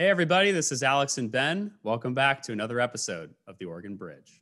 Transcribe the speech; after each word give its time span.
Hey, 0.00 0.10
everybody, 0.10 0.52
this 0.52 0.70
is 0.70 0.84
Alex 0.84 1.18
and 1.18 1.28
Ben. 1.28 1.72
Welcome 1.82 2.14
back 2.14 2.40
to 2.42 2.52
another 2.52 2.78
episode 2.78 3.34
of 3.48 3.58
The 3.58 3.64
Oregon 3.64 3.96
Bridge. 3.96 4.40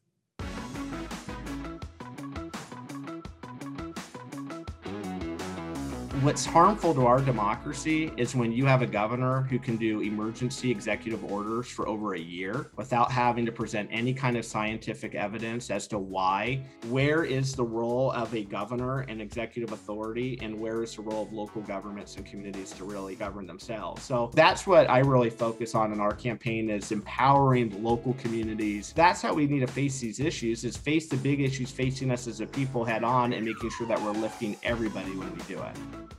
What's 6.26 6.44
harmful 6.44 6.92
to 6.92 7.06
our 7.06 7.20
democracy 7.20 8.12
is 8.16 8.34
when 8.34 8.50
you 8.50 8.66
have 8.66 8.82
a 8.82 8.86
governor 8.86 9.42
who 9.42 9.60
can 9.60 9.76
do 9.76 10.00
emergency 10.00 10.72
executive 10.72 11.22
orders 11.30 11.68
for 11.68 11.86
over 11.86 12.14
a 12.14 12.18
year 12.18 12.72
without 12.74 13.12
having 13.12 13.46
to 13.46 13.52
present 13.52 13.88
any 13.92 14.12
kind 14.12 14.36
of 14.36 14.44
scientific 14.44 15.14
evidence 15.14 15.70
as 15.70 15.86
to 15.86 16.00
why. 16.00 16.60
Where 16.88 17.22
is 17.22 17.54
the 17.54 17.62
role 17.62 18.10
of 18.10 18.34
a 18.34 18.42
governor 18.42 19.02
and 19.02 19.22
executive 19.22 19.70
authority, 19.70 20.36
and 20.42 20.58
where 20.58 20.82
is 20.82 20.96
the 20.96 21.02
role 21.02 21.22
of 21.22 21.32
local 21.32 21.62
governments 21.62 22.16
and 22.16 22.26
communities 22.26 22.72
to 22.72 22.84
really 22.84 23.14
govern 23.14 23.46
themselves? 23.46 24.02
So 24.02 24.32
that's 24.34 24.66
what 24.66 24.90
I 24.90 24.98
really 24.98 25.30
focus 25.30 25.76
on 25.76 25.92
in 25.92 26.00
our 26.00 26.12
campaign 26.12 26.70
is 26.70 26.90
empowering 26.90 27.84
local 27.84 28.14
communities. 28.14 28.92
That's 28.96 29.22
how 29.22 29.32
we 29.32 29.46
need 29.46 29.60
to 29.60 29.68
face 29.68 30.00
these 30.00 30.18
issues 30.18 30.64
is 30.64 30.76
face 30.76 31.06
the 31.06 31.18
big 31.18 31.40
issues 31.40 31.70
facing 31.70 32.10
us 32.10 32.26
as 32.26 32.40
a 32.40 32.46
people 32.46 32.84
head 32.84 33.04
on 33.04 33.32
and 33.32 33.44
making 33.44 33.70
sure 33.70 33.86
that 33.86 34.02
we're 34.02 34.10
lifting 34.10 34.56
everybody 34.64 35.12
when 35.12 35.32
we 35.32 35.40
do 35.42 35.62
it. 35.62 36.15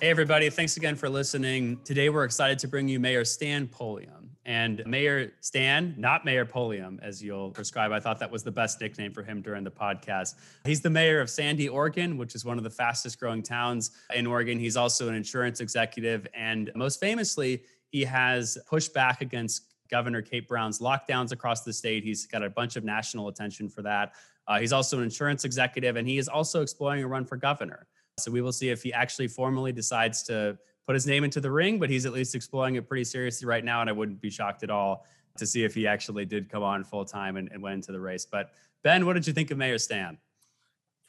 Hey, 0.00 0.10
everybody. 0.10 0.50
Thanks 0.50 0.76
again 0.76 0.96
for 0.96 1.08
listening. 1.08 1.78
Today, 1.84 2.10
we're 2.10 2.24
excited 2.24 2.58
to 2.58 2.68
bring 2.68 2.88
you 2.88 3.00
Mayor 3.00 3.24
Stan 3.24 3.66
Pulliam. 3.68 4.36
And 4.44 4.82
Mayor 4.86 5.32
Stan, 5.40 5.94
not 5.96 6.26
Mayor 6.26 6.44
Pulliam, 6.44 7.00
as 7.02 7.22
you'll 7.22 7.50
prescribe. 7.50 7.92
I 7.92 8.00
thought 8.00 8.18
that 8.18 8.30
was 8.30 8.42
the 8.42 8.50
best 8.50 8.80
nickname 8.80 9.12
for 9.12 9.22
him 9.22 9.40
during 9.40 9.64
the 9.64 9.70
podcast. 9.70 10.34
He's 10.64 10.82
the 10.82 10.90
mayor 10.90 11.20
of 11.20 11.30
Sandy, 11.30 11.68
Oregon, 11.68 12.18
which 12.18 12.34
is 12.34 12.44
one 12.44 12.58
of 12.58 12.64
the 12.64 12.70
fastest 12.70 13.18
growing 13.18 13.42
towns 13.42 13.92
in 14.14 14.26
Oregon. 14.26 14.58
He's 14.58 14.76
also 14.76 15.08
an 15.08 15.14
insurance 15.14 15.60
executive. 15.60 16.26
And 16.34 16.70
most 16.74 17.00
famously, 17.00 17.62
he 17.88 18.04
has 18.04 18.58
pushed 18.66 18.92
back 18.92 19.22
against 19.22 19.74
Governor 19.90 20.20
Kate 20.20 20.46
Brown's 20.46 20.80
lockdowns 20.80 21.32
across 21.32 21.62
the 21.62 21.72
state. 21.72 22.04
He's 22.04 22.26
got 22.26 22.42
a 22.42 22.50
bunch 22.50 22.76
of 22.76 22.84
national 22.84 23.28
attention 23.28 23.70
for 23.70 23.80
that. 23.82 24.12
Uh, 24.46 24.58
he's 24.58 24.72
also 24.72 24.98
an 24.98 25.04
insurance 25.04 25.44
executive, 25.44 25.96
and 25.96 26.06
he 26.06 26.18
is 26.18 26.28
also 26.28 26.60
exploring 26.60 27.02
a 27.02 27.08
run 27.08 27.24
for 27.24 27.36
governor. 27.36 27.86
So 28.18 28.30
we 28.30 28.40
will 28.40 28.52
see 28.52 28.70
if 28.70 28.82
he 28.82 28.92
actually 28.92 29.28
formally 29.28 29.72
decides 29.72 30.22
to 30.24 30.56
put 30.86 30.94
his 30.94 31.06
name 31.06 31.24
into 31.24 31.40
the 31.40 31.50
ring, 31.50 31.78
but 31.78 31.90
he's 31.90 32.06
at 32.06 32.12
least 32.12 32.34
exploring 32.34 32.76
it 32.76 32.88
pretty 32.88 33.04
seriously 33.04 33.46
right 33.46 33.64
now. 33.64 33.80
And 33.80 33.90
I 33.90 33.92
wouldn't 33.92 34.20
be 34.20 34.30
shocked 34.30 34.62
at 34.62 34.70
all 34.70 35.04
to 35.36 35.46
see 35.46 35.64
if 35.64 35.74
he 35.74 35.86
actually 35.86 36.24
did 36.24 36.48
come 36.48 36.62
on 36.62 36.84
full 36.84 37.04
time 37.04 37.36
and, 37.36 37.50
and 37.50 37.60
went 37.60 37.74
into 37.74 37.92
the 37.92 37.98
race. 37.98 38.24
But 38.24 38.50
Ben, 38.82 39.04
what 39.04 39.14
did 39.14 39.26
you 39.26 39.32
think 39.32 39.50
of 39.50 39.58
Mayor 39.58 39.78
Stan? 39.78 40.18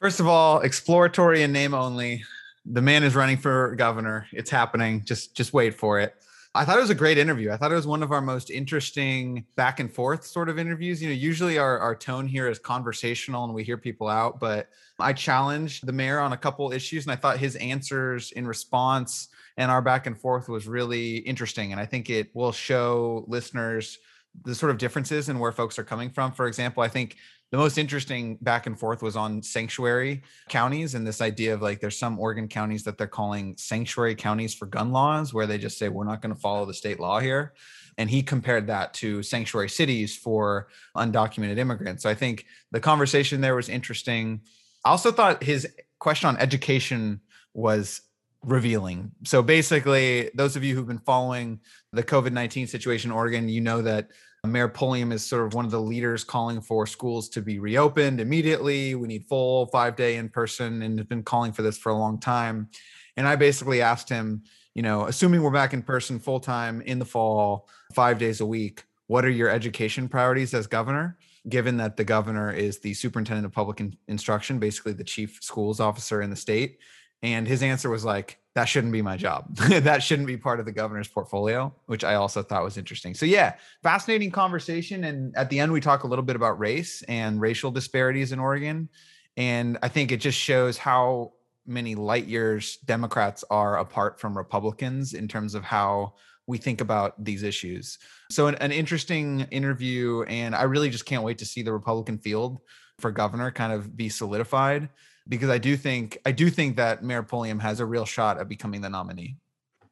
First 0.02 0.20
of 0.20 0.28
all, 0.28 0.62
exploratory 0.62 1.44
and 1.44 1.54
name 1.54 1.74
only. 1.74 2.24
The 2.66 2.82
man 2.82 3.04
is 3.04 3.16
running 3.16 3.38
for 3.38 3.76
governor. 3.76 4.26
It's 4.32 4.50
happening. 4.50 5.04
Just 5.06 5.36
just 5.36 5.54
wait 5.54 5.76
for 5.76 6.00
it. 6.00 6.16
I 6.56 6.64
thought 6.64 6.78
it 6.78 6.82
was 6.82 6.90
a 6.90 6.96
great 6.96 7.18
interview. 7.18 7.52
I 7.52 7.58
thought 7.58 7.74
it 7.74 7.76
was 7.76 7.86
one 7.86 8.02
of 8.02 8.14
our 8.14 8.22
most 8.22 8.50
interesting 8.50 9.46
back 9.58 9.82
and 9.82 9.92
forth 9.92 10.26
sort 10.26 10.48
of 10.48 10.58
interviews. 10.58 11.02
You 11.02 11.10
know, 11.10 11.14
usually 11.14 11.58
our, 11.58 11.78
our 11.80 11.94
tone 11.94 12.26
here 12.26 12.48
is 12.48 12.60
conversational 12.60 13.44
and 13.44 13.54
we 13.54 13.66
hear 13.66 13.78
people 13.78 14.08
out, 14.08 14.40
but 14.40 14.70
I 14.98 15.12
challenged 15.12 15.86
the 15.86 15.92
mayor 15.92 16.20
on 16.20 16.32
a 16.32 16.38
couple 16.38 16.72
issues 16.72 17.04
and 17.04 17.12
I 17.12 17.18
thought 17.18 17.40
his 17.40 17.58
answers 17.58 18.32
in 18.32 18.48
response 18.48 19.28
and 19.58 19.70
our 19.70 19.82
back 19.82 20.08
and 20.08 20.18
forth 20.18 20.48
was 20.48 20.66
really 20.66 21.18
interesting. 21.18 21.74
And 21.74 21.82
I 21.82 21.86
think 21.86 22.10
it 22.10 22.34
will 22.34 22.54
show 22.54 23.26
listeners 23.28 23.98
the 24.46 24.56
sort 24.56 24.72
of 24.72 24.78
differences 24.78 25.28
in 25.28 25.40
where 25.40 25.52
folks 25.52 25.78
are 25.78 25.84
coming 25.84 26.10
from. 26.10 26.32
For 26.32 26.48
example, 26.48 26.84
I 26.84 26.88
think 26.88 27.18
the 27.56 27.62
most 27.62 27.78
interesting 27.78 28.36
back 28.42 28.68
and 28.68 28.78
forth 28.78 29.02
was 29.02 29.16
on 29.16 29.42
sanctuary 29.42 30.24
counties 30.50 30.94
and 30.94 31.08
this 31.08 31.22
idea 31.22 31.54
of 31.54 31.62
like 31.62 31.80
there's 31.80 31.98
some 31.98 32.20
Oregon 32.20 32.50
counties 32.50 32.84
that 32.84 32.98
they're 32.98 33.08
calling 33.08 33.56
sanctuary 33.56 34.14
counties 34.14 34.54
for 34.54 34.66
gun 34.66 34.92
laws, 34.92 35.34
where 35.34 35.48
they 35.48 35.58
just 35.58 35.78
say 35.78 35.88
we're 35.88 36.04
not 36.04 36.22
going 36.22 36.36
to 36.36 36.42
follow 36.42 36.66
the 36.66 36.74
state 36.74 37.00
law 37.00 37.18
here. 37.22 37.54
And 37.98 38.10
he 38.10 38.24
compared 38.24 38.68
that 38.68 38.94
to 38.96 39.24
sanctuary 39.24 39.70
cities 39.70 40.18
for 40.18 40.68
undocumented 40.98 41.58
immigrants. 41.58 42.04
So 42.04 42.10
I 42.10 42.14
think 42.14 42.46
the 42.72 42.82
conversation 42.82 43.40
there 43.40 43.56
was 43.56 43.70
interesting. 43.70 44.42
I 44.84 44.90
also 44.90 45.14
thought 45.14 45.42
his 45.42 45.66
question 45.98 46.28
on 46.28 46.36
education 46.36 47.22
was 47.54 48.02
revealing. 48.44 49.12
So 49.24 49.42
basically, 49.42 50.30
those 50.36 50.58
of 50.58 50.66
you 50.66 50.76
who've 50.76 50.86
been 50.86 51.00
following 51.00 51.62
the 51.94 52.04
COVID 52.04 52.34
19 52.34 52.68
situation 52.68 53.12
in 53.12 53.16
Oregon, 53.16 53.48
you 53.48 53.62
know 53.62 53.82
that 53.82 54.10
Mayor 54.46 54.68
Pulliam 54.68 55.12
is 55.12 55.26
sort 55.26 55.46
of 55.46 55.54
one 55.54 55.66
of 55.66 55.72
the 55.72 55.82
leaders 55.82 56.24
calling 56.24 56.62
for 56.62 56.86
schools 56.88 57.30
to 57.30 57.42
be 57.42 57.60
reopened 57.60 58.20
immediately. 58.20 58.96
We 58.96 59.08
need 59.08 59.26
full 59.28 59.68
five 59.68 59.96
day 59.96 60.18
in 60.18 60.30
person 60.30 60.82
and 60.82 60.98
has 61.00 61.08
been 61.08 61.24
calling 61.24 61.52
for 61.52 61.62
this 61.62 61.78
for 61.78 61.92
a 61.92 61.98
long 61.98 62.20
time. 62.20 62.70
And 63.18 63.28
I 63.28 63.36
basically 63.36 63.82
asked 63.82 64.10
him, 64.10 64.44
you 64.74 64.82
know, 64.82 65.06
assuming 65.06 65.42
we're 65.42 65.52
back 65.52 65.74
in 65.74 65.82
person 65.82 66.20
full 66.20 66.40
time 66.40 66.82
in 66.82 67.00
the 67.00 67.06
fall, 67.06 67.70
five 67.94 68.18
days 68.18 68.42
a 68.42 68.46
week, 68.46 68.84
what 69.08 69.24
are 69.24 69.30
your 69.30 69.50
education 69.50 70.10
priorities 70.10 70.54
as 70.54 70.68
governor? 70.68 71.18
Given 71.48 71.78
that 71.78 71.96
the 71.96 72.04
governor 72.04 72.52
is 72.52 72.80
the 72.80 72.94
superintendent 72.94 73.46
of 73.46 73.52
public 73.52 73.80
in- 73.80 73.96
instruction, 74.08 74.60
basically 74.60 74.94
the 74.94 75.04
chief 75.04 75.40
schools 75.42 75.80
officer 75.80 76.22
in 76.22 76.30
the 76.30 76.36
state. 76.36 76.80
And 77.22 77.48
his 77.48 77.64
answer 77.64 77.90
was 77.90 78.04
like, 78.04 78.40
that 78.56 78.66
shouldn't 78.66 78.94
be 78.94 79.02
my 79.02 79.18
job. 79.18 79.54
that 79.70 80.02
shouldn't 80.02 80.28
be 80.28 80.38
part 80.38 80.62
of 80.62 80.66
the 80.66 80.72
governor's 80.72 81.10
portfolio, 81.10 81.74
which 81.88 82.06
I 82.06 82.16
also 82.16 82.42
thought 82.42 82.64
was 82.64 82.78
interesting. 82.78 83.14
So, 83.14 83.26
yeah, 83.26 83.56
fascinating 83.84 84.32
conversation. 84.32 85.04
And 85.04 85.36
at 85.36 85.50
the 85.50 85.60
end, 85.60 85.74
we 85.74 85.82
talk 85.82 86.04
a 86.04 86.08
little 86.08 86.24
bit 86.24 86.38
about 86.38 86.58
race 86.58 87.04
and 87.04 87.40
racial 87.40 87.70
disparities 87.70 88.32
in 88.32 88.40
Oregon. 88.40 88.88
And 89.36 89.78
I 89.84 89.90
think 89.90 90.14
it 90.14 90.18
just 90.18 90.40
shows 90.40 90.78
how 90.78 91.34
many 91.68 91.96
light 91.96 92.28
years 92.28 92.78
Democrats 92.86 93.44
are 93.50 93.78
apart 93.78 94.22
from 94.22 94.38
Republicans 94.38 95.14
in 95.14 95.28
terms 95.28 95.54
of 95.54 95.64
how 95.64 96.14
we 96.48 96.58
think 96.58 96.80
about 96.80 97.22
these 97.22 97.44
issues. 97.44 97.98
So, 98.32 98.48
an, 98.48 98.56
an 98.56 98.72
interesting 98.72 99.42
interview. 99.52 100.24
And 100.24 100.56
I 100.56 100.64
really 100.64 100.90
just 100.90 101.06
can't 101.06 101.24
wait 101.24 101.40
to 101.40 101.46
see 101.46 101.62
the 101.62 101.74
Republican 101.74 102.20
field 102.20 102.62
for 103.00 103.12
governor 103.12 103.52
kind 103.52 103.74
of 103.74 103.98
be 103.98 104.08
solidified 104.08 104.88
because 105.28 105.50
I 105.50 105.58
do 105.58 105.76
think 105.76 106.18
I 106.26 106.32
do 106.32 106.50
think 106.50 106.76
that 106.78 107.04
Mayor 107.04 107.24
Pulliam 107.24 107.60
has 107.60 107.80
a 107.80 107.86
real 107.86 108.06
shot 108.06 108.40
at 108.40 108.48
becoming 108.48 108.82
the 108.82 108.90
nominee. 108.90 109.38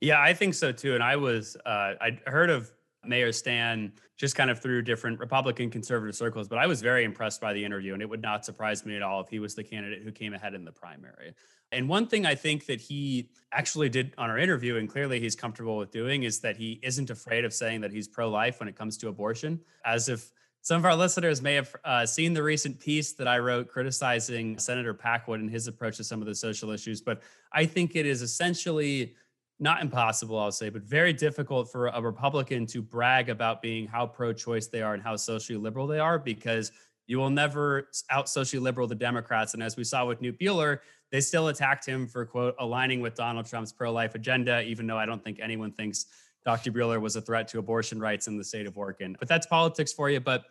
Yeah, 0.02 0.22
I 0.22 0.34
think 0.34 0.54
so 0.54 0.72
too. 0.72 0.96
And 0.96 1.04
I 1.04 1.16
was 1.16 1.56
uh, 1.66 1.94
I 2.02 2.20
heard 2.26 2.50
of 2.50 2.72
Mayor 3.06 3.32
Stan 3.32 3.92
just 4.16 4.36
kind 4.36 4.50
of 4.50 4.62
through 4.62 4.82
different 4.84 5.20
Republican 5.20 5.70
conservative 5.70 6.16
circles, 6.16 6.48
but 6.48 6.58
I 6.58 6.68
was 6.68 6.82
very 6.82 7.04
impressed 7.04 7.42
by 7.42 7.54
the 7.54 7.64
interview, 7.64 7.94
and 7.94 8.02
it 8.02 8.10
would 8.10 8.22
not 8.22 8.46
surprise 8.46 8.86
me 8.86 8.96
at 8.96 9.02
all 9.02 9.22
if 9.22 9.28
he 9.28 9.40
was 9.40 9.56
the 9.56 9.64
candidate 9.64 10.04
who 10.04 10.12
came 10.12 10.34
ahead 10.34 10.54
in 10.54 10.64
the 10.64 10.72
primary. 10.72 11.34
And 11.72 11.90
one 11.90 12.08
thing 12.08 12.26
I 12.26 12.36
think 12.36 12.68
that 12.68 12.80
he 12.80 13.30
actually 13.52 13.90
did 13.90 14.14
on 14.18 14.30
our 14.30 14.38
interview, 14.38 14.78
and 14.78 14.88
clearly 14.88 15.20
he's 15.20 15.36
comfortable 15.36 15.78
with 15.78 15.92
doing, 15.92 16.24
is 16.24 16.40
that 16.42 16.56
he 16.56 16.80
isn't 16.84 17.10
afraid 17.10 17.44
of 17.44 17.54
saying 17.54 17.82
that 17.82 17.92
he's 17.92 18.08
pro 18.08 18.30
life 18.30 18.60
when 18.60 18.70
it 18.70 18.76
comes 18.76 18.98
to 18.98 19.08
abortion, 19.08 19.60
as 19.84 20.08
if 20.08 20.32
some 20.64 20.78
of 20.78 20.86
our 20.86 20.96
listeners 20.96 21.42
may 21.42 21.56
have 21.56 21.76
uh, 21.84 22.06
seen 22.06 22.34
the 22.34 22.42
recent 22.42 22.80
piece 22.80 23.12
that 23.14 23.28
I 23.28 23.38
wrote 23.38 23.68
criticizing 23.68 24.58
Senator 24.58 24.94
Packwood 24.94 25.42
and 25.42 25.50
his 25.50 25.68
approach 25.68 25.98
to 25.98 26.06
some 26.06 26.22
of 26.22 26.26
the 26.26 26.34
social 26.34 26.72
issues, 26.72 27.02
but 27.02 27.22
I 27.52 27.66
think 27.66 27.98
it 27.98 28.06
is 28.06 28.22
essentially 28.22 29.14
not 29.60 29.82
impossible, 29.82 30.40
I'll 30.40 30.54
say, 30.54 30.70
but 30.70 30.82
very 30.82 31.12
difficult 31.12 31.70
for 31.70 31.88
a 31.88 32.02
Republican 32.02 32.66
to 32.68 32.82
brag 32.82 33.30
about 33.30 33.62
being 33.62 33.88
how 33.88 34.08
pro 34.08 34.32
choice 34.32 34.68
they 34.68 34.82
are 34.82 34.94
and 34.94 35.04
how 35.04 35.18
socially 35.18 35.60
liberal 35.60 35.86
they 35.86 36.00
are 36.00 36.18
because 36.18 36.72
you 37.08 37.18
will 37.18 37.30
never 37.30 37.90
out 38.10 38.30
socially 38.30 38.62
liberal 38.62 38.88
the 38.88 38.96
Democrats. 38.96 39.54
And 39.54 39.62
as 39.62 39.76
we 39.76 39.84
saw 39.84 40.06
with 40.06 40.22
Knute 40.22 40.40
Buehler, 40.40 40.80
they 41.12 41.20
still 41.20 41.50
attacked 41.50 41.86
him 41.86 42.08
for, 42.08 42.26
quote, 42.26 42.56
aligning 42.60 43.02
with 43.02 43.16
Donald 43.16 43.48
Trump's 43.48 43.74
pro 43.74 43.92
life 43.92 44.16
agenda, 44.16 44.62
even 44.64 44.88
though 44.88 44.98
I 44.98 45.06
don't 45.06 45.22
think 45.22 45.40
anyone 45.42 45.74
thinks 45.74 46.06
Dr. 46.46 46.72
Buehler 46.72 47.00
was 47.00 47.16
a 47.16 47.22
threat 47.22 47.48
to 47.50 47.60
abortion 47.60 48.00
rights 48.00 48.28
in 48.28 48.38
the 48.38 48.44
state 48.44 48.66
of 48.66 48.78
Oregon. 48.78 49.16
But 49.20 49.28
that's 49.28 49.46
politics 49.46 49.94
for 49.94 50.10
you. 50.10 50.20
But 50.20 50.46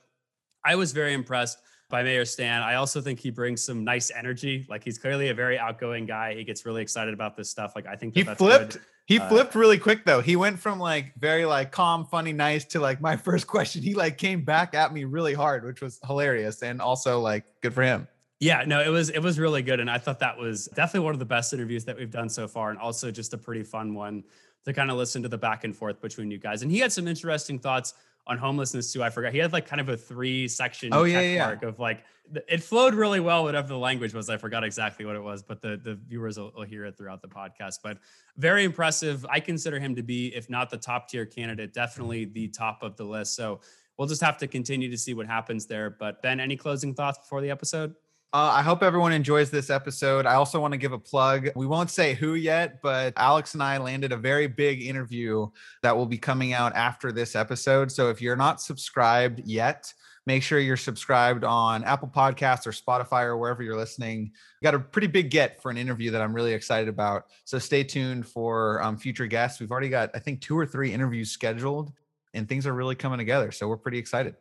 I 0.65 0.77
was 0.77 0.93
very 0.93 1.13
impressed 1.13 1.59
by 1.93 2.03
Mayor 2.03 2.25
Stan. 2.25 2.63
I 2.63 2.77
also 2.77 3.01
think 3.01 3.21
he 3.21 3.31
brings 3.31 3.63
some 3.63 3.85
nice 3.85 4.11
energy. 4.11 4.67
Like 4.69 4.83
he's 4.83 4.99
clearly 4.99 5.29
a 5.29 5.35
very 5.35 5.59
outgoing 5.59 6.07
guy. 6.07 6.35
He 6.35 6.43
gets 6.43 6.65
really 6.65 6.83
excited 6.83 7.13
about 7.13 7.37
this 7.37 7.51
stuff. 7.51 7.73
Like 7.77 7.87
I 7.87 7.97
think 7.97 8.15
that 8.15 8.29
he 8.29 8.35
flipped. 8.35 8.73
Good. 8.73 8.83
He 9.07 9.19
uh, 9.19 9.29
flipped 9.29 9.55
really 9.55 9.79
quick 9.79 10.05
though. 10.05 10.21
He 10.21 10.35
went 10.35 10.59
from 10.59 10.79
like 10.79 11.15
very 11.17 11.45
like 11.45 11.71
calm, 11.71 12.07
funny, 12.07 12.33
nice 12.33 12.65
to 12.67 12.81
like 12.81 13.01
my 13.01 13.17
first 13.29 13.47
question. 13.47 13.83
He 13.83 13.95
like 13.95 14.17
came 14.17 14.43
back 14.43 14.75
at 14.75 14.93
me 14.93 15.05
really 15.05 15.35
hard, 15.35 15.65
which 15.65 15.83
was 15.83 16.01
hilarious 16.07 16.63
and 16.63 16.81
also 16.81 17.21
like 17.21 17.45
good 17.61 17.75
for 17.75 17.83
him. 17.83 18.09
Yeah, 18.41 18.65
no, 18.67 18.81
it 18.81 18.89
was 18.89 19.11
it 19.11 19.21
was 19.21 19.39
really 19.39 19.63
good, 19.63 19.79
and 19.79 19.89
I 19.89 19.99
thought 19.99 20.19
that 20.19 20.37
was 20.37 20.67
definitely 20.75 21.05
one 21.05 21.15
of 21.15 21.21
the 21.21 21.25
best 21.27 21.53
interviews 21.53 21.85
that 21.85 21.97
we've 21.97 22.11
done 22.11 22.29
so 22.29 22.49
far, 22.49 22.71
and 22.71 22.79
also 22.79 23.11
just 23.13 23.35
a 23.35 23.39
pretty 23.39 23.63
fun 23.63 23.95
one 23.95 24.25
to 24.65 24.73
kind 24.73 24.91
of 24.91 24.97
listen 24.97 25.23
to 25.23 25.29
the 25.29 25.39
back 25.39 25.63
and 25.63 25.77
forth 25.77 26.01
between 26.01 26.31
you 26.31 26.39
guys. 26.39 26.63
And 26.63 26.71
he 26.71 26.79
had 26.79 26.93
some 26.93 27.07
interesting 27.07 27.59
thoughts 27.59 27.95
on 28.27 28.39
homelessness 28.39 28.93
too. 28.93 29.03
I 29.03 29.11
forgot 29.11 29.33
he 29.33 29.39
had 29.39 29.53
like 29.53 29.67
kind 29.67 29.81
of 29.81 29.89
a 29.89 29.97
three 29.97 30.49
section 30.49 30.91
oh, 30.93 31.05
yeah, 31.05 31.21
yeah. 31.21 31.57
of 31.63 31.79
like 31.79 32.05
it 32.49 32.63
flowed 32.63 32.95
really 32.95 33.21
well, 33.21 33.45
whatever 33.45 33.69
the 33.69 33.79
language 33.79 34.15
was. 34.15 34.31
I 34.31 34.37
forgot 34.37 34.65
exactly 34.65 35.05
what 35.05 35.17
it 35.17 35.23
was, 35.23 35.43
but 35.43 35.61
the 35.61 35.81
the 35.83 35.95
viewers 35.95 36.39
will, 36.39 36.53
will 36.55 36.65
hear 36.65 36.85
it 36.85 36.97
throughout 36.97 37.21
the 37.21 37.29
podcast. 37.29 37.79
But 37.83 37.99
very 38.37 38.65
impressive. 38.65 39.27
I 39.29 39.41
consider 39.41 39.79
him 39.79 39.95
to 39.97 40.03
be, 40.03 40.29
if 40.35 40.49
not 40.49 40.71
the 40.71 40.77
top 40.79 41.09
tier 41.09 41.27
candidate, 41.27 41.73
definitely 41.75 42.27
the 42.27 42.49
top 42.49 42.83
of 42.83 42.97
the 42.97 43.05
list. 43.05 43.35
So 43.35 43.61
we'll 43.99 44.09
just 44.09 44.23
have 44.23 44.39
to 44.39 44.47
continue 44.47 44.91
to 44.91 44.97
see 44.97 45.15
what 45.15 45.27
happens 45.27 45.67
there. 45.67 45.91
But 45.91 46.23
Ben, 46.23 46.41
any 46.41 46.57
closing 46.57 46.95
thoughts 46.95 47.19
before 47.19 47.41
the 47.41 47.51
episode? 47.51 47.95
Uh, 48.35 48.51
I 48.55 48.63
hope 48.63 48.83
everyone 48.83 49.13
enjoys 49.13 49.51
this 49.51 49.69
episode. 49.69 50.25
I 50.25 50.37
also 50.37 50.59
want 50.59 50.73
to 50.73 50.79
give 50.79 50.93
a 50.93 50.99
plug. 50.99 51.51
We 51.55 51.67
won't 51.67 51.91
say 51.91 52.15
who 52.15 52.33
yet, 52.33 52.81
but 52.81 53.13
Alex 53.19 53.53
and 53.53 53.63
I 53.63 53.77
landed 53.77 54.11
a 54.11 54.17
very 54.17 54.47
big 54.47 54.83
interview 54.83 55.49
that 55.83 55.95
will 55.95 56.07
be 56.07 56.17
coming 56.17 56.55
out 56.55 56.75
after 56.75 57.13
this 57.13 57.37
episode. 57.37 57.93
So 57.93 58.09
if 58.09 58.23
you're 58.23 58.35
not 58.35 58.63
subscribed 58.63 59.43
yet, 59.45 59.93
make 60.25 60.43
sure 60.43 60.59
you're 60.59 60.79
subscribed 60.79 61.45
on 61.45 61.85
Apple 61.85 62.09
Podcasts 62.09 62.67
or 62.67 62.71
Spotify 62.71 63.25
or 63.25 63.37
wherever 63.37 63.63
you're 63.63 63.77
listening. 63.77 64.33
We 64.63 64.65
got 64.65 64.75
a 64.75 64.81
pretty 64.81 65.09
big 65.09 65.29
get 65.29 65.61
for 65.61 65.71
an 65.71 65.77
interview 65.77 66.11
that 66.13 66.23
I'm 66.23 66.33
really 66.33 66.55
excited 66.55 66.89
about. 66.89 67.27
So 67.45 67.59
stay 67.59 67.85
tuned 67.85 68.27
for 68.27 68.83
um, 68.83 68.97
future 68.97 69.27
guests. 69.27 69.61
We've 69.61 69.71
already 69.71 69.91
got, 69.91 70.09
I 70.15 70.21
think, 70.21 70.41
two 70.41 70.59
or 70.59 70.65
three 70.65 70.91
interviews 70.91 71.31
scheduled, 71.31 71.93
and 72.33 72.49
things 72.49 72.67
are 72.67 72.73
really 72.73 72.95
coming 72.95 73.19
together. 73.19 73.53
So 73.53 73.69
we're 73.69 73.77
pretty 73.77 73.99
excited. 73.99 74.37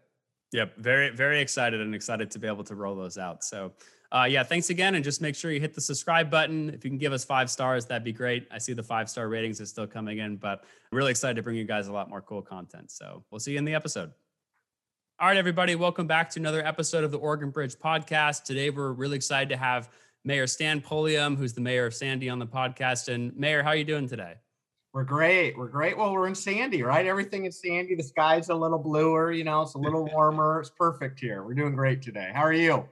Yep, 0.51 0.77
very 0.77 1.09
very 1.09 1.39
excited 1.39 1.79
and 1.79 1.95
excited 1.95 2.29
to 2.31 2.39
be 2.39 2.47
able 2.47 2.63
to 2.65 2.75
roll 2.75 2.95
those 2.95 3.17
out. 3.17 3.43
So, 3.43 3.71
uh, 4.11 4.27
yeah, 4.29 4.43
thanks 4.43 4.69
again, 4.69 4.95
and 4.95 5.03
just 5.03 5.21
make 5.21 5.35
sure 5.35 5.51
you 5.51 5.61
hit 5.61 5.73
the 5.73 5.81
subscribe 5.81 6.29
button. 6.29 6.69
If 6.69 6.83
you 6.83 6.89
can 6.89 6.97
give 6.97 7.13
us 7.13 7.23
five 7.23 7.49
stars, 7.49 7.85
that'd 7.85 8.03
be 8.03 8.11
great. 8.11 8.47
I 8.51 8.57
see 8.57 8.73
the 8.73 8.83
five 8.83 9.09
star 9.09 9.29
ratings 9.29 9.61
is 9.61 9.69
still 9.69 9.87
coming 9.87 10.17
in, 10.17 10.35
but 10.35 10.63
I'm 10.91 10.97
really 10.97 11.11
excited 11.11 11.35
to 11.37 11.41
bring 11.41 11.55
you 11.55 11.63
guys 11.63 11.87
a 11.87 11.93
lot 11.93 12.09
more 12.09 12.21
cool 12.21 12.41
content. 12.41 12.91
So 12.91 13.23
we'll 13.31 13.39
see 13.39 13.53
you 13.53 13.57
in 13.59 13.65
the 13.65 13.73
episode. 13.73 14.11
All 15.19 15.27
right, 15.27 15.37
everybody, 15.37 15.75
welcome 15.75 16.07
back 16.07 16.29
to 16.31 16.39
another 16.39 16.65
episode 16.65 17.03
of 17.03 17.11
the 17.11 17.19
Oregon 17.19 17.51
Bridge 17.51 17.75
podcast. 17.75 18.43
Today, 18.43 18.71
we're 18.71 18.91
really 18.91 19.15
excited 19.15 19.49
to 19.49 19.57
have 19.57 19.89
Mayor 20.25 20.47
Stan 20.47 20.81
Pulliam, 20.81 21.35
who's 21.35 21.53
the 21.53 21.61
mayor 21.61 21.85
of 21.85 21.93
Sandy, 21.93 22.27
on 22.27 22.39
the 22.39 22.47
podcast. 22.47 23.07
And 23.07 23.35
Mayor, 23.37 23.63
how 23.63 23.69
are 23.69 23.75
you 23.75 23.83
doing 23.83 24.09
today? 24.09 24.35
We're 24.93 25.05
great. 25.05 25.57
We're 25.57 25.69
great. 25.69 25.97
Well, 25.97 26.11
we're 26.11 26.27
in 26.27 26.35
Sandy, 26.35 26.83
right? 26.83 27.05
Everything 27.05 27.45
is 27.45 27.61
Sandy. 27.61 27.95
The 27.95 28.03
sky's 28.03 28.49
a 28.49 28.55
little 28.55 28.77
bluer, 28.77 29.31
you 29.31 29.45
know, 29.45 29.61
it's 29.61 29.75
a 29.75 29.77
little 29.77 30.05
warmer. 30.13 30.59
It's 30.59 30.69
perfect 30.69 31.19
here. 31.19 31.43
We're 31.43 31.53
doing 31.53 31.75
great 31.75 32.01
today. 32.01 32.31
How 32.33 32.41
are 32.41 32.53
you? 32.53 32.85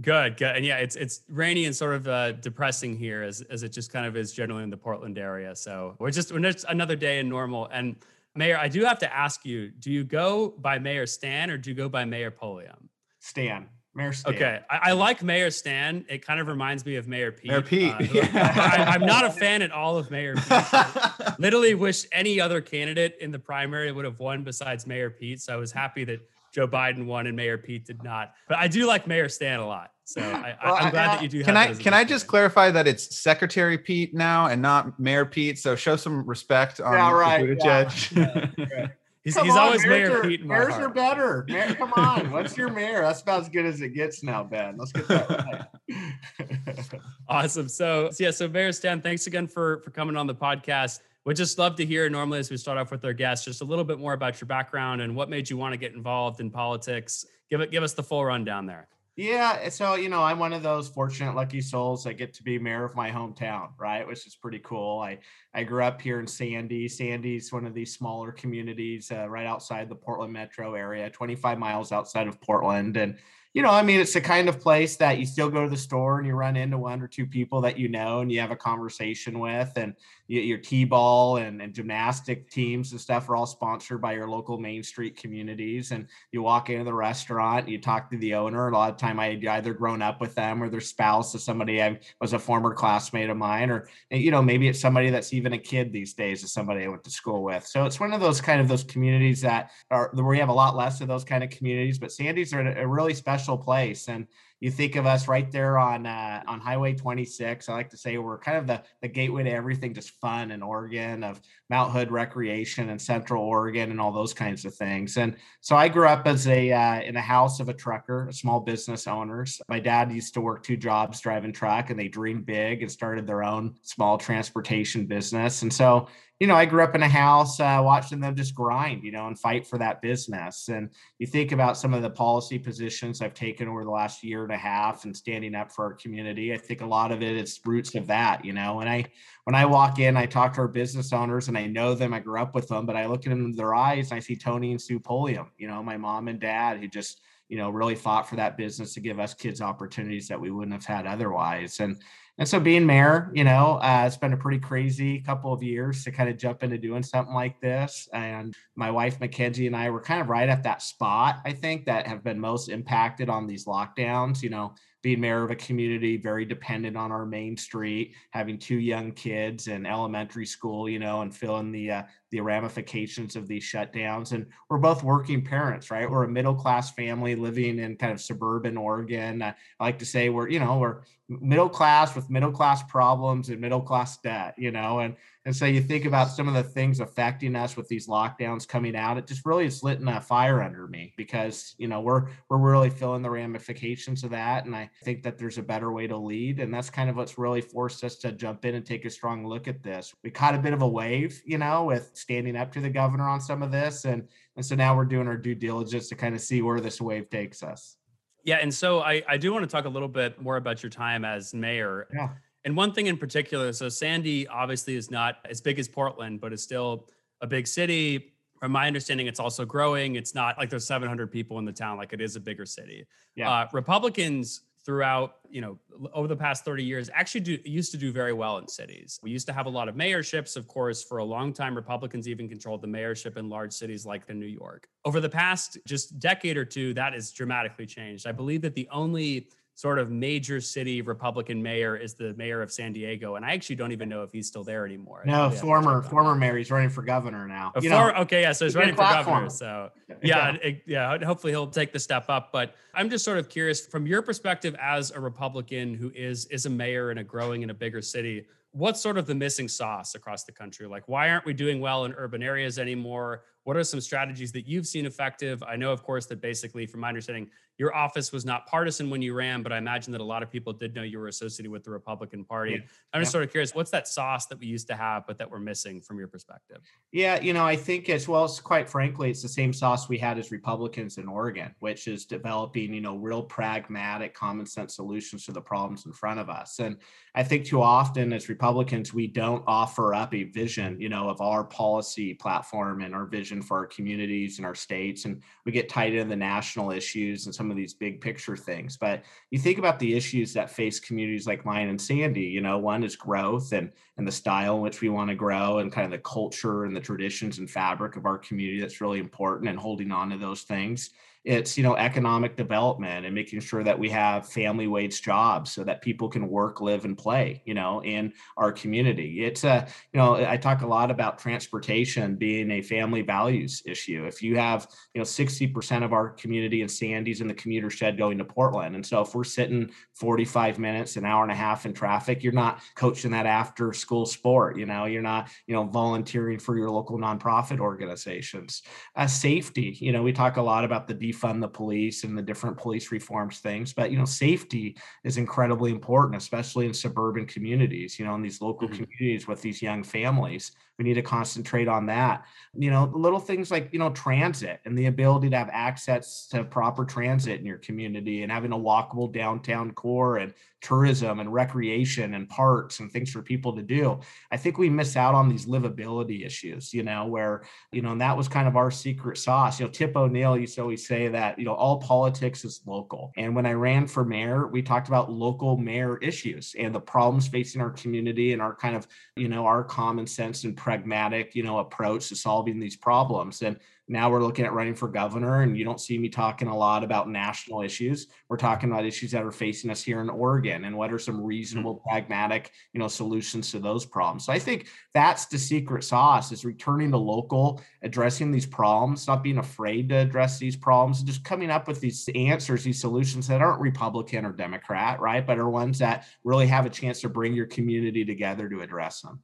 Good, 0.00 0.36
good. 0.36 0.56
And 0.56 0.64
yeah, 0.64 0.76
it's 0.76 0.94
it's 0.94 1.22
rainy 1.28 1.64
and 1.64 1.74
sort 1.74 1.94
of 1.94 2.06
uh, 2.06 2.32
depressing 2.32 2.96
here 2.96 3.22
as, 3.22 3.40
as 3.42 3.62
it 3.62 3.70
just 3.70 3.90
kind 3.90 4.06
of 4.06 4.14
is 4.16 4.32
generally 4.32 4.62
in 4.62 4.70
the 4.70 4.76
Portland 4.76 5.18
area. 5.18 5.56
So 5.56 5.96
we're 5.98 6.10
just, 6.10 6.32
we're 6.32 6.40
just 6.40 6.66
another 6.68 6.96
day 6.96 7.18
in 7.18 7.28
normal. 7.28 7.66
And 7.72 7.96
Mayor, 8.34 8.58
I 8.58 8.68
do 8.68 8.84
have 8.84 8.98
to 9.00 9.12
ask 9.12 9.44
you, 9.46 9.70
do 9.70 9.90
you 9.90 10.04
go 10.04 10.54
by 10.58 10.78
Mayor 10.78 11.06
Stan 11.06 11.50
or 11.50 11.56
do 11.56 11.70
you 11.70 11.76
go 11.76 11.88
by 11.88 12.04
Mayor 12.04 12.30
Pulliam? 12.30 12.90
Stan. 13.20 13.68
Mayor 13.96 14.12
Stan. 14.12 14.34
Okay, 14.34 14.60
I, 14.68 14.90
I, 14.90 14.92
like 14.92 15.22
Mayor 15.22 15.50
Stan. 15.50 16.04
It 16.08 16.24
kind 16.24 16.38
of 16.38 16.48
reminds 16.48 16.84
me 16.84 16.96
of 16.96 17.08
Mayor 17.08 17.32
Pete. 17.32 17.50
Mayor 17.50 17.62
Pete. 17.62 17.92
Uh, 17.92 18.38
I, 18.38 18.94
am 18.94 19.06
not 19.06 19.24
a 19.24 19.30
fan 19.30 19.62
at 19.62 19.72
all 19.72 19.96
of 19.96 20.10
Mayor 20.10 20.36
Pete. 20.36 21.38
Literally 21.38 21.74
wish 21.74 22.06
any 22.12 22.40
other 22.40 22.60
candidate 22.60 23.16
in 23.20 23.32
the 23.32 23.38
primary 23.38 23.90
would 23.90 24.04
have 24.04 24.18
won 24.20 24.44
besides 24.44 24.86
Mayor 24.86 25.10
Pete. 25.10 25.40
So 25.40 25.54
I 25.54 25.56
was 25.56 25.72
happy 25.72 26.04
that 26.04 26.20
Joe 26.52 26.68
Biden 26.68 27.06
won 27.06 27.26
and 27.26 27.36
Mayor 27.36 27.58
Pete 27.58 27.84
did 27.84 28.02
not. 28.02 28.34
But 28.48 28.58
I 28.58 28.68
do 28.68 28.86
like 28.86 29.06
Mayor 29.06 29.28
Stan 29.28 29.60
a 29.60 29.66
lot. 29.66 29.92
So 30.04 30.20
I, 30.20 30.56
am 30.62 30.90
glad 30.90 31.18
that 31.18 31.22
you 31.22 31.28
do. 31.28 31.42
Can 31.42 31.56
I 31.56 31.74
can 31.74 31.92
I 31.92 32.04
just 32.04 32.28
clarify 32.28 32.70
that 32.70 32.86
it's 32.86 33.18
Secretary 33.18 33.76
Pete 33.76 34.14
now 34.14 34.46
and 34.46 34.62
not 34.62 35.00
Mayor 35.00 35.26
Pete? 35.26 35.58
So 35.58 35.74
show 35.74 35.96
some 35.96 36.24
respect 36.24 36.80
on 36.80 36.92
yeah, 36.92 37.12
right, 37.12 37.58
yeah, 37.60 37.90
yeah, 38.56 38.88
He's, 39.26 39.36
he's 39.40 39.54
on, 39.54 39.58
always 39.58 39.84
Mayor 39.84 40.22
Pete. 40.22 40.46
Mayors 40.46 40.74
are 40.74 40.88
better. 40.88 41.44
Mayor, 41.48 41.74
come 41.74 41.92
on. 41.96 42.30
What's 42.30 42.56
your 42.56 42.70
mayor? 42.70 43.02
That's 43.02 43.22
about 43.22 43.40
as 43.40 43.48
good 43.48 43.66
as 43.66 43.80
it 43.80 43.88
gets 43.88 44.22
now, 44.22 44.44
Ben. 44.44 44.76
Let's 44.78 44.92
get 44.92 45.08
that 45.08 45.68
right. 45.90 47.00
awesome. 47.28 47.68
So, 47.68 48.08
yeah, 48.20 48.30
so 48.30 48.46
Mayor 48.46 48.70
Stan, 48.70 49.02
thanks 49.02 49.26
again 49.26 49.48
for 49.48 49.80
for 49.80 49.90
coming 49.90 50.16
on 50.16 50.28
the 50.28 50.34
podcast. 50.36 51.00
We'd 51.24 51.36
just 51.36 51.58
love 51.58 51.74
to 51.74 51.84
hear 51.84 52.08
normally 52.08 52.38
as 52.38 52.52
we 52.52 52.56
start 52.56 52.78
off 52.78 52.92
with 52.92 53.04
our 53.04 53.12
guests, 53.12 53.44
just 53.44 53.62
a 53.62 53.64
little 53.64 53.82
bit 53.82 53.98
more 53.98 54.12
about 54.12 54.40
your 54.40 54.46
background 54.46 55.00
and 55.00 55.16
what 55.16 55.28
made 55.28 55.50
you 55.50 55.56
want 55.56 55.72
to 55.72 55.76
get 55.76 55.92
involved 55.92 56.38
in 56.38 56.48
politics. 56.48 57.26
Give 57.50 57.60
it, 57.60 57.72
give 57.72 57.82
us 57.82 57.94
the 57.94 58.04
full 58.04 58.24
rundown 58.24 58.64
there. 58.64 58.86
Yeah, 59.18 59.70
so 59.70 59.94
you 59.94 60.10
know, 60.10 60.22
I'm 60.22 60.38
one 60.38 60.52
of 60.52 60.62
those 60.62 60.88
fortunate 60.88 61.34
lucky 61.34 61.62
souls 61.62 62.04
that 62.04 62.14
get 62.14 62.34
to 62.34 62.42
be 62.42 62.58
mayor 62.58 62.84
of 62.84 62.94
my 62.94 63.10
hometown, 63.10 63.70
right? 63.78 64.06
Which 64.06 64.26
is 64.26 64.36
pretty 64.36 64.58
cool. 64.58 65.00
I 65.00 65.20
I 65.54 65.64
grew 65.64 65.82
up 65.82 66.02
here 66.02 66.20
in 66.20 66.26
Sandy. 66.26 66.86
Sandy's 66.86 67.50
one 67.50 67.64
of 67.66 67.72
these 67.72 67.94
smaller 67.94 68.30
communities 68.30 69.10
uh, 69.10 69.26
right 69.26 69.46
outside 69.46 69.88
the 69.88 69.94
Portland 69.94 70.34
metro 70.34 70.74
area, 70.74 71.08
25 71.08 71.58
miles 71.58 71.92
outside 71.92 72.28
of 72.28 72.38
Portland, 72.42 72.98
and 72.98 73.16
you 73.56 73.62
know, 73.62 73.70
I 73.70 73.82
mean, 73.82 74.00
it's 74.00 74.12
the 74.12 74.20
kind 74.20 74.50
of 74.50 74.60
place 74.60 74.96
that 74.96 75.18
you 75.18 75.24
still 75.24 75.48
go 75.48 75.64
to 75.64 75.70
the 75.70 75.78
store 75.78 76.18
and 76.18 76.26
you 76.26 76.34
run 76.34 76.56
into 76.56 76.76
one 76.76 77.00
or 77.00 77.08
two 77.08 77.24
people 77.24 77.62
that 77.62 77.78
you 77.78 77.88
know 77.88 78.20
and 78.20 78.30
you 78.30 78.38
have 78.38 78.50
a 78.50 78.56
conversation 78.56 79.38
with, 79.38 79.72
and 79.76 79.94
you, 80.26 80.42
your 80.42 80.58
t-ball 80.58 81.38
and, 81.38 81.62
and 81.62 81.72
gymnastic 81.72 82.50
teams 82.50 82.92
and 82.92 83.00
stuff 83.00 83.30
are 83.30 83.34
all 83.34 83.46
sponsored 83.46 84.02
by 84.02 84.12
your 84.12 84.28
local 84.28 84.58
Main 84.58 84.82
Street 84.82 85.16
communities. 85.16 85.90
And 85.90 86.06
you 86.32 86.42
walk 86.42 86.68
into 86.68 86.84
the 86.84 86.92
restaurant, 86.92 87.66
you 87.66 87.80
talk 87.80 88.10
to 88.10 88.18
the 88.18 88.34
owner. 88.34 88.68
A 88.68 88.72
lot 88.74 88.90
of 88.90 88.98
time, 88.98 89.18
I 89.18 89.28
either 89.30 89.72
grown 89.72 90.02
up 90.02 90.20
with 90.20 90.34
them 90.34 90.62
or 90.62 90.68
their 90.68 90.82
spouse 90.82 91.34
is 91.34 91.42
somebody 91.42 91.82
I 91.82 91.98
was 92.20 92.34
a 92.34 92.38
former 92.38 92.74
classmate 92.74 93.30
of 93.30 93.38
mine, 93.38 93.70
or 93.70 93.88
you 94.10 94.30
know, 94.30 94.42
maybe 94.42 94.68
it's 94.68 94.82
somebody 94.82 95.08
that's 95.08 95.32
even 95.32 95.54
a 95.54 95.58
kid 95.58 95.94
these 95.94 96.12
days, 96.12 96.44
is 96.44 96.52
somebody 96.52 96.84
I 96.84 96.88
went 96.88 97.04
to 97.04 97.10
school 97.10 97.42
with. 97.42 97.66
So 97.66 97.86
it's 97.86 98.00
one 98.00 98.12
of 98.12 98.20
those 98.20 98.42
kind 98.42 98.60
of 98.60 98.68
those 98.68 98.84
communities 98.84 99.40
that 99.40 99.70
are 99.90 100.10
where 100.12 100.26
we 100.26 100.38
have 100.40 100.50
a 100.50 100.52
lot 100.52 100.76
less 100.76 101.00
of 101.00 101.08
those 101.08 101.24
kind 101.24 101.42
of 101.42 101.48
communities, 101.48 101.98
but 101.98 102.12
Sandy's 102.12 102.52
are 102.52 102.60
a 102.60 102.86
really 102.86 103.14
special 103.14 103.45
special 103.46 103.58
place. 103.58 104.08
And 104.08 104.26
you 104.60 104.70
think 104.70 104.96
of 104.96 105.04
us 105.04 105.28
right 105.28 105.50
there 105.52 105.78
on 105.78 106.06
uh, 106.06 106.42
on 106.46 106.60
Highway 106.60 106.94
26. 106.94 107.68
I 107.68 107.72
like 107.72 107.90
to 107.90 107.96
say 107.96 108.16
we're 108.16 108.38
kind 108.38 108.56
of 108.56 108.66
the 108.66 108.82
the 109.02 109.08
gateway 109.08 109.42
to 109.44 109.50
everything, 109.50 109.92
just 109.92 110.10
fun 110.20 110.50
in 110.50 110.62
Oregon, 110.62 111.22
of 111.22 111.40
Mount 111.68 111.92
Hood 111.92 112.10
recreation 112.10 112.88
and 112.88 113.00
Central 113.00 113.42
Oregon 113.42 113.90
and 113.90 114.00
all 114.00 114.12
those 114.12 114.32
kinds 114.32 114.64
of 114.64 114.74
things. 114.74 115.18
And 115.18 115.36
so 115.60 115.76
I 115.76 115.88
grew 115.88 116.06
up 116.06 116.26
as 116.26 116.46
a 116.48 116.72
uh, 116.72 117.02
in 117.02 117.16
a 117.16 117.20
house 117.20 117.60
of 117.60 117.68
a 117.68 117.74
trucker, 117.74 118.28
small 118.32 118.60
business 118.60 119.06
owners. 119.06 119.60
My 119.68 119.78
dad 119.78 120.10
used 120.10 120.32
to 120.34 120.40
work 120.40 120.62
two 120.62 120.76
jobs 120.76 121.20
driving 121.20 121.52
truck, 121.52 121.90
and 121.90 121.98
they 121.98 122.08
dreamed 122.08 122.46
big 122.46 122.82
and 122.82 122.90
started 122.90 123.26
their 123.26 123.44
own 123.44 123.74
small 123.82 124.16
transportation 124.16 125.06
business. 125.06 125.62
And 125.62 125.72
so 125.72 126.08
you 126.38 126.46
know, 126.46 126.54
I 126.54 126.66
grew 126.66 126.82
up 126.82 126.94
in 126.94 127.02
a 127.02 127.08
house 127.08 127.60
uh, 127.60 127.80
watching 127.82 128.20
them 128.20 128.36
just 128.36 128.54
grind, 128.54 129.02
you 129.02 129.10
know, 129.10 129.26
and 129.26 129.38
fight 129.38 129.66
for 129.66 129.78
that 129.78 130.02
business. 130.02 130.68
And 130.68 130.90
you 131.18 131.26
think 131.26 131.52
about 131.52 131.78
some 131.78 131.94
of 131.94 132.02
the 132.02 132.10
policy 132.10 132.58
positions 132.58 133.22
I've 133.22 133.32
taken 133.32 133.68
over 133.68 133.84
the 133.84 133.90
last 133.90 134.22
year 134.22 134.45
and 134.46 134.54
a 134.54 134.58
half 134.58 135.04
and 135.04 135.16
standing 135.16 135.54
up 135.54 135.70
for 135.70 135.84
our 135.84 135.94
community. 135.94 136.54
I 136.54 136.56
think 136.56 136.80
a 136.80 136.86
lot 136.86 137.12
of 137.12 137.22
it 137.22 137.36
is 137.36 137.60
roots 137.64 137.94
of 137.94 138.06
that, 138.06 138.44
you 138.44 138.52
know. 138.52 138.80
And 138.80 138.88
I, 138.88 139.04
when 139.44 139.54
I 139.54 139.66
walk 139.66 139.98
in, 139.98 140.16
I 140.16 140.26
talk 140.26 140.54
to 140.54 140.62
our 140.62 140.68
business 140.68 141.12
owners 141.12 141.48
and 141.48 141.58
I 141.58 141.66
know 141.66 141.94
them, 141.94 142.14
I 142.14 142.20
grew 142.20 142.40
up 142.40 142.54
with 142.54 142.68
them, 142.68 142.86
but 142.86 142.96
I 142.96 143.06
look 143.06 143.26
in 143.26 143.52
their 143.52 143.74
eyes 143.74 144.10
and 144.10 144.16
I 144.16 144.20
see 144.20 144.36
Tony 144.36 144.70
and 144.70 144.80
Sue 144.80 144.98
Pulliam, 144.98 145.50
you 145.58 145.68
know, 145.68 145.82
my 145.82 145.96
mom 145.96 146.28
and 146.28 146.40
dad 146.40 146.78
who 146.78 146.88
just, 146.88 147.20
you 147.48 147.56
know, 147.56 147.70
really 147.70 147.94
fought 147.94 148.28
for 148.28 148.36
that 148.36 148.56
business 148.56 148.94
to 148.94 149.00
give 149.00 149.20
us 149.20 149.34
kids 149.34 149.60
opportunities 149.60 150.28
that 150.28 150.40
we 150.40 150.50
wouldn't 150.50 150.72
have 150.72 150.84
had 150.84 151.06
otherwise. 151.06 151.80
And 151.80 152.00
and 152.38 152.46
so 152.46 152.60
being 152.60 152.84
mayor, 152.84 153.30
you 153.34 153.44
know, 153.44 153.78
uh, 153.82 154.04
it's 154.06 154.18
been 154.18 154.34
a 154.34 154.36
pretty 154.36 154.58
crazy 154.58 155.20
couple 155.20 155.52
of 155.52 155.62
years 155.62 156.04
to 156.04 156.12
kind 156.12 156.28
of 156.28 156.36
jump 156.36 156.62
into 156.62 156.76
doing 156.76 157.02
something 157.02 157.34
like 157.34 157.60
this. 157.60 158.08
And 158.12 158.54
my 158.74 158.90
wife 158.90 159.18
Mackenzie 159.20 159.66
and 159.66 159.74
I 159.74 159.88
were 159.88 160.02
kind 160.02 160.20
of 160.20 160.28
right 160.28 160.48
at 160.48 160.62
that 160.64 160.82
spot, 160.82 161.40
I 161.46 161.52
think, 161.52 161.86
that 161.86 162.06
have 162.06 162.22
been 162.22 162.38
most 162.38 162.68
impacted 162.68 163.30
on 163.30 163.46
these 163.46 163.64
lockdowns. 163.64 164.42
You 164.42 164.50
know, 164.50 164.74
being 165.06 165.20
mayor 165.20 165.44
of 165.44 165.52
a 165.52 165.54
community 165.54 166.16
very 166.16 166.44
dependent 166.44 166.96
on 166.96 167.12
our 167.12 167.24
main 167.24 167.56
street, 167.56 168.12
having 168.30 168.58
two 168.58 168.80
young 168.80 169.12
kids 169.12 169.68
in 169.68 169.86
elementary 169.86 170.44
school, 170.44 170.88
you 170.88 170.98
know, 170.98 171.20
and 171.20 171.32
feeling 171.32 171.70
the 171.70 171.88
uh, 171.88 172.02
the 172.32 172.40
ramifications 172.40 173.36
of 173.36 173.46
these 173.46 173.62
shutdowns. 173.62 174.32
And 174.32 174.46
we're 174.68 174.78
both 174.78 175.04
working 175.04 175.44
parents, 175.44 175.92
right? 175.92 176.10
We're 176.10 176.24
a 176.24 176.28
middle 176.28 176.56
class 176.56 176.90
family 176.90 177.36
living 177.36 177.78
in 177.78 177.94
kind 177.94 178.12
of 178.12 178.20
suburban 178.20 178.76
Oregon. 178.76 179.44
I 179.44 179.54
like 179.78 180.00
to 180.00 180.04
say 180.04 180.28
we're, 180.28 180.48
you 180.48 180.58
know, 180.58 180.78
we're 180.78 181.02
middle 181.28 181.68
class 181.68 182.16
with 182.16 182.28
middle 182.28 182.50
class 182.50 182.82
problems 182.82 183.48
and 183.48 183.60
middle 183.60 183.82
class 183.82 184.16
debt, 184.16 184.56
you 184.58 184.72
know, 184.72 184.98
and 184.98 185.14
and 185.46 185.54
so 185.54 185.64
you 185.64 185.80
think 185.80 186.04
about 186.06 186.28
some 186.32 186.48
of 186.48 186.54
the 186.54 186.62
things 186.64 186.98
affecting 186.98 187.54
us 187.54 187.76
with 187.76 187.86
these 187.86 188.08
lockdowns 188.08 188.66
coming 188.66 188.96
out. 188.96 189.16
It 189.16 189.28
just 189.28 189.46
really 189.46 189.64
is 189.64 189.80
lit 189.80 190.00
in 190.00 190.08
a 190.08 190.20
fire 190.20 190.60
under 190.60 190.88
me 190.88 191.14
because 191.16 191.76
you 191.78 191.86
know 191.86 192.00
we're 192.00 192.26
we're 192.50 192.58
really 192.58 192.90
feeling 192.90 193.22
the 193.22 193.30
ramifications 193.30 194.24
of 194.24 194.30
that, 194.30 194.66
and 194.66 194.74
I 194.74 194.90
think 195.04 195.22
that 195.22 195.38
there's 195.38 195.58
a 195.58 195.62
better 195.62 195.92
way 195.92 196.08
to 196.08 196.16
lead, 196.16 196.58
and 196.58 196.74
that's 196.74 196.90
kind 196.90 197.08
of 197.08 197.14
what's 197.14 197.38
really 197.38 197.60
forced 197.60 198.02
us 198.02 198.16
to 198.16 198.32
jump 198.32 198.64
in 198.64 198.74
and 198.74 198.84
take 198.84 199.04
a 199.04 199.10
strong 199.10 199.46
look 199.46 199.68
at 199.68 199.84
this. 199.84 200.12
We 200.24 200.32
caught 200.32 200.56
a 200.56 200.58
bit 200.58 200.72
of 200.72 200.82
a 200.82 200.88
wave, 200.88 201.40
you 201.46 201.58
know, 201.58 201.84
with 201.84 202.10
standing 202.14 202.56
up 202.56 202.72
to 202.72 202.80
the 202.80 202.90
governor 202.90 203.28
on 203.28 203.40
some 203.40 203.62
of 203.62 203.70
this, 203.70 204.04
and 204.04 204.28
and 204.56 204.66
so 204.66 204.74
now 204.74 204.96
we're 204.96 205.04
doing 205.04 205.28
our 205.28 205.36
due 205.36 205.54
diligence 205.54 206.08
to 206.08 206.16
kind 206.16 206.34
of 206.34 206.40
see 206.40 206.60
where 206.60 206.80
this 206.80 207.00
wave 207.00 207.30
takes 207.30 207.62
us. 207.62 207.96
Yeah, 208.42 208.58
and 208.62 208.74
so 208.74 209.00
I, 209.00 209.22
I 209.28 209.36
do 209.36 209.52
want 209.52 209.64
to 209.64 209.68
talk 209.68 209.86
a 209.86 209.88
little 209.88 210.08
bit 210.08 210.40
more 210.40 210.56
about 210.56 210.82
your 210.82 210.90
time 210.90 211.24
as 211.24 211.52
mayor. 211.52 212.08
Yeah. 212.14 212.30
And 212.66 212.76
one 212.76 212.92
thing 212.92 213.06
in 213.06 213.16
particular, 213.16 213.72
so 213.72 213.88
Sandy 213.88 214.48
obviously 214.48 214.96
is 214.96 215.08
not 215.08 215.36
as 215.48 215.60
big 215.60 215.78
as 215.78 215.86
Portland, 215.86 216.40
but 216.40 216.52
is 216.52 216.64
still 216.64 217.08
a 217.40 217.46
big 217.46 217.68
city. 217.68 218.32
From 218.58 218.72
my 218.72 218.88
understanding, 218.88 219.28
it's 219.28 219.38
also 219.38 219.64
growing. 219.64 220.16
It's 220.16 220.34
not 220.34 220.58
like 220.58 220.68
there's 220.68 220.84
700 220.84 221.30
people 221.30 221.60
in 221.60 221.64
the 221.64 221.72
town, 221.72 221.96
like 221.96 222.12
it 222.12 222.20
is 222.20 222.34
a 222.34 222.40
bigger 222.40 222.66
city. 222.66 223.06
Yeah. 223.36 223.50
Uh, 223.50 223.68
Republicans 223.72 224.62
throughout, 224.84 225.36
you 225.48 225.60
know, 225.60 225.78
over 226.12 226.26
the 226.26 226.34
past 226.34 226.64
30 226.64 226.82
years 226.82 227.08
actually 227.14 227.40
do, 227.40 227.58
used 227.64 227.92
to 227.92 227.98
do 227.98 228.10
very 228.10 228.32
well 228.32 228.58
in 228.58 228.66
cities. 228.66 229.20
We 229.22 229.30
used 229.30 229.46
to 229.46 229.52
have 229.52 229.66
a 229.66 229.70
lot 229.70 229.88
of 229.88 229.94
mayorships, 229.94 230.56
of 230.56 230.66
course, 230.66 231.04
for 231.04 231.18
a 231.18 231.24
long 231.24 231.52
time. 231.52 231.76
Republicans 231.76 232.26
even 232.26 232.48
controlled 232.48 232.82
the 232.82 232.88
mayorship 232.88 233.36
in 233.36 233.48
large 233.48 233.72
cities 233.72 234.04
like 234.04 234.28
New 234.28 234.44
York. 234.44 234.88
Over 235.04 235.20
the 235.20 235.28
past 235.28 235.78
just 235.86 236.18
decade 236.18 236.56
or 236.56 236.64
two, 236.64 236.94
that 236.94 237.12
has 237.12 237.30
dramatically 237.30 237.86
changed. 237.86 238.26
I 238.26 238.32
believe 238.32 238.62
that 238.62 238.74
the 238.74 238.88
only 238.90 239.48
sort 239.76 239.98
of 239.98 240.10
major 240.10 240.58
city 240.58 241.02
Republican 241.02 241.62
mayor 241.62 241.96
is 241.96 242.14
the 242.14 242.32
mayor 242.34 242.62
of 242.62 242.72
San 242.72 242.94
Diego, 242.94 243.36
and 243.36 243.44
I 243.44 243.52
actually 243.52 243.76
don't 243.76 243.92
even 243.92 244.08
know 244.08 244.22
if 244.22 244.32
he's 244.32 244.48
still 244.48 244.64
there 244.64 244.86
anymore. 244.86 245.22
No, 245.26 245.32
probably 245.32 245.48
have 245.50 245.60
to 245.60 245.66
former 245.66 246.02
former 246.02 246.34
mayor. 246.34 246.56
He's 246.56 246.70
running 246.70 246.88
for 246.88 247.02
governor 247.02 247.46
now. 247.46 247.72
You 247.76 247.82
for- 247.82 247.88
know, 247.90 248.12
okay, 248.22 248.40
yeah, 248.40 248.52
so 248.52 248.64
he's 248.64 248.74
running 248.74 248.94
for 248.94 249.02
governor. 249.02 249.50
So 249.50 249.90
yeah, 250.22 250.56
it- 250.62 250.82
yeah. 250.86 251.22
Hopefully 251.22 251.52
he'll 251.52 251.66
take 251.66 251.92
the 251.92 252.00
step 252.00 252.24
up. 252.30 252.50
But 252.52 252.74
I'm 252.94 253.10
just 253.10 253.22
sort 253.24 253.36
of 253.36 253.50
curious 253.50 253.86
from 253.86 254.06
your 254.06 254.22
perspective 254.22 254.74
as 254.80 255.10
a 255.10 255.20
Republican 255.20 255.94
who 255.94 256.10
is 256.14 256.46
is 256.46 256.64
a 256.64 256.70
mayor 256.70 257.10
in 257.10 257.18
a 257.18 257.24
growing 257.24 257.62
in 257.62 257.68
a 257.68 257.74
bigger 257.74 258.00
city. 258.00 258.46
What's 258.72 259.00
sort 259.00 259.18
of 259.18 259.26
the 259.26 259.34
missing 259.34 259.68
sauce 259.68 260.14
across 260.14 260.44
the 260.44 260.52
country? 260.52 260.86
Like, 260.86 261.06
why 261.06 261.30
aren't 261.30 261.44
we 261.46 261.52
doing 261.54 261.80
well 261.80 262.04
in 262.06 262.12
urban 262.14 262.42
areas 262.42 262.78
anymore? 262.78 263.44
What 263.64 263.76
are 263.76 263.84
some 263.84 264.00
strategies 264.00 264.52
that 264.52 264.66
you've 264.66 264.86
seen 264.86 265.06
effective? 265.06 265.62
I 265.62 265.76
know, 265.76 265.92
of 265.92 266.02
course, 266.02 266.26
that 266.26 266.40
basically, 266.40 266.86
from 266.86 267.00
my 267.00 267.08
understanding, 267.08 267.48
your 267.78 267.94
office 267.94 268.32
was 268.32 268.44
not 268.44 268.66
partisan 268.66 269.10
when 269.10 269.20
you 269.20 269.34
ran, 269.34 269.62
but 269.62 269.72
I 269.72 269.78
imagine 269.78 270.12
that 270.12 270.20
a 270.20 270.24
lot 270.24 270.42
of 270.42 270.50
people 270.50 270.72
did 270.72 270.94
know 270.94 271.02
you 271.02 271.18
were 271.18 271.28
associated 271.28 271.70
with 271.70 271.84
the 271.84 271.90
Republican 271.90 272.44
Party. 272.44 272.72
Yeah. 272.72 272.78
I'm 273.12 273.20
just 273.20 273.30
Yeah. 273.30 273.32
sort 273.32 273.44
of 273.44 273.50
curious, 273.50 273.74
what's 273.74 273.90
that 273.90 274.08
sauce 274.08 274.46
that 274.46 274.58
we 274.58 274.66
used 274.66 274.86
to 274.88 274.96
have, 274.96 275.26
but 275.26 275.38
that 275.38 275.50
we're 275.50 275.58
missing 275.58 276.00
from 276.00 276.18
your 276.18 276.28
perspective? 276.28 276.78
Yeah, 277.12 277.40
you 277.40 277.52
know, 277.52 277.64
I 277.64 277.76
think 277.76 278.08
as 278.08 278.26
well 278.26 278.44
as 278.44 278.60
quite 278.60 278.88
frankly, 278.88 279.30
it's 279.30 279.42
the 279.42 279.48
same 279.48 279.72
sauce 279.72 280.08
we 280.08 280.16
had 280.18 280.38
as 280.38 280.50
Republicans 280.50 281.18
in 281.18 281.28
Oregon, 281.28 281.74
which 281.80 282.08
is 282.08 282.24
developing, 282.24 282.94
you 282.94 283.00
know, 283.00 283.16
real 283.16 283.42
pragmatic, 283.42 284.34
common 284.34 284.66
sense 284.66 284.96
solutions 284.96 285.44
to 285.44 285.52
the 285.52 285.60
problems 285.60 286.06
in 286.06 286.12
front 286.12 286.40
of 286.40 286.48
us. 286.48 286.78
And 286.78 286.96
I 287.34 287.42
think 287.42 287.66
too 287.66 287.82
often 287.82 288.32
as 288.32 288.48
Republicans, 288.48 289.12
we 289.12 289.26
don't 289.26 289.62
offer 289.66 290.14
up 290.14 290.32
a 290.32 290.44
vision, 290.44 290.98
you 291.00 291.10
know, 291.10 291.28
of 291.28 291.40
our 291.40 291.64
policy 291.64 292.32
platform 292.34 293.02
and 293.02 293.14
our 293.14 293.26
vision 293.26 293.60
for 293.60 293.78
our 293.78 293.86
communities 293.86 294.58
and 294.58 294.64
our 294.66 294.74
states. 294.74 295.26
And 295.26 295.42
we 295.64 295.72
get 295.72 295.88
tied 295.88 296.14
into 296.14 296.28
the 296.28 296.36
national 296.36 296.90
issues 296.90 297.44
and 297.46 297.54
some 297.54 297.65
of 297.70 297.76
these 297.76 297.94
big 297.94 298.20
picture 298.20 298.56
things. 298.56 298.96
But 298.96 299.22
you 299.50 299.58
think 299.58 299.78
about 299.78 299.98
the 299.98 300.14
issues 300.14 300.52
that 300.54 300.70
face 300.70 301.00
communities 301.00 301.46
like 301.46 301.64
mine 301.64 301.88
and 301.88 302.00
Sandy, 302.00 302.42
you 302.42 302.60
know, 302.60 302.78
one 302.78 303.04
is 303.04 303.16
growth 303.16 303.72
and 303.72 303.92
and 304.18 304.26
the 304.26 304.32
style 304.32 304.76
in 304.76 304.82
which 304.82 305.00
we 305.00 305.08
want 305.08 305.28
to 305.28 305.36
grow 305.36 305.78
and 305.78 305.92
kind 305.92 306.06
of 306.06 306.10
the 306.10 306.24
culture 306.24 306.84
and 306.84 306.96
the 306.96 307.00
traditions 307.00 307.58
and 307.58 307.70
fabric 307.70 308.16
of 308.16 308.24
our 308.24 308.38
community 308.38 308.80
that's 308.80 309.00
really 309.00 309.18
important 309.18 309.68
and 309.68 309.78
holding 309.78 310.10
on 310.10 310.30
to 310.30 310.38
those 310.38 310.62
things 310.62 311.10
it's 311.46 311.78
you 311.78 311.84
know 311.84 311.94
economic 311.96 312.56
development 312.56 313.24
and 313.24 313.34
making 313.34 313.60
sure 313.60 313.84
that 313.84 313.96
we 313.98 314.10
have 314.10 314.48
family 314.48 314.88
wage 314.88 315.22
jobs 315.22 315.70
so 315.72 315.84
that 315.84 316.02
people 316.02 316.28
can 316.28 316.48
work 316.48 316.80
live 316.80 317.04
and 317.04 317.16
play 317.16 317.62
you 317.64 317.72
know 317.72 318.02
in 318.02 318.32
our 318.56 318.72
community. 318.72 319.44
It's 319.44 319.62
a 319.64 319.86
you 320.12 320.18
know 320.18 320.34
i 320.34 320.56
talk 320.56 320.82
a 320.82 320.86
lot 320.86 321.10
about 321.10 321.38
transportation 321.38 322.34
being 322.34 322.70
a 322.72 322.82
family 322.82 323.22
values 323.22 323.82
issue. 323.86 324.26
If 324.26 324.42
you 324.42 324.56
have 324.56 324.88
you 325.14 325.20
know 325.20 325.24
60% 325.24 326.04
of 326.04 326.12
our 326.12 326.30
community 326.30 326.82
in 326.82 326.88
sandy's 326.88 327.40
in 327.40 327.46
the 327.46 327.54
commuter 327.54 327.90
shed 327.90 328.18
going 328.18 328.38
to 328.38 328.44
portland 328.44 328.94
and 328.94 329.06
so 329.06 329.20
if 329.20 329.34
we're 329.34 329.44
sitting 329.44 329.90
45 330.14 330.78
minutes 330.78 331.16
an 331.16 331.24
hour 331.24 331.42
and 331.42 331.52
a 331.52 331.54
half 331.54 331.86
in 331.86 331.92
traffic 331.92 332.42
you're 332.42 332.52
not 332.52 332.80
coaching 332.94 333.30
that 333.30 333.46
after 333.46 333.92
school 333.92 334.26
sport 334.26 334.76
you 334.76 334.86
know 334.86 335.04
you're 335.04 335.22
not 335.22 335.48
you 335.66 335.74
know 335.74 335.84
volunteering 335.84 336.58
for 336.58 336.76
your 336.76 336.90
local 336.90 337.18
nonprofit 337.18 337.78
organizations. 337.78 338.82
Uh, 339.14 339.26
safety 339.26 339.96
you 340.00 340.12
know 340.12 340.22
we 340.22 340.32
talk 340.32 340.56
a 340.56 340.62
lot 340.62 340.84
about 340.84 341.06
the 341.06 341.14
defund 341.36 341.60
the 341.60 341.68
police 341.68 342.24
and 342.24 342.36
the 342.36 342.42
different 342.42 342.76
police 342.76 343.12
reforms 343.12 343.58
things 343.58 343.92
but 343.92 344.10
you 344.10 344.18
know 344.18 344.24
safety 344.24 344.96
is 345.24 345.36
incredibly 345.36 345.90
important 345.90 346.36
especially 346.36 346.86
in 346.86 346.94
suburban 346.94 347.46
communities 347.46 348.18
you 348.18 348.24
know 348.24 348.34
in 348.34 348.42
these 348.42 348.60
local 348.60 348.88
Mhm. 348.88 348.92
communities 348.98 349.46
with 349.46 349.60
these 349.62 349.82
young 349.82 350.02
families 350.02 350.72
we 350.98 351.04
need 351.04 351.14
to 351.14 351.22
concentrate 351.22 351.88
on 351.88 352.06
that. 352.06 352.44
You 352.74 352.90
know 352.90 353.10
little 353.14 353.40
things 353.40 353.70
like 353.70 353.90
you 353.92 353.98
know 353.98 354.10
transit 354.10 354.80
and 354.84 354.96
the 354.96 355.06
ability 355.06 355.50
to 355.50 355.56
have 355.56 355.70
access 355.72 356.46
to 356.48 356.64
proper 356.64 357.04
transit 357.04 357.58
in 357.58 357.66
your 357.66 357.78
community 357.78 358.42
and 358.42 358.52
having 358.52 358.72
a 358.72 358.78
walkable 358.78 359.32
downtown 359.32 359.92
core 359.92 360.38
and 360.38 360.52
tourism 360.82 361.40
and 361.40 361.52
recreation 361.52 362.34
and 362.34 362.48
parks 362.48 363.00
and 363.00 363.10
things 363.10 363.30
for 363.30 363.42
people 363.42 363.74
to 363.74 363.82
do. 363.82 364.20
I 364.50 364.58
think 364.58 364.76
we 364.76 364.90
miss 364.90 365.16
out 365.16 365.34
on 365.34 365.48
these 365.48 365.66
livability 365.66 366.44
issues 366.44 366.92
you 366.92 367.02
know 367.02 367.26
where 367.26 367.64
you 367.92 368.02
know 368.02 368.12
and 368.12 368.20
that 368.20 368.36
was 368.36 368.48
kind 368.48 368.68
of 368.68 368.76
our 368.76 368.90
secret 368.90 369.38
sauce. 369.38 369.80
You 369.80 369.86
know 369.86 369.92
tip 369.92 370.16
o'neill 370.16 370.58
used 370.58 370.74
to 370.76 370.82
always 370.82 371.06
say 371.06 371.28
that 371.28 371.58
you 371.58 371.64
know 371.64 371.74
all 371.74 371.98
politics 371.98 372.64
is 372.64 372.82
local. 372.86 373.32
And 373.36 373.54
when 373.54 373.66
i 373.66 373.72
ran 373.72 374.06
for 374.06 374.24
mayor 374.24 374.66
we 374.66 374.82
talked 374.82 375.08
about 375.08 375.30
local 375.30 375.76
mayor 375.76 376.18
issues 376.18 376.74
and 376.78 376.94
the 376.94 377.00
problems 377.00 377.48
facing 377.48 377.80
our 377.80 377.90
community 377.90 378.52
and 378.52 378.60
our 378.60 378.74
kind 378.74 378.96
of 378.96 379.06
you 379.34 379.48
know 379.48 379.66
our 379.66 379.82
common 379.82 380.26
sense 380.26 380.64
and 380.64 380.76
pragmatic 380.86 381.56
you 381.56 381.64
know 381.64 381.80
approach 381.80 382.28
to 382.28 382.36
solving 382.36 382.78
these 382.78 382.96
problems. 382.96 383.60
And 383.62 383.76
now 384.08 384.30
we're 384.30 384.42
looking 384.42 384.64
at 384.64 384.72
running 384.72 384.94
for 384.94 385.08
governor 385.08 385.62
and 385.62 385.76
you 385.76 385.84
don't 385.84 386.00
see 386.00 386.16
me 386.16 386.28
talking 386.28 386.68
a 386.68 386.76
lot 386.76 387.02
about 387.02 387.28
national 387.28 387.82
issues. 387.82 388.28
We're 388.48 388.56
talking 388.56 388.92
about 388.92 389.04
issues 389.04 389.32
that 389.32 389.42
are 389.42 389.50
facing 389.50 389.90
us 389.90 390.00
here 390.00 390.20
in 390.20 390.30
oregon 390.30 390.84
and 390.84 390.96
what 390.96 391.12
are 391.12 391.18
some 391.18 391.38
mm-hmm. 391.38 391.46
reasonable 391.46 391.96
pragmatic 392.08 392.70
you 392.92 393.00
know 393.00 393.08
solutions 393.08 393.72
to 393.72 393.80
those 393.80 394.06
problems. 394.06 394.46
So 394.46 394.52
i 394.52 394.60
think 394.60 394.86
that's 395.12 395.46
the 395.46 395.58
secret 395.58 396.04
sauce 396.04 396.52
is 396.52 396.64
returning 396.64 397.10
to 397.10 397.16
local 397.16 397.80
addressing 398.02 398.52
these 398.52 398.66
problems 398.66 399.26
not 399.26 399.42
being 399.42 399.58
afraid 399.58 400.08
to 400.10 400.14
address 400.16 400.60
these 400.60 400.76
problems 400.76 401.18
and 401.18 401.26
just 401.26 401.42
coming 401.42 401.70
up 401.70 401.88
with 401.88 402.00
these 402.00 402.28
answers 402.36 402.84
these 402.84 403.00
solutions 403.00 403.48
that 403.48 403.60
aren't 403.60 403.80
republican 403.80 404.44
or 404.44 404.52
democrat 404.52 405.18
right 405.20 405.46
but 405.46 405.58
are 405.58 405.68
ones 405.68 405.98
that 405.98 406.26
really 406.44 406.68
have 406.68 406.86
a 406.86 406.90
chance 406.90 407.20
to 407.20 407.28
bring 407.28 407.54
your 407.54 407.66
community 407.66 408.24
together 408.24 408.68
to 408.68 408.82
address 408.82 409.20
them 409.22 409.42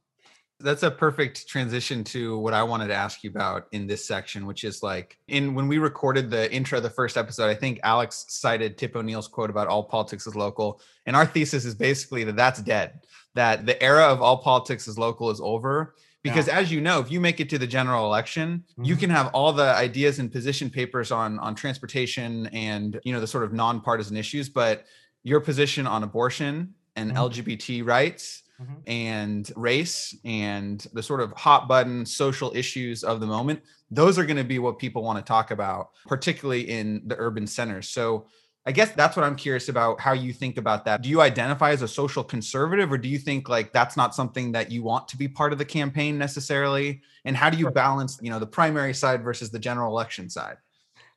that's 0.63 0.83
a 0.83 0.89
perfect 0.91 1.47
transition 1.47 2.03
to 2.05 2.37
what 2.39 2.53
I 2.53 2.63
wanted 2.63 2.87
to 2.87 2.93
ask 2.93 3.23
you 3.23 3.29
about 3.29 3.67
in 3.73 3.85
this 3.85 4.05
section, 4.05 4.45
which 4.45 4.63
is 4.63 4.81
like 4.81 5.17
in 5.27 5.53
when 5.53 5.67
we 5.67 5.77
recorded 5.77 6.29
the 6.29 6.51
intro 6.53 6.77
of 6.77 6.83
the 6.83 6.89
first 6.89 7.17
episode, 7.17 7.49
I 7.49 7.55
think 7.55 7.79
Alex 7.83 8.25
cited 8.29 8.77
Tip 8.77 8.95
O'Neill's 8.95 9.27
quote 9.27 9.49
about 9.49 9.67
all 9.67 9.83
politics 9.83 10.25
is 10.25 10.35
local. 10.35 10.81
And 11.05 11.15
our 11.15 11.25
thesis 11.25 11.65
is 11.65 11.75
basically 11.75 12.23
that 12.23 12.35
that's 12.35 12.61
dead, 12.61 13.01
that 13.35 13.65
the 13.65 13.81
era 13.83 14.05
of 14.05 14.21
all 14.21 14.37
politics 14.37 14.87
is 14.87 14.97
local 14.97 15.29
is 15.29 15.41
over. 15.41 15.95
Because 16.23 16.47
as 16.47 16.71
you 16.71 16.79
know, 16.79 17.01
if 17.01 17.11
you 17.11 17.19
make 17.19 17.41
it 17.41 17.49
to 17.49 17.57
the 17.57 17.67
general 17.67 18.05
election, 18.05 18.63
you 18.81 18.95
Mhm. 18.95 18.99
can 19.01 19.09
have 19.09 19.27
all 19.33 19.51
the 19.51 19.75
ideas 19.75 20.19
and 20.19 20.31
position 20.31 20.69
papers 20.69 21.11
on 21.11 21.37
on 21.39 21.53
transportation 21.53 22.47
and 22.47 22.97
you 23.03 23.11
know 23.11 23.19
the 23.19 23.27
sort 23.27 23.43
of 23.43 23.51
nonpartisan 23.51 24.15
issues, 24.15 24.47
but 24.47 24.85
your 25.23 25.41
position 25.41 25.85
on 25.85 26.01
abortion 26.03 26.73
and 26.95 27.11
Mhm. 27.11 27.17
LGBT 27.17 27.81
rights 27.81 28.42
Mhm. 28.63 28.81
and 28.87 29.51
race 29.55 30.15
and 30.25 30.85
the 30.93 31.03
sort 31.03 31.21
of 31.21 31.31
hot 31.33 31.67
button 31.67 32.05
social 32.05 32.51
issues 32.55 33.03
of 33.03 33.19
the 33.19 33.27
moment 33.27 33.61
those 33.91 34.17
are 34.17 34.25
going 34.25 34.37
to 34.37 34.43
be 34.43 34.59
what 34.59 34.79
people 34.79 35.03
want 35.03 35.17
to 35.19 35.23
talk 35.27 35.51
about 35.51 35.89
particularly 36.07 36.69
in 36.69 37.01
the 37.07 37.15
urban 37.19 37.45
centers 37.47 37.89
so 37.89 38.25
i 38.65 38.71
guess 38.71 38.91
that's 38.93 39.15
what 39.17 39.25
i'm 39.25 39.35
curious 39.35 39.69
about 39.69 39.99
how 39.99 40.13
you 40.13 40.33
think 40.33 40.57
about 40.57 40.85
that. 40.85 41.01
Do 41.01 41.09
you 41.09 41.21
identify 41.21 41.71
as 41.71 41.81
a 41.81 41.87
social 41.87 42.23
conservative 42.23 42.91
or 42.91 42.97
do 42.97 43.09
you 43.09 43.19
think 43.19 43.49
like 43.49 43.73
that's 43.73 43.97
not 43.97 44.15
something 44.15 44.51
that 44.53 44.71
you 44.71 44.83
want 44.83 45.07
to 45.09 45.17
be 45.17 45.27
part 45.27 45.51
of 45.53 45.59
the 45.59 45.65
campaign 45.65 46.17
necessarily? 46.17 47.01
And 47.25 47.35
how 47.35 47.49
do 47.49 47.57
you 47.57 47.67
balance 47.67 48.17
you 48.21 48.29
know 48.31 48.39
the 48.39 48.47
primary 48.47 48.93
side 48.93 49.23
versus 49.23 49.51
the 49.51 49.59
general 49.59 49.91
election 49.91 50.29
side 50.29 50.57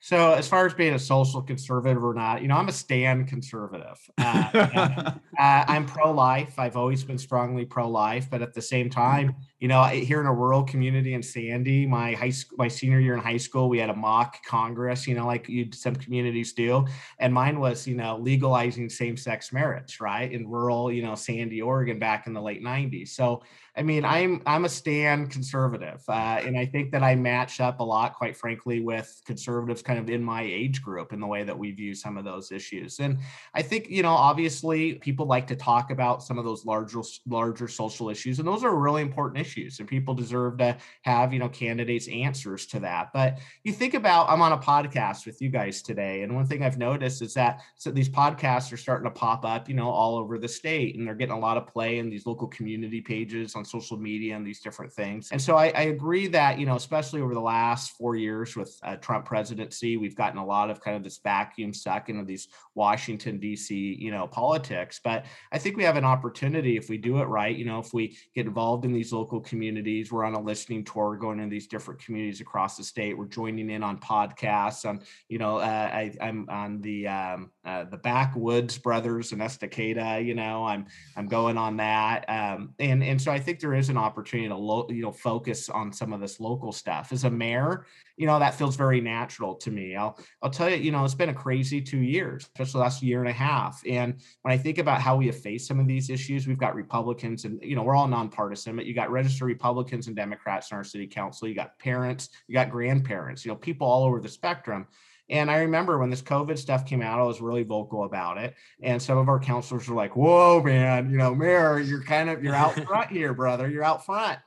So, 0.06 0.34
as 0.34 0.46
far 0.46 0.64
as 0.64 0.72
being 0.72 0.94
a 0.94 1.00
social 1.00 1.42
conservative 1.42 2.04
or 2.04 2.14
not, 2.14 2.40
you 2.40 2.46
know, 2.46 2.54
I'm 2.54 2.68
a 2.68 2.72
stand 2.72 3.26
conservative. 3.26 3.98
Uh, 4.16 4.50
uh, 4.54 5.10
uh, 5.36 5.64
I'm 5.66 5.84
pro-life. 5.84 6.60
I've 6.60 6.76
always 6.76 7.02
been 7.02 7.18
strongly 7.18 7.64
pro-life, 7.64 8.30
but 8.30 8.40
at 8.40 8.54
the 8.54 8.62
same 8.62 8.88
time, 8.88 9.34
you 9.58 9.66
know, 9.66 9.82
here 9.82 10.20
in 10.20 10.26
a 10.26 10.32
rural 10.32 10.62
community 10.62 11.14
in 11.14 11.24
Sandy, 11.24 11.86
my 11.86 12.12
high 12.12 12.30
school, 12.30 12.56
my 12.56 12.68
senior 12.68 13.00
year 13.00 13.14
in 13.14 13.20
high 13.20 13.36
school, 13.36 13.68
we 13.68 13.80
had 13.80 13.90
a 13.90 13.96
mock 13.96 14.44
Congress, 14.44 15.08
you 15.08 15.16
know, 15.16 15.26
like 15.26 15.48
you'd 15.48 15.74
some 15.74 15.96
communities 15.96 16.52
do, 16.52 16.86
and 17.18 17.34
mine 17.34 17.58
was, 17.58 17.84
you 17.84 17.96
know, 17.96 18.16
legalizing 18.16 18.88
same-sex 18.88 19.52
marriage, 19.52 19.98
right, 20.00 20.30
in 20.30 20.48
rural, 20.48 20.92
you 20.92 21.02
know, 21.02 21.16
Sandy, 21.16 21.60
Oregon, 21.60 21.98
back 21.98 22.28
in 22.28 22.32
the 22.32 22.40
late 22.40 22.62
'90s. 22.62 23.08
So, 23.08 23.42
I 23.78 23.82
mean, 23.82 24.06
I'm 24.06 24.40
I'm 24.46 24.64
a 24.64 24.70
stand 24.70 25.30
conservative, 25.30 26.02
uh, 26.08 26.40
and 26.42 26.58
I 26.58 26.64
think 26.64 26.92
that 26.92 27.02
I 27.02 27.14
match 27.14 27.60
up 27.60 27.80
a 27.80 27.84
lot, 27.84 28.14
quite 28.14 28.34
frankly, 28.34 28.80
with 28.80 29.20
conservatives 29.26 29.82
kind 29.82 29.98
of 29.98 30.08
in 30.08 30.22
my 30.22 30.42
age 30.42 30.80
group 30.80 31.12
in 31.12 31.20
the 31.20 31.26
way 31.26 31.44
that 31.44 31.58
we 31.58 31.72
view 31.72 31.94
some 31.94 32.16
of 32.16 32.24
those 32.24 32.50
issues. 32.50 33.00
And 33.00 33.18
I 33.52 33.60
think 33.60 33.90
you 33.90 34.02
know, 34.02 34.14
obviously, 34.14 34.94
people 34.94 35.26
like 35.26 35.46
to 35.48 35.56
talk 35.56 35.90
about 35.90 36.22
some 36.22 36.38
of 36.38 36.46
those 36.46 36.64
larger 36.64 37.02
larger 37.26 37.68
social 37.68 38.08
issues, 38.08 38.38
and 38.38 38.48
those 38.48 38.64
are 38.64 38.74
really 38.74 39.02
important 39.02 39.44
issues, 39.44 39.78
and 39.78 39.86
people 39.86 40.14
deserve 40.14 40.56
to 40.56 40.78
have 41.02 41.34
you 41.34 41.38
know 41.38 41.50
candidates 41.50 42.08
answers 42.08 42.64
to 42.68 42.80
that. 42.80 43.12
But 43.12 43.40
you 43.62 43.74
think 43.74 43.92
about, 43.92 44.30
I'm 44.30 44.40
on 44.40 44.52
a 44.52 44.58
podcast 44.58 45.26
with 45.26 45.42
you 45.42 45.50
guys 45.50 45.82
today, 45.82 46.22
and 46.22 46.34
one 46.34 46.46
thing 46.46 46.62
I've 46.62 46.78
noticed 46.78 47.20
is 47.20 47.34
that 47.34 47.60
so 47.74 47.90
these 47.90 48.08
podcasts 48.08 48.72
are 48.72 48.78
starting 48.78 49.04
to 49.04 49.10
pop 49.10 49.44
up, 49.44 49.68
you 49.68 49.74
know, 49.74 49.90
all 49.90 50.16
over 50.16 50.38
the 50.38 50.48
state, 50.48 50.96
and 50.96 51.06
they're 51.06 51.14
getting 51.14 51.36
a 51.36 51.38
lot 51.38 51.58
of 51.58 51.66
play 51.66 51.98
in 51.98 52.08
these 52.08 52.24
local 52.24 52.48
community 52.48 53.02
pages 53.02 53.54
on 53.54 53.65
social 53.66 53.96
media 53.96 54.36
and 54.36 54.46
these 54.46 54.60
different 54.60 54.92
things. 54.92 55.30
And 55.32 55.40
so 55.40 55.56
I, 55.56 55.66
I 55.74 55.82
agree 55.82 56.26
that, 56.28 56.58
you 56.58 56.66
know, 56.66 56.76
especially 56.76 57.20
over 57.20 57.34
the 57.34 57.40
last 57.40 57.92
four 57.92 58.16
years 58.16 58.56
with 58.56 58.78
uh, 58.82 58.96
Trump 58.96 59.24
presidency, 59.26 59.96
we've 59.96 60.16
gotten 60.16 60.38
a 60.38 60.44
lot 60.44 60.70
of 60.70 60.80
kind 60.80 60.96
of 60.96 61.02
this 61.02 61.18
vacuum 61.18 61.72
suck 61.74 62.08
into 62.08 62.24
these 62.24 62.48
Washington, 62.74 63.38
D.C., 63.38 63.74
you 64.00 64.10
know, 64.10 64.26
politics. 64.26 65.00
But 65.02 65.26
I 65.52 65.58
think 65.58 65.76
we 65.76 65.84
have 65.84 65.96
an 65.96 66.04
opportunity 66.04 66.76
if 66.76 66.88
we 66.88 66.98
do 66.98 67.18
it 67.18 67.24
right, 67.24 67.56
you 67.56 67.64
know, 67.64 67.78
if 67.78 67.92
we 67.92 68.16
get 68.34 68.46
involved 68.46 68.84
in 68.84 68.92
these 68.92 69.12
local 69.12 69.40
communities, 69.40 70.12
we're 70.12 70.24
on 70.24 70.34
a 70.34 70.40
listening 70.40 70.84
tour 70.84 71.16
going 71.16 71.38
to 71.38 71.46
these 71.48 71.66
different 71.66 72.00
communities 72.00 72.40
across 72.40 72.76
the 72.76 72.84
state. 72.84 73.16
We're 73.16 73.26
joining 73.26 73.70
in 73.70 73.82
on 73.82 73.98
podcasts. 73.98 74.88
On, 74.88 75.00
you 75.28 75.38
know, 75.38 75.58
uh, 75.58 75.90
I, 75.92 76.12
I'm 76.20 76.48
on 76.48 76.80
the 76.80 77.08
um, 77.08 77.50
uh, 77.66 77.82
the 77.84 77.96
backwoods 77.96 78.78
brothers 78.78 79.32
in 79.32 79.40
Estacada. 79.40 80.24
You 80.24 80.34
know, 80.34 80.64
I'm 80.64 80.86
I'm 81.16 81.26
going 81.26 81.58
on 81.58 81.76
that, 81.78 82.24
um, 82.28 82.74
and 82.78 83.02
and 83.02 83.20
so 83.20 83.32
I 83.32 83.40
think 83.40 83.58
there 83.58 83.74
is 83.74 83.88
an 83.88 83.96
opportunity 83.96 84.48
to 84.48 84.56
lo- 84.56 84.86
you 84.88 85.02
know 85.02 85.10
focus 85.10 85.68
on 85.68 85.92
some 85.92 86.12
of 86.12 86.20
this 86.20 86.38
local 86.38 86.70
stuff. 86.70 87.10
As 87.10 87.24
a 87.24 87.30
mayor, 87.30 87.84
you 88.16 88.26
know 88.26 88.38
that 88.38 88.54
feels 88.54 88.76
very 88.76 89.00
natural 89.00 89.56
to 89.56 89.72
me. 89.72 89.96
I'll 89.96 90.16
I'll 90.42 90.50
tell 90.50 90.70
you, 90.70 90.76
you 90.76 90.92
know, 90.92 91.04
it's 91.04 91.14
been 91.14 91.28
a 91.28 91.34
crazy 91.34 91.80
two 91.80 91.98
years, 91.98 92.44
especially 92.44 92.82
last 92.82 93.02
year 93.02 93.18
and 93.18 93.28
a 93.28 93.32
half. 93.32 93.82
And 93.84 94.20
when 94.42 94.54
I 94.54 94.56
think 94.56 94.78
about 94.78 95.02
how 95.02 95.16
we 95.16 95.26
have 95.26 95.40
faced 95.40 95.66
some 95.66 95.80
of 95.80 95.88
these 95.88 96.08
issues, 96.08 96.46
we've 96.46 96.58
got 96.58 96.76
Republicans 96.76 97.44
and 97.44 97.60
you 97.60 97.74
know 97.74 97.82
we're 97.82 97.96
all 97.96 98.06
nonpartisan, 98.06 98.76
but 98.76 98.86
you 98.86 98.94
got 98.94 99.10
registered 99.10 99.48
Republicans 99.48 100.06
and 100.06 100.14
Democrats 100.14 100.70
in 100.70 100.76
our 100.76 100.84
city 100.84 101.08
council. 101.08 101.48
You 101.48 101.54
got 101.56 101.76
parents, 101.80 102.28
you 102.46 102.54
got 102.54 102.70
grandparents, 102.70 103.44
you 103.44 103.50
know, 103.50 103.56
people 103.56 103.88
all 103.88 104.04
over 104.04 104.20
the 104.20 104.28
spectrum. 104.28 104.86
And 105.28 105.50
I 105.50 105.58
remember 105.58 105.98
when 105.98 106.10
this 106.10 106.22
COVID 106.22 106.56
stuff 106.56 106.86
came 106.86 107.02
out, 107.02 107.18
I 107.18 107.24
was 107.24 107.40
really 107.40 107.64
vocal 107.64 108.04
about 108.04 108.38
it. 108.38 108.54
And 108.82 109.02
some 109.02 109.18
of 109.18 109.28
our 109.28 109.40
counselors 109.40 109.88
were 109.88 109.96
like, 109.96 110.14
whoa, 110.14 110.62
man, 110.62 111.10
you 111.10 111.18
know, 111.18 111.34
Mayor, 111.34 111.80
you're 111.80 112.02
kind 112.02 112.30
of, 112.30 112.44
you're 112.44 112.54
out 112.54 112.74
front 112.86 113.10
here, 113.10 113.34
brother. 113.34 113.68
You're 113.68 113.84
out 113.84 114.06
front. 114.06 114.38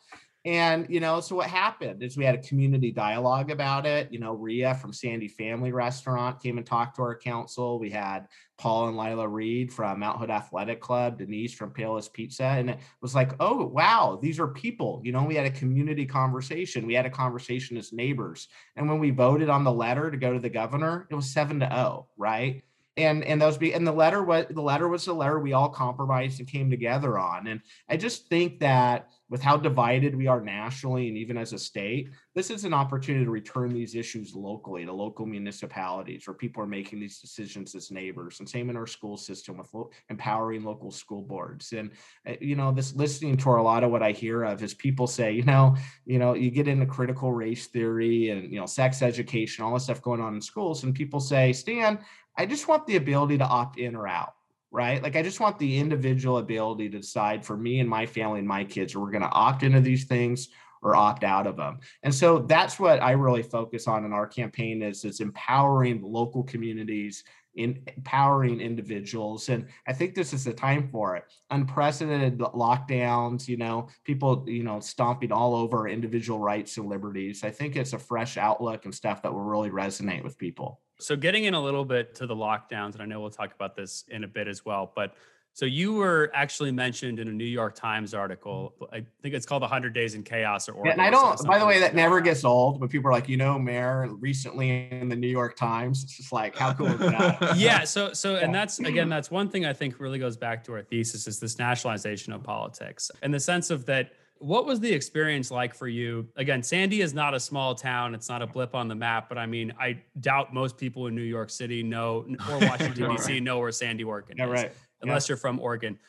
And, 0.45 0.89
you 0.89 1.01
know, 1.01 1.19
so 1.19 1.35
what 1.35 1.49
happened 1.49 2.01
is 2.01 2.15
we 2.15 2.23
had 2.23 2.35
a 2.35 2.41
community 2.41 2.91
dialogue 2.91 3.51
about 3.51 3.85
it. 3.85 4.11
You 4.11 4.19
know, 4.19 4.33
Ria 4.33 4.73
from 4.73 4.93
Sandy 4.93 5.27
Family 5.27 5.73
Restaurant 5.73 6.41
came 6.41 6.57
and 6.57 6.65
talked 6.65 6.95
to 6.95 7.01
our 7.01 7.17
council. 7.17 7.77
We 7.77 7.89
had 7.89 8.27
Paul 8.59 8.89
and 8.89 8.97
Lila 8.97 9.27
Reed 9.27 9.73
from 9.73 10.01
Mount 10.01 10.19
Hood 10.19 10.29
Athletic 10.29 10.81
Club, 10.81 11.17
Denise 11.17 11.53
from 11.53 11.73
Payless 11.73 12.11
Pizza. 12.11 12.43
And 12.43 12.69
it 12.69 12.79
was 13.01 13.15
like, 13.15 13.31
oh, 13.39 13.65
wow, 13.65 14.19
these 14.21 14.39
are 14.39 14.47
people. 14.47 15.01
You 15.03 15.13
know, 15.13 15.23
we 15.23 15.35
had 15.35 15.45
a 15.45 15.51
community 15.51 16.05
conversation. 16.05 16.85
We 16.85 16.93
had 16.93 17.05
a 17.05 17.09
conversation 17.09 17.77
as 17.77 17.93
neighbors. 17.93 18.49
And 18.75 18.87
when 18.87 18.99
we 18.99 19.11
voted 19.11 19.49
on 19.49 19.63
the 19.63 19.71
letter 19.71 20.11
to 20.11 20.17
go 20.17 20.33
to 20.33 20.39
the 20.39 20.49
governor, 20.49 21.07
it 21.09 21.15
was 21.15 21.31
seven 21.31 21.61
to 21.61 21.75
oh, 21.75 22.07
right? 22.17 22.63
and 22.97 23.23
and 23.23 23.41
those 23.41 23.57
be 23.57 23.73
and 23.73 23.87
the 23.87 23.91
letter 23.91 24.23
was 24.23 24.45
the 24.49 24.61
letter 24.61 24.87
was 24.87 25.05
the 25.05 25.13
letter 25.13 25.39
we 25.39 25.53
all 25.53 25.69
compromised 25.69 26.39
and 26.39 26.49
came 26.49 26.69
together 26.69 27.17
on 27.17 27.47
and 27.47 27.61
i 27.87 27.95
just 27.95 28.27
think 28.27 28.59
that 28.59 29.09
with 29.29 29.41
how 29.41 29.57
divided 29.57 30.15
we 30.15 30.27
are 30.27 30.41
nationally 30.41 31.07
and 31.07 31.17
even 31.17 31.37
as 31.37 31.53
a 31.53 31.59
state 31.59 32.09
this 32.35 32.49
is 32.49 32.63
an 32.63 32.73
opportunity 32.73 33.25
to 33.25 33.31
return 33.31 33.73
these 33.73 33.95
issues 33.95 34.35
locally 34.35 34.85
to 34.85 34.93
local 34.93 35.25
municipalities 35.25 36.27
where 36.27 36.33
people 36.33 36.63
are 36.63 36.67
making 36.67 36.99
these 36.99 37.19
decisions 37.19 37.75
as 37.75 37.91
neighbors. 37.91 38.39
And 38.39 38.47
same 38.47 38.69
in 38.69 38.77
our 38.77 38.87
school 38.87 39.17
system 39.17 39.57
with 39.57 39.73
lo- 39.73 39.89
empowering 40.09 40.63
local 40.63 40.91
school 40.91 41.21
boards. 41.21 41.73
And 41.73 41.91
uh, 42.27 42.33
you 42.39 42.55
know 42.55 42.71
this 42.71 42.95
listening 42.95 43.37
to 43.37 43.49
a 43.49 43.61
lot 43.61 43.83
of 43.83 43.91
what 43.91 44.03
i 44.03 44.11
hear 44.11 44.43
of 44.43 44.61
is 44.63 44.73
people 44.73 45.07
say 45.07 45.31
you 45.31 45.43
know 45.43 45.75
you 46.05 46.19
know 46.19 46.33
you 46.33 46.51
get 46.51 46.67
into 46.67 46.85
critical 46.85 47.33
race 47.33 47.67
theory 47.67 48.29
and 48.29 48.51
you 48.51 48.59
know 48.59 48.65
sex 48.65 49.01
education 49.01 49.63
all 49.63 49.73
this 49.73 49.83
stuff 49.83 50.01
going 50.01 50.21
on 50.21 50.35
in 50.35 50.41
schools. 50.41 50.83
And 50.83 50.93
people 50.93 51.19
say 51.19 51.53
stan 51.53 51.99
I 52.37 52.45
just 52.45 52.69
want 52.69 52.87
the 52.87 52.95
ability 52.95 53.37
to 53.39 53.45
opt 53.45 53.77
in 53.77 53.95
or 53.97 54.07
out, 54.07 54.33
right? 54.71 55.01
Like 55.01 55.15
I 55.15 55.23
just 55.23 55.39
want 55.39 55.57
the 55.59 55.77
individual 55.77 56.37
ability 56.37 56.89
to 56.89 56.99
decide 56.99 57.45
for 57.45 57.57
me 57.57 57.79
and 57.79 57.89
my 57.89 58.05
family 58.05 58.39
and 58.39 58.47
my 58.47 58.63
kids, 58.63 58.95
are 58.95 58.99
we 58.99 59.11
going 59.11 59.23
to 59.23 59.29
opt 59.29 59.63
into 59.63 59.81
these 59.81 60.05
things 60.05 60.49
or 60.81 60.95
opt 60.95 61.23
out 61.23 61.47
of 61.47 61.57
them. 61.57 61.79
And 62.03 62.13
so 62.13 62.39
that's 62.39 62.79
what 62.79 63.01
I 63.01 63.11
really 63.11 63.43
focus 63.43 63.87
on 63.87 64.05
in 64.05 64.13
our 64.13 64.27
campaign 64.27 64.81
is 64.81 65.03
it's 65.03 65.19
empowering 65.19 66.01
local 66.01 66.43
communities, 66.43 67.23
in 67.55 67.81
empowering 67.97 68.61
individuals. 68.61 69.49
And 69.49 69.67
I 69.87 69.93
think 69.93 70.15
this 70.15 70.33
is 70.33 70.45
the 70.45 70.53
time 70.53 70.87
for 70.87 71.17
it. 71.17 71.25
Unprecedented 71.49 72.39
lockdowns, 72.39 73.47
you 73.47 73.57
know, 73.57 73.89
people, 74.05 74.45
you 74.47 74.63
know, 74.63 74.79
stomping 74.79 75.31
all 75.31 75.55
over 75.55 75.87
individual 75.87 76.39
rights 76.39 76.77
and 76.77 76.87
liberties. 76.87 77.43
I 77.43 77.51
think 77.51 77.75
it's 77.75 77.93
a 77.93 77.99
fresh 77.99 78.37
outlook 78.37 78.85
and 78.85 78.95
stuff 78.95 79.21
that 79.23 79.33
will 79.33 79.41
really 79.41 79.71
resonate 79.71 80.23
with 80.23 80.37
people. 80.37 80.79
So 80.99 81.15
getting 81.15 81.45
in 81.45 81.53
a 81.53 81.61
little 81.61 81.85
bit 81.85 82.15
to 82.15 82.27
the 82.27 82.35
lockdowns, 82.35 82.93
and 82.93 83.01
I 83.01 83.05
know 83.05 83.19
we'll 83.19 83.29
talk 83.29 83.53
about 83.53 83.75
this 83.75 84.03
in 84.09 84.23
a 84.23 84.27
bit 84.27 84.47
as 84.47 84.65
well, 84.65 84.91
but 84.95 85.15
so 85.53 85.65
you 85.65 85.93
were 85.93 86.31
actually 86.33 86.71
mentioned 86.71 87.19
in 87.19 87.27
a 87.27 87.31
New 87.31 87.43
York 87.43 87.75
Times 87.75 88.13
article. 88.13 88.73
I 88.93 89.05
think 89.21 89.35
it's 89.35 89.45
called 89.45 89.61
100 89.61 89.93
Days 89.93 90.15
in 90.15 90.23
Chaos 90.23 90.69
or 90.69 90.81
yeah, 90.85 90.93
And 90.93 91.01
I 91.01 91.09
don't, 91.09 91.45
by 91.45 91.59
the 91.59 91.65
way, 91.65 91.79
that 91.81 91.95
never 91.95 92.21
gets 92.21 92.45
old 92.45 92.79
when 92.79 92.87
people 92.87 93.09
are 93.09 93.11
like, 93.11 93.27
you 93.27 93.35
know, 93.35 93.59
Mayor 93.59 94.07
recently 94.19 94.89
in 94.89 95.09
the 95.09 95.15
New 95.15 95.27
York 95.27 95.57
Times. 95.57 96.03
It's 96.03 96.15
just 96.15 96.31
like, 96.31 96.55
how 96.55 96.73
cool 96.73 96.87
is 96.87 96.99
that? 96.99 97.53
yeah. 97.57 97.83
So, 97.83 98.13
so, 98.13 98.35
and 98.41 98.55
that's, 98.55 98.79
again, 98.79 99.09
that's 99.09 99.29
one 99.29 99.49
thing 99.49 99.65
I 99.65 99.73
think 99.73 99.99
really 99.99 100.19
goes 100.19 100.37
back 100.37 100.63
to 100.65 100.73
our 100.73 100.81
thesis 100.81 101.27
is 101.27 101.39
this 101.39 101.59
nationalization 101.59 102.31
of 102.31 102.41
politics 102.43 103.11
and 103.21 103.33
the 103.33 103.39
sense 103.39 103.69
of 103.69 103.85
that 103.87 104.11
what 104.39 104.65
was 104.65 104.79
the 104.79 104.91
experience 104.91 105.51
like 105.51 105.73
for 105.73 105.87
you? 105.87 106.27
Again, 106.37 106.63
Sandy 106.63 107.01
is 107.01 107.13
not 107.13 107.33
a 107.33 107.39
small 107.39 107.75
town. 107.75 108.15
It's 108.15 108.29
not 108.29 108.41
a 108.41 108.47
blip 108.47 108.73
on 108.73 108.87
the 108.87 108.95
map, 108.95 109.27
but 109.27 109.37
I 109.37 109.45
mean, 109.45 109.73
I 109.79 110.01
doubt 110.21 110.53
most 110.53 110.77
people 110.77 111.07
in 111.07 111.15
New 111.15 111.21
York 111.21 111.49
City 111.49 111.83
know 111.83 112.25
or 112.49 112.57
Washington, 112.61 113.11
D.C. 113.11 113.41
know 113.41 113.59
where 113.59 113.71
Sandy, 113.71 114.05
Oregon 114.05 114.37
yeah, 114.37 114.45
is, 114.45 114.51
right. 114.51 114.71
unless 115.01 115.27
yeah. 115.27 115.33
you're 115.33 115.37
from 115.37 115.59
Oregon. 115.59 115.99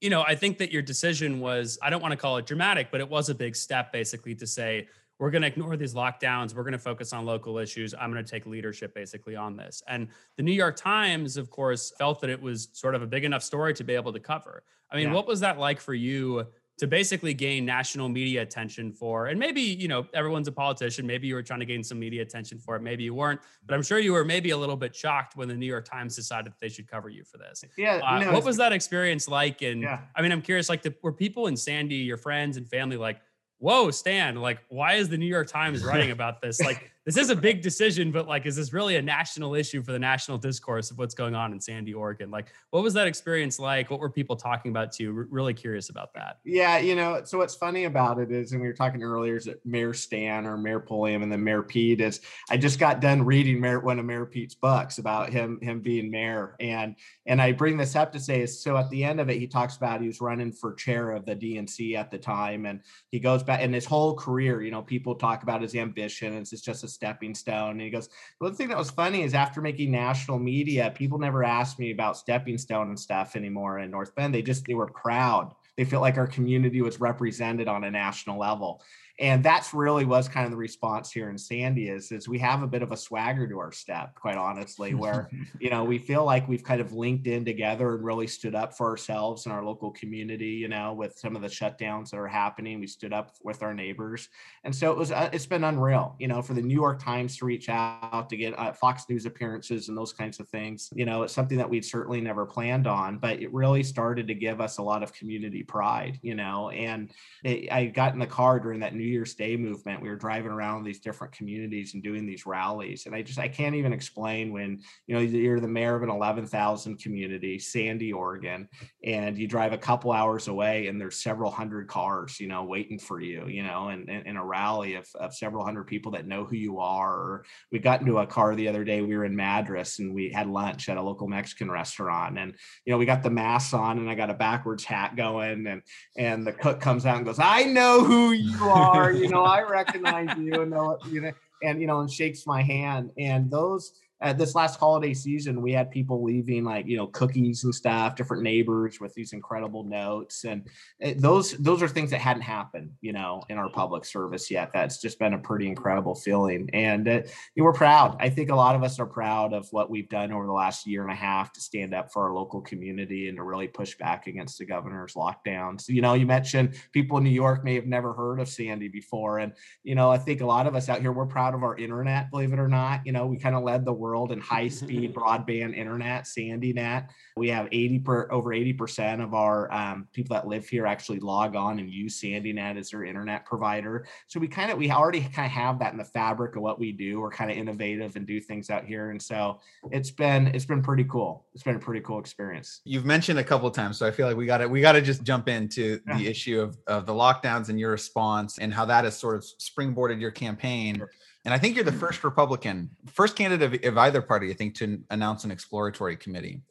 You 0.00 0.10
know, 0.10 0.22
I 0.22 0.34
think 0.34 0.58
that 0.58 0.72
your 0.72 0.82
decision 0.82 1.40
was, 1.40 1.78
I 1.82 1.90
don't 1.90 2.00
want 2.00 2.12
to 2.12 2.16
call 2.16 2.38
it 2.38 2.46
dramatic, 2.46 2.88
but 2.90 3.00
it 3.00 3.08
was 3.08 3.28
a 3.28 3.34
big 3.34 3.54
step 3.54 3.92
basically 3.92 4.34
to 4.36 4.46
say, 4.46 4.88
we're 5.18 5.30
going 5.30 5.42
to 5.42 5.48
ignore 5.48 5.76
these 5.76 5.94
lockdowns. 5.94 6.54
We're 6.54 6.64
going 6.64 6.72
to 6.72 6.78
focus 6.78 7.12
on 7.12 7.24
local 7.24 7.58
issues. 7.58 7.94
I'm 7.94 8.10
going 8.12 8.24
to 8.24 8.28
take 8.28 8.46
leadership 8.46 8.94
basically 8.94 9.36
on 9.36 9.56
this. 9.56 9.82
And 9.86 10.08
the 10.36 10.42
New 10.42 10.52
York 10.52 10.76
Times, 10.76 11.36
of 11.36 11.50
course, 11.50 11.92
felt 11.98 12.20
that 12.22 12.30
it 12.30 12.40
was 12.40 12.68
sort 12.72 12.94
of 12.94 13.02
a 13.02 13.06
big 13.06 13.24
enough 13.24 13.42
story 13.42 13.74
to 13.74 13.84
be 13.84 13.94
able 13.94 14.12
to 14.12 14.20
cover. 14.20 14.64
I 14.90 14.96
mean, 14.96 15.08
yeah. 15.08 15.14
what 15.14 15.26
was 15.26 15.40
that 15.40 15.58
like 15.58 15.80
for 15.80 15.94
you 15.94 16.46
to 16.78 16.86
basically 16.86 17.32
gain 17.32 17.64
national 17.64 18.08
media 18.08 18.42
attention 18.42 18.92
for 18.92 19.26
and 19.26 19.38
maybe 19.38 19.60
you 19.60 19.88
know 19.88 20.06
everyone's 20.14 20.48
a 20.48 20.52
politician. 20.52 21.06
Maybe 21.06 21.28
you 21.28 21.34
were 21.34 21.42
trying 21.42 21.60
to 21.60 21.66
gain 21.66 21.84
some 21.84 21.98
media 21.98 22.22
attention 22.22 22.58
for 22.58 22.76
it. 22.76 22.82
Maybe 22.82 23.04
you 23.04 23.14
weren't 23.14 23.40
but 23.66 23.74
i'm 23.74 23.82
sure 23.82 23.98
you 23.98 24.12
were 24.12 24.24
maybe 24.24 24.50
a 24.50 24.56
little 24.56 24.76
bit 24.76 24.94
shocked 24.94 25.36
when 25.36 25.48
the 25.48 25.54
new 25.54 25.66
york 25.66 25.84
times 25.84 26.16
decided 26.16 26.52
that 26.52 26.60
they 26.60 26.68
should 26.68 26.88
cover 26.88 27.08
you 27.08 27.24
for 27.24 27.38
this. 27.38 27.64
Yeah 27.76 28.00
uh, 28.04 28.18
no, 28.18 28.32
what 28.32 28.44
was 28.44 28.56
that 28.56 28.72
experience 28.72 29.28
like? 29.28 29.62
And 29.62 29.82
yeah. 29.82 30.00
i 30.16 30.22
mean 30.22 30.32
i'm 30.32 30.42
curious 30.42 30.68
like 30.68 30.82
the, 30.82 30.94
were 31.02 31.12
people 31.12 31.46
in 31.46 31.56
sandy 31.56 31.96
your 31.96 32.16
friends 32.16 32.56
and 32.56 32.68
family 32.68 32.96
like 32.96 33.20
whoa 33.58 33.90
stan 33.90 34.36
like 34.36 34.58
why 34.68 34.94
is 34.94 35.08
the 35.08 35.16
new 35.16 35.26
york 35.26 35.48
times 35.48 35.84
writing 35.84 36.10
about 36.18 36.40
this? 36.40 36.60
Like 36.60 36.90
this 37.06 37.16
is 37.16 37.30
a 37.30 37.36
big 37.36 37.62
decision, 37.62 38.10
but 38.10 38.26
like, 38.26 38.46
is 38.46 38.56
this 38.56 38.72
really 38.72 38.96
a 38.96 39.02
national 39.02 39.54
issue 39.54 39.82
for 39.82 39.92
the 39.92 39.98
national 39.98 40.38
discourse 40.38 40.90
of 40.90 40.98
what's 40.98 41.14
going 41.14 41.34
on 41.34 41.52
in 41.52 41.60
Sandy, 41.60 41.92
Oregon? 41.92 42.30
Like, 42.30 42.52
what 42.70 42.82
was 42.82 42.94
that 42.94 43.06
experience 43.06 43.58
like? 43.58 43.90
What 43.90 44.00
were 44.00 44.10
people 44.10 44.36
talking 44.36 44.70
about 44.70 44.92
to 44.92 45.02
you? 45.02 45.12
really 45.12 45.54
curious 45.54 45.90
about 45.90 46.14
that. 46.14 46.38
Yeah, 46.44 46.78
you 46.78 46.94
know, 46.94 47.22
so 47.24 47.38
what's 47.38 47.54
funny 47.54 47.84
about 47.84 48.18
it 48.18 48.30
is, 48.30 48.52
and 48.52 48.60
we 48.60 48.66
were 48.66 48.74
talking 48.74 49.02
earlier, 49.02 49.36
is 49.36 49.44
that 49.44 49.64
Mayor 49.66 49.92
Stan 49.92 50.46
or 50.46 50.56
Mayor 50.56 50.80
Pulliam 50.80 51.22
and 51.22 51.30
then 51.30 51.42
Mayor 51.42 51.62
Pete 51.62 52.00
is. 52.00 52.20
I 52.50 52.56
just 52.56 52.78
got 52.78 53.00
done 53.00 53.24
reading 53.24 53.60
Mayor, 53.60 53.80
one 53.80 53.98
of 53.98 54.04
Mayor 54.04 54.26
Pete's 54.26 54.54
books 54.54 54.98
about 54.98 55.30
him 55.30 55.58
him 55.60 55.80
being 55.80 56.10
mayor, 56.10 56.56
and 56.60 56.96
and 57.26 57.40
I 57.40 57.52
bring 57.52 57.76
this 57.76 57.96
up 57.96 58.12
to 58.12 58.20
say 58.20 58.42
is 58.42 58.62
so 58.62 58.76
at 58.76 58.88
the 58.90 59.04
end 59.04 59.20
of 59.20 59.28
it, 59.28 59.38
he 59.38 59.46
talks 59.46 59.76
about 59.76 60.00
he 60.00 60.06
was 60.06 60.20
running 60.20 60.52
for 60.52 60.74
chair 60.74 61.10
of 61.10 61.24
the 61.26 61.36
DNC 61.36 61.96
at 61.96 62.10
the 62.10 62.18
time, 62.18 62.66
and 62.66 62.80
he 63.10 63.20
goes 63.20 63.42
back 63.42 63.60
in 63.60 63.72
his 63.72 63.84
whole 63.84 64.14
career. 64.14 64.62
You 64.62 64.70
know, 64.70 64.82
people 64.82 65.14
talk 65.14 65.42
about 65.42 65.62
his 65.62 65.74
ambition. 65.74 66.34
It's 66.34 66.50
just 66.60 66.84
a 66.84 66.88
stepping 66.94 67.34
stone. 67.34 67.72
And 67.72 67.80
he 67.80 67.90
goes, 67.90 68.08
one 68.38 68.54
thing 68.54 68.68
that 68.68 68.78
was 68.78 68.90
funny 68.90 69.22
is 69.22 69.34
after 69.34 69.60
making 69.60 69.90
national 69.90 70.38
media, 70.38 70.92
people 70.94 71.18
never 71.18 71.44
asked 71.44 71.78
me 71.78 71.90
about 71.90 72.16
stepping 72.16 72.58
stone 72.58 72.88
and 72.88 72.98
stuff 72.98 73.36
anymore 73.36 73.80
in 73.80 73.90
North 73.90 74.14
Bend. 74.14 74.34
They 74.34 74.42
just, 74.42 74.64
they 74.66 74.74
were 74.74 74.86
proud. 74.86 75.54
They 75.76 75.84
felt 75.84 76.02
like 76.02 76.18
our 76.18 76.26
community 76.26 76.80
was 76.82 77.00
represented 77.00 77.68
on 77.68 77.84
a 77.84 77.90
national 77.90 78.38
level 78.38 78.82
and 79.18 79.44
that's 79.44 79.72
really 79.72 80.04
was 80.04 80.28
kind 80.28 80.44
of 80.44 80.50
the 80.50 80.56
response 80.56 81.12
here 81.12 81.30
in 81.30 81.38
sandy 81.38 81.88
is 81.88 82.10
is 82.10 82.28
we 82.28 82.38
have 82.38 82.62
a 82.62 82.66
bit 82.66 82.82
of 82.82 82.92
a 82.92 82.96
swagger 82.96 83.46
to 83.46 83.58
our 83.58 83.72
step 83.72 84.14
quite 84.14 84.36
honestly 84.36 84.94
where 84.94 85.28
you 85.60 85.70
know 85.70 85.84
we 85.84 85.98
feel 85.98 86.24
like 86.24 86.48
we've 86.48 86.64
kind 86.64 86.80
of 86.80 86.92
linked 86.92 87.26
in 87.26 87.44
together 87.44 87.94
and 87.94 88.04
really 88.04 88.26
stood 88.26 88.54
up 88.54 88.76
for 88.76 88.88
ourselves 88.88 89.46
and 89.46 89.52
our 89.52 89.64
local 89.64 89.90
community 89.90 90.46
you 90.46 90.68
know 90.68 90.92
with 90.92 91.18
some 91.18 91.36
of 91.36 91.42
the 91.42 91.48
shutdowns 91.48 92.10
that 92.10 92.18
are 92.18 92.28
happening. 92.28 92.80
We 92.80 92.86
stood 92.86 93.12
up 93.12 93.34
with 93.42 93.62
our 93.62 93.74
neighbors. 93.74 94.28
And 94.64 94.74
so 94.74 94.90
it 94.90 94.98
was 94.98 95.12
uh, 95.12 95.30
it's 95.32 95.46
been 95.46 95.64
unreal 95.64 96.16
you 96.18 96.28
know 96.28 96.42
for 96.42 96.54
the 96.54 96.62
new 96.62 96.74
york 96.74 97.02
times 97.02 97.36
to 97.38 97.44
reach 97.44 97.68
out 97.68 98.28
to 98.30 98.36
get 98.36 98.58
uh, 98.58 98.72
fox 98.72 99.04
news 99.08 99.26
appearances 99.26 99.88
and 99.88 99.96
those 99.96 100.12
kinds 100.12 100.40
of 100.40 100.48
things. 100.48 100.90
You 100.94 101.04
know 101.04 101.22
it's 101.22 101.34
something 101.34 101.58
that 101.58 101.68
we'd 101.68 101.84
certainly 101.84 102.20
never 102.20 102.46
planned 102.46 102.86
on 102.86 103.18
but 103.18 103.40
it 103.40 103.52
really 103.52 103.82
started 103.82 104.26
to 104.28 104.34
give 104.34 104.60
us 104.60 104.78
a 104.78 104.82
lot 104.82 105.02
of 105.02 105.12
community 105.12 105.62
pride 105.62 106.18
you 106.22 106.34
know 106.34 106.70
and 106.70 107.10
it, 107.42 107.70
i 107.72 107.86
got 107.86 108.12
in 108.12 108.18
the 108.18 108.26
car 108.26 108.58
during 108.58 108.80
that 108.80 108.94
new 108.94 109.03
New 109.04 109.10
Year's 109.10 109.34
Day 109.34 109.54
movement. 109.56 110.00
We 110.00 110.08
were 110.08 110.16
driving 110.16 110.50
around 110.50 110.82
these 110.82 110.98
different 110.98 111.34
communities 111.34 111.92
and 111.92 112.02
doing 112.02 112.24
these 112.24 112.46
rallies. 112.46 113.04
And 113.04 113.14
I 113.14 113.20
just, 113.20 113.38
I 113.38 113.48
can't 113.48 113.74
even 113.74 113.92
explain 113.92 114.50
when, 114.50 114.80
you 115.06 115.14
know, 115.14 115.20
you're 115.20 115.60
the 115.60 115.68
mayor 115.68 115.94
of 115.94 116.02
an 116.02 116.08
11,000 116.08 116.98
community, 116.98 117.58
Sandy, 117.58 118.14
Oregon, 118.14 118.66
and 119.04 119.36
you 119.36 119.46
drive 119.46 119.74
a 119.74 119.78
couple 119.78 120.10
hours 120.10 120.48
away 120.48 120.86
and 120.86 120.98
there's 120.98 121.22
several 121.22 121.50
hundred 121.50 121.86
cars, 121.86 122.40
you 122.40 122.48
know, 122.48 122.64
waiting 122.64 122.98
for 122.98 123.20
you, 123.20 123.46
you 123.46 123.62
know, 123.62 123.88
and 123.88 124.08
in 124.08 124.38
a 124.38 124.44
rally 124.44 124.94
of, 124.94 125.06
of 125.16 125.34
several 125.34 125.64
hundred 125.64 125.84
people 125.84 126.12
that 126.12 126.26
know 126.26 126.44
who 126.44 126.56
you 126.56 126.80
are. 126.80 127.44
We 127.70 127.80
got 127.80 128.00
into 128.00 128.18
a 128.18 128.26
car 128.26 128.54
the 128.54 128.68
other 128.68 128.84
day, 128.84 129.02
we 129.02 129.14
were 129.14 129.26
in 129.26 129.36
Madras 129.36 129.98
and 129.98 130.14
we 130.14 130.30
had 130.30 130.48
lunch 130.48 130.88
at 130.88 130.96
a 130.96 131.02
local 131.02 131.28
Mexican 131.28 131.70
restaurant. 131.70 132.38
And, 132.38 132.54
you 132.86 132.92
know, 132.92 132.98
we 132.98 133.04
got 133.04 133.22
the 133.22 133.28
mask 133.28 133.74
on 133.74 133.98
and 133.98 134.08
I 134.08 134.14
got 134.14 134.30
a 134.30 134.34
backwards 134.34 134.84
hat 134.84 135.14
going 135.14 135.66
and, 135.66 135.82
and 136.16 136.46
the 136.46 136.52
cook 136.52 136.80
comes 136.80 137.04
out 137.04 137.18
and 137.18 137.26
goes, 137.26 137.38
I 137.38 137.64
know 137.64 138.02
who 138.02 138.32
you 138.32 138.64
are 138.64 138.93
are, 138.94 139.12
you 139.12 139.28
know, 139.28 139.42
I 139.42 139.62
recognize 139.68 140.36
you 140.38 140.62
and 140.62 140.70
know, 140.70 140.98
you 141.10 141.20
know, 141.20 141.32
and 141.62 141.80
you 141.80 141.86
know, 141.86 142.00
and 142.00 142.10
shakes 142.10 142.46
my 142.46 142.62
hand. 142.62 143.10
And 143.18 143.50
those 143.50 143.92
uh, 144.24 144.32
this 144.32 144.54
last 144.54 144.80
holiday 144.80 145.12
season, 145.12 145.60
we 145.60 145.70
had 145.70 145.90
people 145.90 146.24
leaving 146.24 146.64
like 146.64 146.86
you 146.86 146.96
know 146.96 147.06
cookies 147.08 147.62
and 147.64 147.74
stuff, 147.74 148.16
different 148.16 148.42
neighbors 148.42 148.98
with 148.98 149.12
these 149.12 149.34
incredible 149.34 149.84
notes, 149.84 150.44
and 150.44 150.66
it, 150.98 151.20
those 151.20 151.52
those 151.58 151.82
are 151.82 151.88
things 151.88 152.10
that 152.10 152.20
hadn't 152.20 152.42
happened, 152.42 152.90
you 153.02 153.12
know, 153.12 153.42
in 153.50 153.58
our 153.58 153.68
public 153.68 154.06
service 154.06 154.50
yet. 154.50 154.70
That's 154.72 154.98
just 154.98 155.18
been 155.18 155.34
a 155.34 155.38
pretty 155.38 155.68
incredible 155.68 156.14
feeling, 156.14 156.70
and 156.72 157.06
uh, 157.06 157.20
we're 157.54 157.74
proud. 157.74 158.16
I 158.18 158.30
think 158.30 158.50
a 158.50 158.54
lot 158.54 158.74
of 158.74 158.82
us 158.82 158.98
are 158.98 159.06
proud 159.06 159.52
of 159.52 159.68
what 159.72 159.90
we've 159.90 160.08
done 160.08 160.32
over 160.32 160.46
the 160.46 160.52
last 160.52 160.86
year 160.86 161.02
and 161.02 161.12
a 161.12 161.14
half 161.14 161.52
to 161.52 161.60
stand 161.60 161.94
up 161.94 162.10
for 162.10 162.24
our 162.24 162.32
local 162.32 162.62
community 162.62 163.28
and 163.28 163.36
to 163.36 163.42
really 163.42 163.68
push 163.68 163.94
back 163.96 164.26
against 164.26 164.56
the 164.56 164.64
governor's 164.64 165.14
lockdowns. 165.14 165.86
You 165.86 166.00
know, 166.00 166.14
you 166.14 166.24
mentioned 166.24 166.80
people 166.92 167.18
in 167.18 167.24
New 167.24 167.30
York 167.30 167.62
may 167.62 167.74
have 167.74 167.86
never 167.86 168.14
heard 168.14 168.40
of 168.40 168.48
Sandy 168.48 168.88
before, 168.88 169.40
and 169.40 169.52
you 169.82 169.94
know, 169.94 170.10
I 170.10 170.16
think 170.16 170.40
a 170.40 170.46
lot 170.46 170.66
of 170.66 170.74
us 170.74 170.88
out 170.88 171.02
here 171.02 171.12
we're 171.12 171.26
proud 171.26 171.54
of 171.54 171.62
our 171.62 171.76
internet, 171.76 172.30
believe 172.30 172.54
it 172.54 172.58
or 172.58 172.68
not. 172.68 173.04
You 173.04 173.12
know, 173.12 173.26
we 173.26 173.36
kind 173.36 173.54
of 173.54 173.62
led 173.62 173.84
the 173.84 173.92
world 173.92 174.13
in 174.14 174.40
high 174.40 174.68
speed 174.68 175.14
broadband 175.14 175.76
internet, 175.76 176.24
SandyNet. 176.24 177.08
We 177.36 177.48
have 177.48 177.68
80 177.70 177.98
per 178.00 178.28
over 178.30 178.50
80% 178.50 179.22
of 179.22 179.34
our 179.34 179.72
um, 179.72 180.08
people 180.12 180.34
that 180.34 180.46
live 180.46 180.66
here 180.68 180.86
actually 180.86 181.20
log 181.20 181.56
on 181.56 181.78
and 181.78 181.90
use 181.90 182.20
SandyNet 182.20 182.78
as 182.78 182.90
their 182.90 183.04
internet 183.04 183.44
provider. 183.44 184.06
So 184.28 184.38
we 184.38 184.48
kind 184.48 184.70
of 184.70 184.78
we 184.78 184.90
already 184.90 185.20
kind 185.20 185.46
of 185.46 185.52
have 185.52 185.78
that 185.80 185.92
in 185.92 185.98
the 185.98 186.04
fabric 186.04 186.56
of 186.56 186.62
what 186.62 186.78
we 186.78 186.92
do. 186.92 187.20
We're 187.20 187.30
kind 187.30 187.50
of 187.50 187.56
innovative 187.56 188.16
and 188.16 188.26
do 188.26 188.40
things 188.40 188.70
out 188.70 188.84
here, 188.84 189.10
and 189.10 189.20
so 189.20 189.60
it's 189.90 190.10
been 190.10 190.48
it's 190.48 190.64
been 190.64 190.82
pretty 190.82 191.04
cool. 191.04 191.44
It's 191.54 191.64
been 191.64 191.76
a 191.76 191.80
pretty 191.80 192.00
cool 192.00 192.18
experience. 192.18 192.80
You've 192.84 193.04
mentioned 193.04 193.38
a 193.38 193.44
couple 193.44 193.70
times, 193.70 193.98
so 193.98 194.06
I 194.06 194.10
feel 194.10 194.26
like 194.26 194.36
we 194.36 194.46
got 194.46 194.58
to 194.58 194.68
we 194.68 194.80
got 194.80 194.92
to 194.92 195.02
just 195.02 195.24
jump 195.24 195.48
into 195.48 196.00
the 196.16 196.26
issue 196.28 196.60
of 196.60 196.78
of 196.86 197.06
the 197.06 197.12
lockdowns 197.12 197.68
and 197.68 197.80
your 197.80 197.90
response 197.90 198.58
and 198.58 198.72
how 198.72 198.84
that 198.84 199.04
has 199.04 199.18
sort 199.18 199.36
of 199.36 199.44
springboarded 199.60 200.20
your 200.20 200.30
campaign. 200.30 200.96
Sure. 200.96 201.10
And 201.44 201.52
I 201.52 201.58
think 201.58 201.74
you're 201.76 201.84
the 201.84 201.92
first 201.92 202.24
Republican, 202.24 202.90
first 203.06 203.36
candidate 203.36 203.84
of, 203.84 203.98
either 203.98 204.22
party, 204.22 204.50
I 204.50 204.54
think, 204.54 204.74
to 204.76 205.00
announce 205.10 205.44
an 205.44 205.50
exploratory 205.50 206.16
committee. 206.16 206.62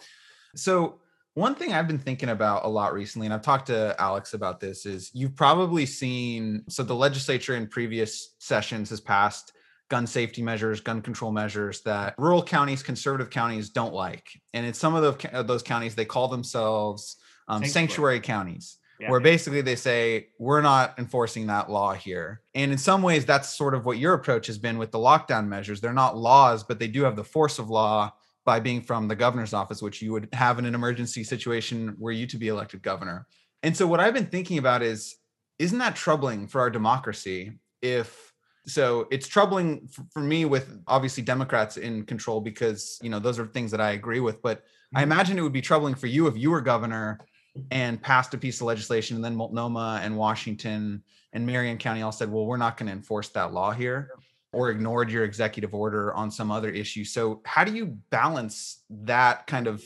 So 0.55 0.99
one 1.35 1.55
thing 1.55 1.73
I've 1.73 1.87
been 1.87 1.99
thinking 1.99 2.29
about 2.29 2.65
a 2.65 2.67
lot 2.67 2.93
recently, 2.93 3.27
and 3.27 3.33
I've 3.33 3.41
talked 3.41 3.67
to 3.67 3.95
Alex 3.99 4.33
about 4.33 4.59
this, 4.59 4.85
is 4.85 5.11
you've 5.13 5.35
probably 5.35 5.85
seen 5.85 6.63
so 6.69 6.83
the 6.83 6.95
legislature 6.95 7.55
in 7.55 7.67
previous 7.67 8.35
sessions 8.39 8.89
has 8.89 8.99
passed 8.99 9.51
gun 9.89 10.07
safety 10.07 10.41
measures, 10.41 10.81
gun 10.81 11.01
control 11.01 11.31
measures 11.31 11.81
that 11.81 12.15
rural 12.17 12.41
counties, 12.41 12.81
conservative 12.81 13.29
counties 13.29 13.69
don't 13.69 13.93
like. 13.93 14.27
And 14.53 14.65
in 14.65 14.73
some 14.73 14.95
of 14.95 15.19
the, 15.19 15.43
those 15.43 15.61
counties, 15.61 15.93
they 15.93 16.05
call 16.05 16.27
themselves 16.27 17.17
um, 17.47 17.61
sanctuary. 17.61 17.71
sanctuary 17.71 18.19
counties 18.19 18.77
yeah. 19.03 19.09
where 19.09 19.19
basically 19.19 19.61
they 19.61 19.75
say 19.75 20.27
we're 20.39 20.61
not 20.61 20.97
enforcing 20.97 21.47
that 21.47 21.69
law 21.69 21.93
here 21.93 22.41
and 22.55 22.71
in 22.71 22.77
some 22.77 23.01
ways 23.01 23.25
that's 23.25 23.49
sort 23.49 23.73
of 23.73 23.85
what 23.85 23.97
your 23.97 24.13
approach 24.13 24.47
has 24.47 24.57
been 24.57 24.77
with 24.77 24.91
the 24.91 24.97
lockdown 24.97 25.47
measures 25.47 25.81
they're 25.81 25.93
not 25.93 26.17
laws 26.17 26.63
but 26.63 26.79
they 26.79 26.87
do 26.87 27.03
have 27.03 27.15
the 27.15 27.23
force 27.23 27.59
of 27.59 27.69
law 27.69 28.11
by 28.45 28.59
being 28.59 28.81
from 28.81 29.07
the 29.07 29.15
governor's 29.15 29.53
office 29.53 29.81
which 29.81 30.01
you 30.01 30.11
would 30.11 30.29
have 30.33 30.57
in 30.57 30.65
an 30.65 30.73
emergency 30.73 31.23
situation 31.23 31.95
were 31.99 32.11
you 32.11 32.25
to 32.25 32.37
be 32.37 32.47
elected 32.47 32.81
governor 32.81 33.27
and 33.61 33.75
so 33.75 33.85
what 33.85 33.99
i've 33.99 34.13
been 34.13 34.25
thinking 34.25 34.57
about 34.57 34.81
is 34.81 35.17
isn't 35.59 35.79
that 35.79 35.95
troubling 35.95 36.47
for 36.47 36.61
our 36.61 36.69
democracy 36.69 37.51
if 37.81 38.31
so 38.65 39.07
it's 39.11 39.27
troubling 39.27 39.89
for 40.13 40.21
me 40.21 40.45
with 40.45 40.81
obviously 40.87 41.21
democrats 41.21 41.75
in 41.75 42.05
control 42.05 42.39
because 42.39 42.97
you 43.01 43.09
know 43.09 43.19
those 43.19 43.37
are 43.37 43.47
things 43.47 43.69
that 43.69 43.81
i 43.81 43.91
agree 43.91 44.21
with 44.21 44.41
but 44.41 44.63
i 44.95 45.01
mm-hmm. 45.01 45.11
imagine 45.11 45.37
it 45.37 45.41
would 45.41 45.51
be 45.51 45.61
troubling 45.61 45.93
for 45.93 46.07
you 46.07 46.27
if 46.27 46.37
you 46.37 46.49
were 46.49 46.61
governor 46.61 47.19
and 47.71 48.01
passed 48.01 48.33
a 48.33 48.37
piece 48.37 48.61
of 48.61 48.67
legislation. 48.67 49.15
And 49.15 49.23
then 49.23 49.35
Multnomah 49.35 50.01
and 50.03 50.17
Washington 50.17 51.03
and 51.33 51.45
Marion 51.45 51.77
County 51.77 52.01
all 52.01 52.11
said, 52.11 52.31
well, 52.31 52.45
we're 52.45 52.57
not 52.57 52.77
going 52.77 52.87
to 52.87 52.93
enforce 52.93 53.29
that 53.29 53.53
law 53.53 53.71
here 53.71 54.09
or 54.51 54.69
ignored 54.69 55.09
your 55.09 55.23
executive 55.23 55.73
order 55.73 56.13
on 56.13 56.29
some 56.31 56.51
other 56.51 56.69
issue. 56.69 57.03
So 57.03 57.41
how 57.45 57.63
do 57.63 57.73
you 57.73 57.97
balance 58.09 58.83
that 58.89 59.47
kind 59.47 59.67
of 59.67 59.83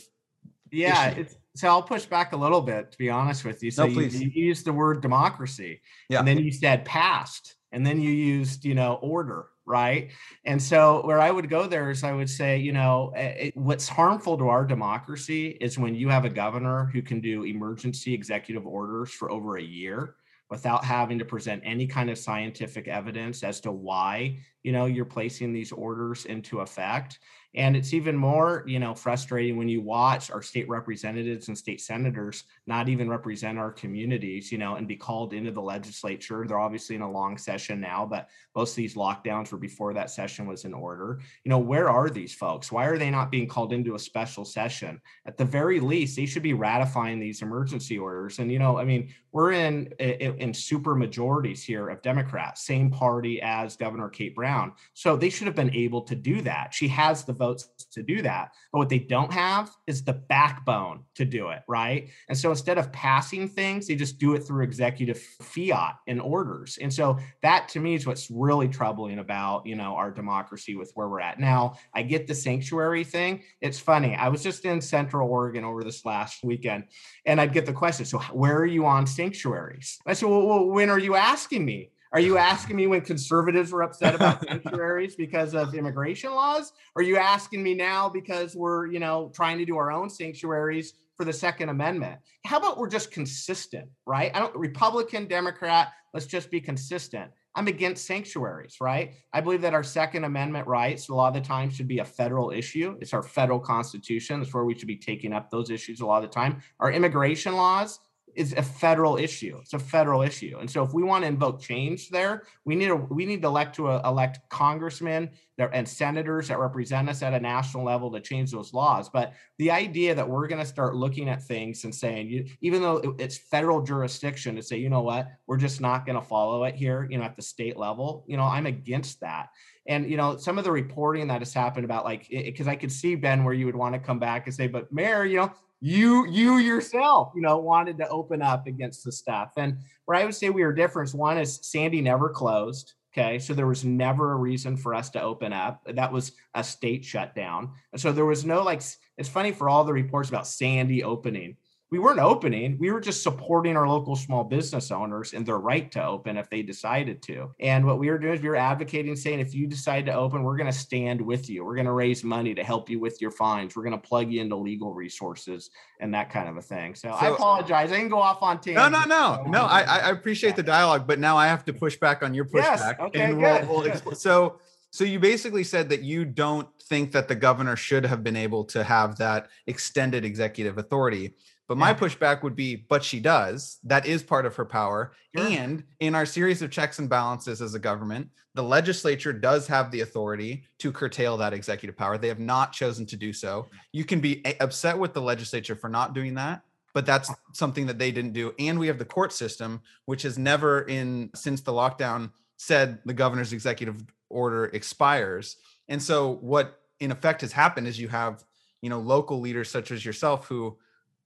yeah, 0.70 1.08
it's 1.10 1.34
so 1.56 1.68
I'll 1.68 1.82
push 1.82 2.04
back 2.04 2.32
a 2.32 2.36
little 2.36 2.60
bit 2.60 2.92
to 2.92 2.98
be 2.98 3.10
honest 3.10 3.44
with 3.44 3.62
you. 3.62 3.70
So 3.70 3.86
no, 3.86 4.00
you, 4.00 4.06
you 4.06 4.30
used 4.30 4.64
the 4.64 4.72
word 4.72 5.00
democracy, 5.00 5.80
yeah. 6.08 6.18
and 6.18 6.28
then 6.28 6.38
you 6.38 6.52
said 6.52 6.84
passed, 6.84 7.56
and 7.72 7.86
then 7.86 8.00
you 8.00 8.10
used 8.10 8.64
you 8.64 8.74
know 8.74 8.94
order, 9.02 9.46
right? 9.68 10.10
And 10.44 10.60
so 10.60 11.02
where 11.04 11.20
I 11.20 11.30
would 11.30 11.50
go 11.50 11.66
there 11.66 11.90
is 11.90 12.02
I 12.02 12.12
would 12.12 12.30
say, 12.30 12.56
you 12.56 12.72
know, 12.72 13.12
it, 13.14 13.56
what's 13.56 13.88
harmful 13.88 14.38
to 14.38 14.48
our 14.48 14.64
democracy 14.64 15.58
is 15.60 15.78
when 15.78 15.94
you 15.94 16.08
have 16.08 16.24
a 16.24 16.30
governor 16.30 16.86
who 16.92 17.02
can 17.02 17.20
do 17.20 17.44
emergency 17.44 18.14
executive 18.14 18.66
orders 18.66 19.10
for 19.10 19.30
over 19.30 19.58
a 19.58 19.62
year 19.62 20.16
without 20.50 20.84
having 20.84 21.18
to 21.18 21.24
present 21.26 21.62
any 21.64 21.86
kind 21.86 22.08
of 22.08 22.16
scientific 22.16 22.88
evidence 22.88 23.42
as 23.42 23.60
to 23.60 23.70
why 23.70 24.38
you 24.62 24.72
know 24.72 24.86
you're 24.86 25.04
placing 25.04 25.52
these 25.52 25.72
orders 25.72 26.24
into 26.24 26.60
effect 26.60 27.18
and 27.54 27.76
it's 27.76 27.94
even 27.94 28.16
more, 28.16 28.62
you 28.66 28.78
know, 28.78 28.94
frustrating 28.94 29.56
when 29.56 29.68
you 29.68 29.80
watch 29.80 30.30
our 30.30 30.42
state 30.42 30.68
representatives 30.68 31.48
and 31.48 31.56
state 31.56 31.80
senators 31.80 32.44
not 32.66 32.88
even 32.88 33.08
represent 33.08 33.58
our 33.58 33.72
communities, 33.72 34.52
you 34.52 34.58
know, 34.58 34.74
and 34.74 34.86
be 34.86 34.96
called 34.96 35.32
into 35.32 35.50
the 35.50 35.60
legislature. 35.60 36.44
They're 36.46 36.58
obviously 36.58 36.96
in 36.96 37.02
a 37.02 37.10
long 37.10 37.38
session 37.38 37.80
now, 37.80 38.04
but 38.04 38.28
most 38.54 38.72
of 38.72 38.76
these 38.76 38.94
lockdowns 38.94 39.50
were 39.50 39.58
before 39.58 39.94
that 39.94 40.10
session 40.10 40.46
was 40.46 40.66
in 40.66 40.74
order. 40.74 41.20
You 41.44 41.48
know, 41.48 41.58
where 41.58 41.88
are 41.88 42.10
these 42.10 42.34
folks? 42.34 42.70
Why 42.70 42.84
are 42.84 42.98
they 42.98 43.10
not 43.10 43.30
being 43.30 43.48
called 43.48 43.72
into 43.72 43.94
a 43.94 43.98
special 43.98 44.44
session? 44.44 45.00
At 45.26 45.38
the 45.38 45.44
very 45.44 45.80
least, 45.80 46.16
they 46.16 46.26
should 46.26 46.42
be 46.42 46.52
ratifying 46.52 47.18
these 47.18 47.40
emergency 47.40 47.98
orders. 47.98 48.40
And, 48.40 48.52
you 48.52 48.58
know, 48.58 48.78
I 48.78 48.84
mean, 48.84 49.12
we're 49.32 49.52
in 49.52 49.86
in, 49.98 50.54
super 50.54 50.94
majorities 50.94 51.62
here 51.62 51.88
of 51.88 52.02
Democrats, 52.02 52.66
same 52.66 52.90
party 52.90 53.40
as 53.40 53.76
Governor 53.76 54.08
Kate 54.08 54.34
Brown. 54.34 54.72
So 54.94 55.16
they 55.16 55.30
should 55.30 55.46
have 55.46 55.56
been 55.56 55.74
able 55.74 56.02
to 56.02 56.14
do 56.14 56.40
that. 56.42 56.74
She 56.74 56.88
has 56.88 57.24
the 57.24 57.34
votes 57.38 57.68
to 57.92 58.02
do 58.02 58.22
that. 58.22 58.52
But 58.72 58.78
what 58.78 58.88
they 58.88 58.98
don't 58.98 59.32
have 59.32 59.70
is 59.86 60.02
the 60.02 60.12
backbone 60.12 61.04
to 61.14 61.24
do 61.24 61.48
it, 61.50 61.62
right? 61.68 62.08
And 62.28 62.36
so 62.36 62.50
instead 62.50 62.78
of 62.78 62.92
passing 62.92 63.48
things, 63.48 63.86
they 63.86 63.94
just 63.94 64.18
do 64.18 64.34
it 64.34 64.40
through 64.40 64.64
executive 64.64 65.18
fiat 65.18 65.96
and 66.06 66.20
orders. 66.20 66.78
And 66.80 66.92
so 66.92 67.18
that 67.42 67.68
to 67.70 67.80
me 67.80 67.94
is 67.94 68.06
what's 68.06 68.30
really 68.30 68.68
troubling 68.68 69.18
about, 69.18 69.66
you 69.66 69.76
know, 69.76 69.94
our 69.94 70.10
democracy 70.10 70.74
with 70.74 70.92
where 70.94 71.08
we're 71.08 71.20
at. 71.20 71.40
Now, 71.40 71.74
I 71.94 72.02
get 72.02 72.26
the 72.26 72.34
sanctuary 72.34 73.04
thing. 73.04 73.42
It's 73.60 73.78
funny. 73.78 74.14
I 74.14 74.28
was 74.28 74.42
just 74.42 74.64
in 74.64 74.80
Central 74.80 75.30
Oregon 75.30 75.64
over 75.64 75.84
this 75.84 76.04
last 76.04 76.44
weekend 76.44 76.84
and 77.24 77.40
I'd 77.40 77.52
get 77.52 77.66
the 77.66 77.72
question, 77.72 78.04
so 78.04 78.18
where 78.32 78.56
are 78.56 78.66
you 78.66 78.86
on 78.86 79.06
sanctuaries? 79.06 79.98
I 80.06 80.12
said, 80.14 80.28
well, 80.28 80.46
well 80.46 80.66
when 80.66 80.90
are 80.90 80.98
you 80.98 81.14
asking 81.14 81.64
me? 81.64 81.90
Are 82.12 82.20
you 82.20 82.38
asking 82.38 82.76
me 82.76 82.86
when 82.86 83.02
conservatives 83.02 83.70
were 83.70 83.82
upset 83.82 84.14
about 84.14 84.42
sanctuaries 84.42 85.14
because 85.14 85.54
of 85.54 85.74
immigration 85.74 86.30
laws? 86.30 86.72
Are 86.96 87.02
you 87.02 87.18
asking 87.18 87.62
me 87.62 87.74
now 87.74 88.08
because 88.08 88.56
we're, 88.56 88.86
you 88.86 88.98
know, 88.98 89.30
trying 89.34 89.58
to 89.58 89.66
do 89.66 89.76
our 89.76 89.92
own 89.92 90.08
sanctuaries 90.08 90.94
for 91.16 91.24
the 91.24 91.32
Second 91.32 91.68
Amendment? 91.68 92.18
How 92.46 92.58
about 92.58 92.78
we're 92.78 92.88
just 92.88 93.10
consistent, 93.10 93.88
right? 94.06 94.30
I 94.34 94.38
don't 94.38 94.56
Republican, 94.56 95.26
Democrat, 95.26 95.92
let's 96.14 96.26
just 96.26 96.50
be 96.50 96.60
consistent. 96.60 97.30
I'm 97.54 97.66
against 97.66 98.06
sanctuaries, 98.06 98.76
right? 98.80 99.14
I 99.32 99.40
believe 99.40 99.62
that 99.62 99.74
our 99.74 99.82
Second 99.82 100.24
Amendment 100.24 100.66
rights 100.66 101.08
a 101.08 101.14
lot 101.14 101.28
of 101.28 101.42
the 101.42 101.46
time 101.46 101.70
should 101.70 101.88
be 101.88 101.98
a 101.98 102.04
federal 102.04 102.52
issue. 102.52 102.96
It's 103.00 103.12
our 103.12 103.22
federal 103.22 103.58
constitution. 103.58 104.40
It's 104.40 104.54
where 104.54 104.64
we 104.64 104.78
should 104.78 104.88
be 104.88 104.96
taking 104.96 105.32
up 105.32 105.50
those 105.50 105.68
issues 105.68 106.00
a 106.00 106.06
lot 106.06 106.22
of 106.22 106.30
the 106.30 106.34
time. 106.34 106.62
Our 106.80 106.92
immigration 106.92 107.54
laws, 107.54 107.98
is 108.38 108.52
a 108.54 108.62
federal 108.62 109.16
issue. 109.16 109.58
It's 109.60 109.74
a 109.74 109.78
federal 109.78 110.22
issue, 110.22 110.56
and 110.60 110.70
so 110.70 110.82
if 110.82 110.94
we 110.94 111.02
want 111.02 111.24
to 111.24 111.28
invoke 111.28 111.60
change 111.60 112.08
there, 112.08 112.44
we 112.64 112.76
need 112.76 112.88
to 112.88 112.96
we 112.96 113.26
need 113.26 113.42
to 113.42 113.48
elect 113.48 113.74
to 113.76 113.90
elect 113.90 114.40
congressmen 114.48 115.30
and 115.58 115.88
senators 115.88 116.48
that 116.48 116.58
represent 116.58 117.08
us 117.08 117.22
at 117.22 117.34
a 117.34 117.40
national 117.40 117.84
level 117.84 118.12
to 118.12 118.20
change 118.20 118.52
those 118.52 118.72
laws. 118.72 119.08
But 119.08 119.32
the 119.58 119.70
idea 119.70 120.14
that 120.14 120.28
we're 120.28 120.46
going 120.46 120.60
to 120.60 120.66
start 120.66 120.94
looking 120.94 121.28
at 121.28 121.42
things 121.42 121.84
and 121.84 121.92
saying, 121.92 122.28
you, 122.28 122.46
even 122.60 122.80
though 122.80 123.16
it's 123.18 123.36
federal 123.36 123.82
jurisdiction, 123.82 124.54
to 124.56 124.62
say, 124.62 124.76
you 124.76 124.88
know 124.88 125.02
what, 125.02 125.28
we're 125.46 125.56
just 125.56 125.80
not 125.80 126.06
going 126.06 126.20
to 126.20 126.24
follow 126.24 126.64
it 126.64 126.76
here, 126.76 127.08
you 127.10 127.18
know, 127.18 127.24
at 127.24 127.34
the 127.34 127.42
state 127.42 127.76
level, 127.76 128.24
you 128.28 128.36
know, 128.36 128.44
I'm 128.44 128.66
against 128.66 129.20
that. 129.20 129.48
And 129.88 130.08
you 130.08 130.16
know, 130.16 130.36
some 130.36 130.58
of 130.58 130.64
the 130.64 130.70
reporting 130.70 131.26
that 131.28 131.40
has 131.40 131.52
happened 131.52 131.84
about 131.84 132.04
like, 132.04 132.28
because 132.28 132.68
I 132.68 132.76
could 132.76 132.92
see 132.92 133.14
Ben 133.14 133.42
where 133.42 133.54
you 133.54 133.66
would 133.66 133.76
want 133.76 133.94
to 133.94 133.98
come 133.98 134.18
back 134.18 134.46
and 134.46 134.54
say, 134.54 134.68
but 134.68 134.92
Mayor, 134.92 135.24
you 135.24 135.38
know, 135.38 135.52
you 135.80 136.26
you 136.26 136.58
yourself 136.58 137.32
you 137.36 137.42
know 137.42 137.58
wanted 137.58 137.98
to 137.98 138.08
open 138.08 138.42
up 138.42 138.66
against 138.66 139.04
the 139.04 139.12
stuff. 139.12 139.52
And 139.56 139.78
where 140.04 140.18
i 140.18 140.24
would 140.24 140.34
say 140.34 140.50
we 140.50 140.64
were 140.64 140.72
different 140.72 141.14
one 141.14 141.38
is 141.38 141.60
sandy 141.62 142.00
never 142.00 142.28
closed 142.28 142.94
okay? 143.18 143.38
So 143.38 143.54
there 143.54 143.66
was 143.66 143.84
never 143.84 144.32
a 144.32 144.36
reason 144.36 144.76
for 144.76 144.94
us 144.94 145.10
to 145.10 145.22
open 145.22 145.52
up. 145.52 145.82
That 145.86 146.12
was 146.12 146.32
a 146.54 146.62
state 146.62 147.04
shutdown. 147.04 147.72
And 147.92 148.00
so 148.00 148.12
there 148.12 148.24
was 148.24 148.44
no 148.44 148.62
like 148.62 148.82
it's 149.16 149.28
funny 149.28 149.52
for 149.52 149.68
all 149.68 149.84
the 149.84 149.92
reports 149.92 150.28
about 150.28 150.46
sandy 150.46 151.02
opening 151.02 151.56
we 151.90 151.98
weren't 151.98 152.18
opening 152.18 152.76
we 152.78 152.90
were 152.90 153.00
just 153.00 153.22
supporting 153.22 153.76
our 153.76 153.88
local 153.88 154.14
small 154.14 154.44
business 154.44 154.90
owners 154.90 155.32
and 155.32 155.46
their 155.46 155.58
right 155.58 155.90
to 155.92 156.04
open 156.04 156.36
if 156.36 156.50
they 156.50 156.62
decided 156.62 157.22
to. 157.22 157.50
And 157.60 157.86
what 157.86 157.98
we 157.98 158.10
were 158.10 158.18
doing 158.18 158.34
is 158.34 158.42
we 158.42 158.48
were 158.48 158.56
advocating 158.56 159.16
saying 159.16 159.40
if 159.40 159.54
you 159.54 159.66
decide 159.66 160.06
to 160.06 160.12
open 160.12 160.42
we're 160.42 160.56
going 160.56 160.70
to 160.70 160.78
stand 160.78 161.20
with 161.20 161.48
you. 161.48 161.64
We're 161.64 161.74
going 161.74 161.86
to 161.86 161.92
raise 161.92 162.22
money 162.22 162.54
to 162.54 162.62
help 162.62 162.90
you 162.90 163.00
with 163.00 163.20
your 163.20 163.30
fines. 163.30 163.74
We're 163.74 163.84
going 163.84 164.00
to 164.00 164.06
plug 164.06 164.30
you 164.30 164.40
into 164.40 164.56
legal 164.56 164.92
resources 164.92 165.70
and 166.00 166.12
that 166.14 166.30
kind 166.30 166.48
of 166.48 166.56
a 166.56 166.62
thing. 166.62 166.94
So, 166.94 167.08
so 167.08 167.14
i 167.14 167.28
apologize. 167.28 167.92
I 167.92 167.96
can 167.96 168.08
go 168.08 168.18
off 168.18 168.42
on 168.42 168.60
tangents. 168.60 168.90
no 168.90 169.04
no 169.04 169.04
no 169.06 169.44
no 169.50 169.64
i, 169.64 169.82
I 169.82 170.10
appreciate 170.10 170.56
the 170.56 170.62
dialogue 170.62 171.06
but 171.06 171.18
now 171.18 171.36
i 171.36 171.46
have 171.46 171.64
to 171.66 171.72
push 171.72 171.96
back 171.96 172.22
on 172.22 172.34
your 172.34 172.44
pushback 172.44 172.96
yes, 172.98 173.00
okay, 173.00 173.26
good, 173.28 173.68
we'll, 173.68 173.82
we'll 174.04 174.14
so 174.14 174.58
so 174.90 175.04
you 175.04 175.18
basically 175.18 175.64
said 175.64 175.88
that 175.90 176.02
you 176.02 176.24
don't 176.24 176.68
think 176.82 177.12
that 177.12 177.28
the 177.28 177.34
governor 177.34 177.76
should 177.76 178.06
have 178.06 178.24
been 178.24 178.36
able 178.36 178.64
to 178.64 178.82
have 178.82 179.18
that 179.18 179.48
extended 179.66 180.24
executive 180.24 180.78
authority. 180.78 181.34
But 181.68 181.76
my 181.76 181.92
pushback 181.92 182.42
would 182.42 182.56
be, 182.56 182.76
but 182.76 183.04
she 183.04 183.20
does. 183.20 183.78
That 183.84 184.06
is 184.06 184.22
part 184.22 184.46
of 184.46 184.56
her 184.56 184.64
power. 184.64 185.12
Sure. 185.36 185.46
And 185.46 185.84
in 186.00 186.14
our 186.14 186.24
series 186.24 186.62
of 186.62 186.70
checks 186.70 186.98
and 186.98 187.10
balances 187.10 187.60
as 187.60 187.74
a 187.74 187.78
government, 187.78 188.30
the 188.54 188.62
legislature 188.62 189.34
does 189.34 189.66
have 189.66 189.90
the 189.90 190.00
authority 190.00 190.64
to 190.78 190.90
curtail 190.90 191.36
that 191.36 191.52
executive 191.52 191.94
power. 191.94 192.16
They 192.16 192.28
have 192.28 192.40
not 192.40 192.72
chosen 192.72 193.04
to 193.06 193.16
do 193.16 193.34
so. 193.34 193.68
You 193.92 194.04
can 194.04 194.18
be 194.18 194.44
eh, 194.46 194.54
upset 194.60 194.98
with 194.98 195.12
the 195.12 195.20
legislature 195.20 195.76
for 195.76 195.90
not 195.90 196.14
doing 196.14 196.34
that, 196.34 196.62
but 196.94 197.04
that's 197.04 197.30
oh. 197.30 197.34
something 197.52 197.84
that 197.84 197.98
they 197.98 198.12
didn't 198.12 198.32
do. 198.32 198.54
And 198.58 198.78
we 198.78 198.86
have 198.86 198.98
the 198.98 199.04
court 199.04 199.34
system, 199.34 199.82
which 200.06 200.22
has 200.22 200.38
never 200.38 200.82
in 200.82 201.28
since 201.34 201.60
the 201.60 201.72
lockdown 201.72 202.30
said 202.56 202.98
the 203.04 203.12
governor's 203.12 203.52
executive 203.52 204.02
order 204.30 204.64
expires. 204.66 205.56
And 205.88 206.02
so 206.02 206.38
what 206.40 206.80
in 206.98 207.12
effect 207.12 207.42
has 207.42 207.52
happened 207.52 207.86
is 207.86 208.00
you 208.00 208.08
have, 208.08 208.42
you 208.80 208.88
know, 208.88 209.00
local 209.00 209.38
leaders 209.38 209.70
such 209.70 209.90
as 209.90 210.02
yourself 210.02 210.46
who 210.46 210.78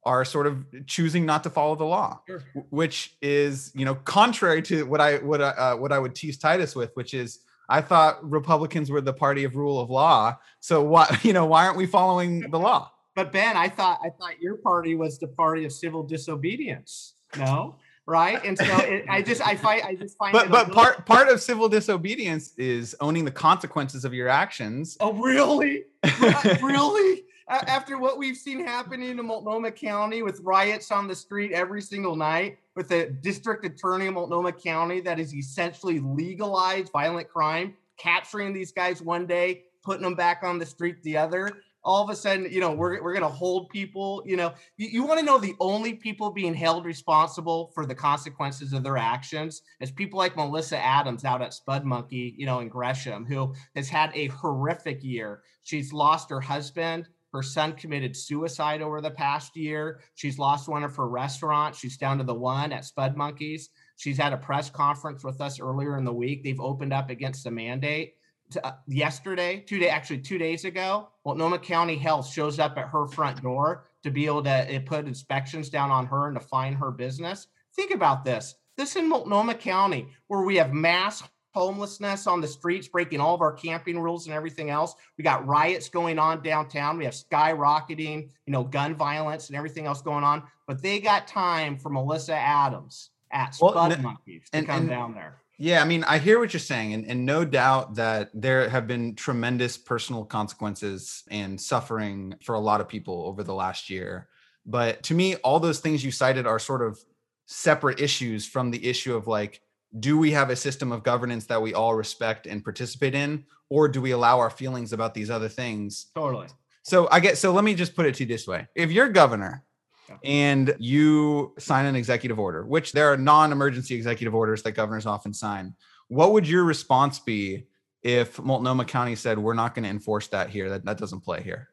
are 0.05 0.25
sort 0.25 0.47
of 0.47 0.65
choosing 0.87 1.25
not 1.25 1.43
to 1.45 1.51
follow 1.51 1.77
the 1.77 1.85
law, 1.85 2.21
Sure. 2.27 2.43
which 2.71 3.15
is, 3.23 3.71
you 3.75 3.85
know, 3.85 3.95
contrary 3.95 4.61
to 4.62 4.85
what 4.85 5.01
I 5.01 5.19
what 5.19 5.41
I, 5.41 5.49
uh, 5.51 5.77
what 5.77 5.93
I 5.93 5.99
would 5.99 6.15
tease 6.15 6.37
Titus 6.38 6.75
with, 6.75 6.91
which 6.95 7.15
is 7.15 7.38
I 7.69 7.81
thought 7.81 8.29
Republicans 8.29 8.91
were 8.91 9.01
the 9.01 9.12
party 9.12 9.45
of 9.45 9.55
rule 9.57 9.79
of 9.81 9.88
law. 9.91 10.37
So 10.61 10.83
why, 10.83 11.19
you 11.23 11.33
know, 11.33 11.47
why 11.47 11.67
aren't 11.67 11.77
we 11.77 11.87
following 11.87 12.51
the 12.51 12.59
law? 12.59 12.91
But 13.15 13.31
Ben, 13.33 13.57
I 13.57 13.69
thought 13.69 14.01
I 14.05 14.09
thought 14.11 14.41
your 14.41 14.57
party 14.57 14.95
was 14.95 15.19
the 15.19 15.29
party 15.29 15.65
of 15.65 15.73
civil 15.73 16.03
disobedience. 16.03 17.15
No, 17.37 17.77
right? 18.07 18.45
And 18.45 18.59
so 18.59 18.65
it, 18.79 19.05
I 19.09 19.23
just 19.23 19.41
I 19.47 19.55
find 19.57 19.83
I 19.85 19.95
just 19.95 20.19
find 20.19 20.33
But 20.33 20.51
but 20.51 20.69
little- 20.69 20.75
part 20.83 21.07
part 21.07 21.29
of 21.29 21.41
civil 21.41 21.69
disobedience 21.69 22.53
is 22.59 22.97
owning 23.01 23.25
the 23.25 23.31
consequences 23.31 24.05
of 24.05 24.12
your 24.15 24.29
actions. 24.29 24.97
Oh 25.01 25.12
really? 25.12 25.85
really? 26.62 27.25
After 27.48 27.98
what 27.98 28.18
we've 28.18 28.37
seen 28.37 28.64
happening 28.64 29.18
in 29.18 29.26
Multnomah 29.26 29.72
County 29.72 30.22
with 30.22 30.40
riots 30.40 30.90
on 30.90 31.09
the 31.09 31.14
street 31.14 31.52
every 31.52 31.83
single 31.83 32.16
night, 32.16 32.59
with 32.76 32.88
the 32.88 33.07
district 33.20 33.64
attorney 33.64 34.07
of 34.07 34.14
Multnomah 34.14 34.52
County 34.52 35.00
that 35.00 35.18
is 35.18 35.35
essentially 35.35 36.00
legalized 36.00 36.92
violent 36.92 37.28
crime, 37.28 37.74
capturing 37.98 38.52
these 38.52 38.72
guys 38.72 39.02
one 39.02 39.26
day, 39.26 39.64
putting 39.83 40.02
them 40.02 40.14
back 40.14 40.42
on 40.42 40.59
the 40.59 40.66
street 40.66 41.02
the 41.02 41.16
other. 41.16 41.50
All 41.85 42.05
of 42.05 42.11
a 42.11 42.16
sudden, 42.16 42.46
you 42.48 42.61
know, 42.61 42.70
we're, 42.70 43.02
we're 43.02 43.12
going 43.12 43.22
to 43.22 43.28
hold 43.28 43.68
people. 43.68 44.22
You 44.24 44.37
know, 44.37 44.55
you, 44.76 44.88
you 44.88 45.02
want 45.02 45.18
to 45.18 45.26
know 45.26 45.38
the 45.38 45.57
only 45.59 45.94
people 45.94 46.31
being 46.31 46.55
held 46.55 46.85
responsible 46.85 47.72
for 47.74 47.87
the 47.87 47.94
consequences 47.94 48.72
of 48.72 48.85
their 48.85 48.96
actions 48.96 49.62
is 49.81 49.90
people 49.90 50.16
like 50.16 50.37
Melissa 50.37 50.78
Adams 50.78 51.24
out 51.24 51.42
at 51.42 51.52
Spud 51.52 51.85
Monkey, 51.85 52.37
you 52.38 52.46
know, 52.46 52.61
in 52.61 52.68
Gresham, 52.68 53.26
who 53.26 53.52
has 53.74 53.88
had 53.88 54.12
a 54.14 54.28
horrific 54.28 55.02
year. 55.02 55.42
She's 55.64 55.92
lost 55.92 56.31
her 56.31 56.40
husband. 56.40 57.09
Her 57.33 57.42
son 57.42 57.73
committed 57.73 58.14
suicide 58.14 58.83
over 58.83 59.01
the 59.01 59.11
past 59.11 59.57
year. 59.57 60.01
She's 60.14 60.38
lost 60.38 60.68
one 60.68 60.85
of 60.85 60.95
her 60.97 61.09
restaurants. 61.09 61.79
She's 61.79 61.97
down 61.97 62.18
to 62.18 62.25
the 62.25 62.35
one 62.35 62.73
at 62.73 62.85
Spud 62.85 63.16
Monkeys. 63.16 63.71
She's 63.97 64.18
had 64.18 64.33
a 64.33 64.37
press 64.37 64.68
conference 64.68 65.25
with 65.25 65.40
us 65.40 65.59
earlier 65.59 65.97
in 65.97 66.05
the 66.05 66.12
week. 66.12 66.45
They've 66.45 66.61
opened 66.61 66.92
up 66.92 67.09
against 67.09 67.45
the 67.45 67.51
mandate. 67.51 68.14
To, 68.51 68.66
uh, 68.66 68.75
yesterday, 68.87 69.64
two 69.66 69.79
day, 69.79 69.88
actually 69.88 70.18
two 70.18 70.37
days 70.37 70.66
ago, 70.66 71.09
Multnomah 71.25 71.61
County 71.61 71.97
Health 71.97 72.31
shows 72.31 72.59
up 72.59 72.77
at 72.77 72.88
her 72.88 73.07
front 73.07 73.42
door 73.42 73.87
to 74.03 74.11
be 74.11 74.27
able 74.27 74.42
to 74.42 74.77
uh, 74.77 74.81
put 74.85 75.07
inspections 75.07 75.71
down 75.71 75.90
on 75.90 76.05
her 76.07 76.29
and 76.29 76.38
to 76.38 76.47
fine 76.47 76.75
her 76.75 76.90
business. 76.90 77.47
Think 77.75 77.95
about 77.95 78.25
this. 78.25 78.55
This 78.77 78.97
in 78.97 79.09
Multnomah 79.09 79.55
County, 79.55 80.09
where 80.27 80.42
we 80.42 80.57
have 80.57 80.73
mass 80.73 81.23
homelessness 81.55 82.27
on 82.27 82.41
the 82.41 82.49
streets, 82.49 82.88
breaking 82.88 83.21
all 83.21 83.35
of 83.35 83.41
our 83.41 83.53
camping 83.53 84.01
rules 84.01 84.27
and 84.27 84.35
everything 84.35 84.71
else. 84.71 84.95
We 85.19 85.25
got 85.25 85.47
riots 85.47 85.88
going 85.88 86.19
on 86.19 86.43
downtown. 86.43 86.99
We 86.99 87.05
have 87.05 87.15
skyrocketing, 87.15 88.29
you 88.47 88.53
know, 88.53 88.65
gun 88.65 88.95
violence 88.95 89.49
and 89.49 89.57
everything 89.57 89.87
else 89.87 90.03
going 90.03 90.25
on. 90.25 90.43
But 90.67 90.83
they 90.83 91.01
got 91.01 91.29
time 91.29 91.77
for 91.77 91.91
Melissa 91.91 92.35
Adams 92.35 93.11
at 93.31 93.55
Spud 93.55 93.93
n- 93.93 94.03
Monkeys 94.03 94.49
to 94.51 94.59
and- 94.59 94.67
come 94.67 94.81
and- 94.81 94.88
down 94.88 95.15
there. 95.15 95.38
Yeah, 95.59 95.81
I 95.81 95.85
mean, 95.85 96.03
I 96.05 96.19
hear 96.19 96.41
what 96.41 96.53
you're 96.53 96.59
saying, 96.61 96.93
and, 96.93 97.07
and 97.07 97.25
no 97.25 97.45
doubt 97.45 97.95
that 97.95 98.31
there 98.35 98.69
have 98.69 98.88
been 98.88 99.15
tremendous 99.15 99.77
personal 99.79 100.25
consequences 100.25 101.23
and 101.31 101.61
suffering 101.61 102.35
for 102.43 102.57
a 102.57 102.59
lot 102.61 102.81
of 102.81 102.88
people 102.88 103.27
over 103.27 103.45
the 103.45 103.55
last 103.55 103.88
year. 103.88 104.27
But 104.67 105.05
to 105.05 105.15
me, 105.15 105.37
all 105.37 105.61
those 105.61 105.79
things 105.79 106.05
you 106.05 106.11
cited 106.11 106.49
are 106.49 106.59
sort 106.59 106.83
of 106.83 106.99
separate 107.47 108.01
issues 108.01 108.45
from 108.45 108.73
the 108.73 108.85
issue 108.85 109.15
of 109.15 109.29
like, 109.29 109.61
do 110.00 110.16
we 110.18 110.31
have 110.33 110.50
a 110.50 110.57
system 110.57 110.90
of 110.92 111.02
governance 111.02 111.46
that 111.46 111.61
we 111.61 111.74
all 111.74 111.94
respect 111.94 112.46
and 112.46 112.64
participate 112.64 113.14
in, 113.14 113.44
or 113.68 113.88
do 113.88 114.00
we 114.00 114.11
allow 114.12 114.38
our 114.38 114.50
feelings 114.50 114.92
about 114.92 115.14
these 115.14 115.31
other 115.31 115.48
things 115.48 116.07
Totally. 116.14 116.46
so 116.83 117.09
I 117.11 117.20
get 117.20 117.37
so 117.38 117.52
let 117.52 117.64
me 117.64 117.74
just 117.74 117.94
put 117.94 118.07
it 118.07 118.14
to 118.16 118.24
you 118.24 118.28
this 118.28 118.46
way. 118.46 118.66
If 118.74 118.90
you're 118.90 119.09
governor 119.09 119.64
Yeah. 120.09 120.16
and 120.24 120.74
you 120.78 121.55
sign 121.59 121.87
an 121.87 121.94
executive 121.96 122.38
order, 122.38 122.64
which 122.66 122.92
there 122.92 123.12
are 123.12 123.16
non-emergency 123.16 123.94
executive 123.94 124.35
orders 124.35 124.62
that 124.62 124.72
governors 124.72 125.07
often 125.07 125.33
sign, 125.35 125.74
what 126.09 126.33
would 126.33 126.46
your 126.48 126.64
response 126.64 127.18
be 127.20 127.66
if 128.02 128.38
Multnomah 128.40 128.85
County 128.87 129.14
said 129.14 129.38
we're 129.38 129.55
not 129.55 129.74
going 129.74 129.85
to 129.85 129.90
enforce 129.90 130.26
that 130.28 130.50
here? 130.50 130.68
That 130.70 130.85
that 130.87 130.98
doesn't 130.98 131.20
play 131.20 131.42
here. 131.42 131.68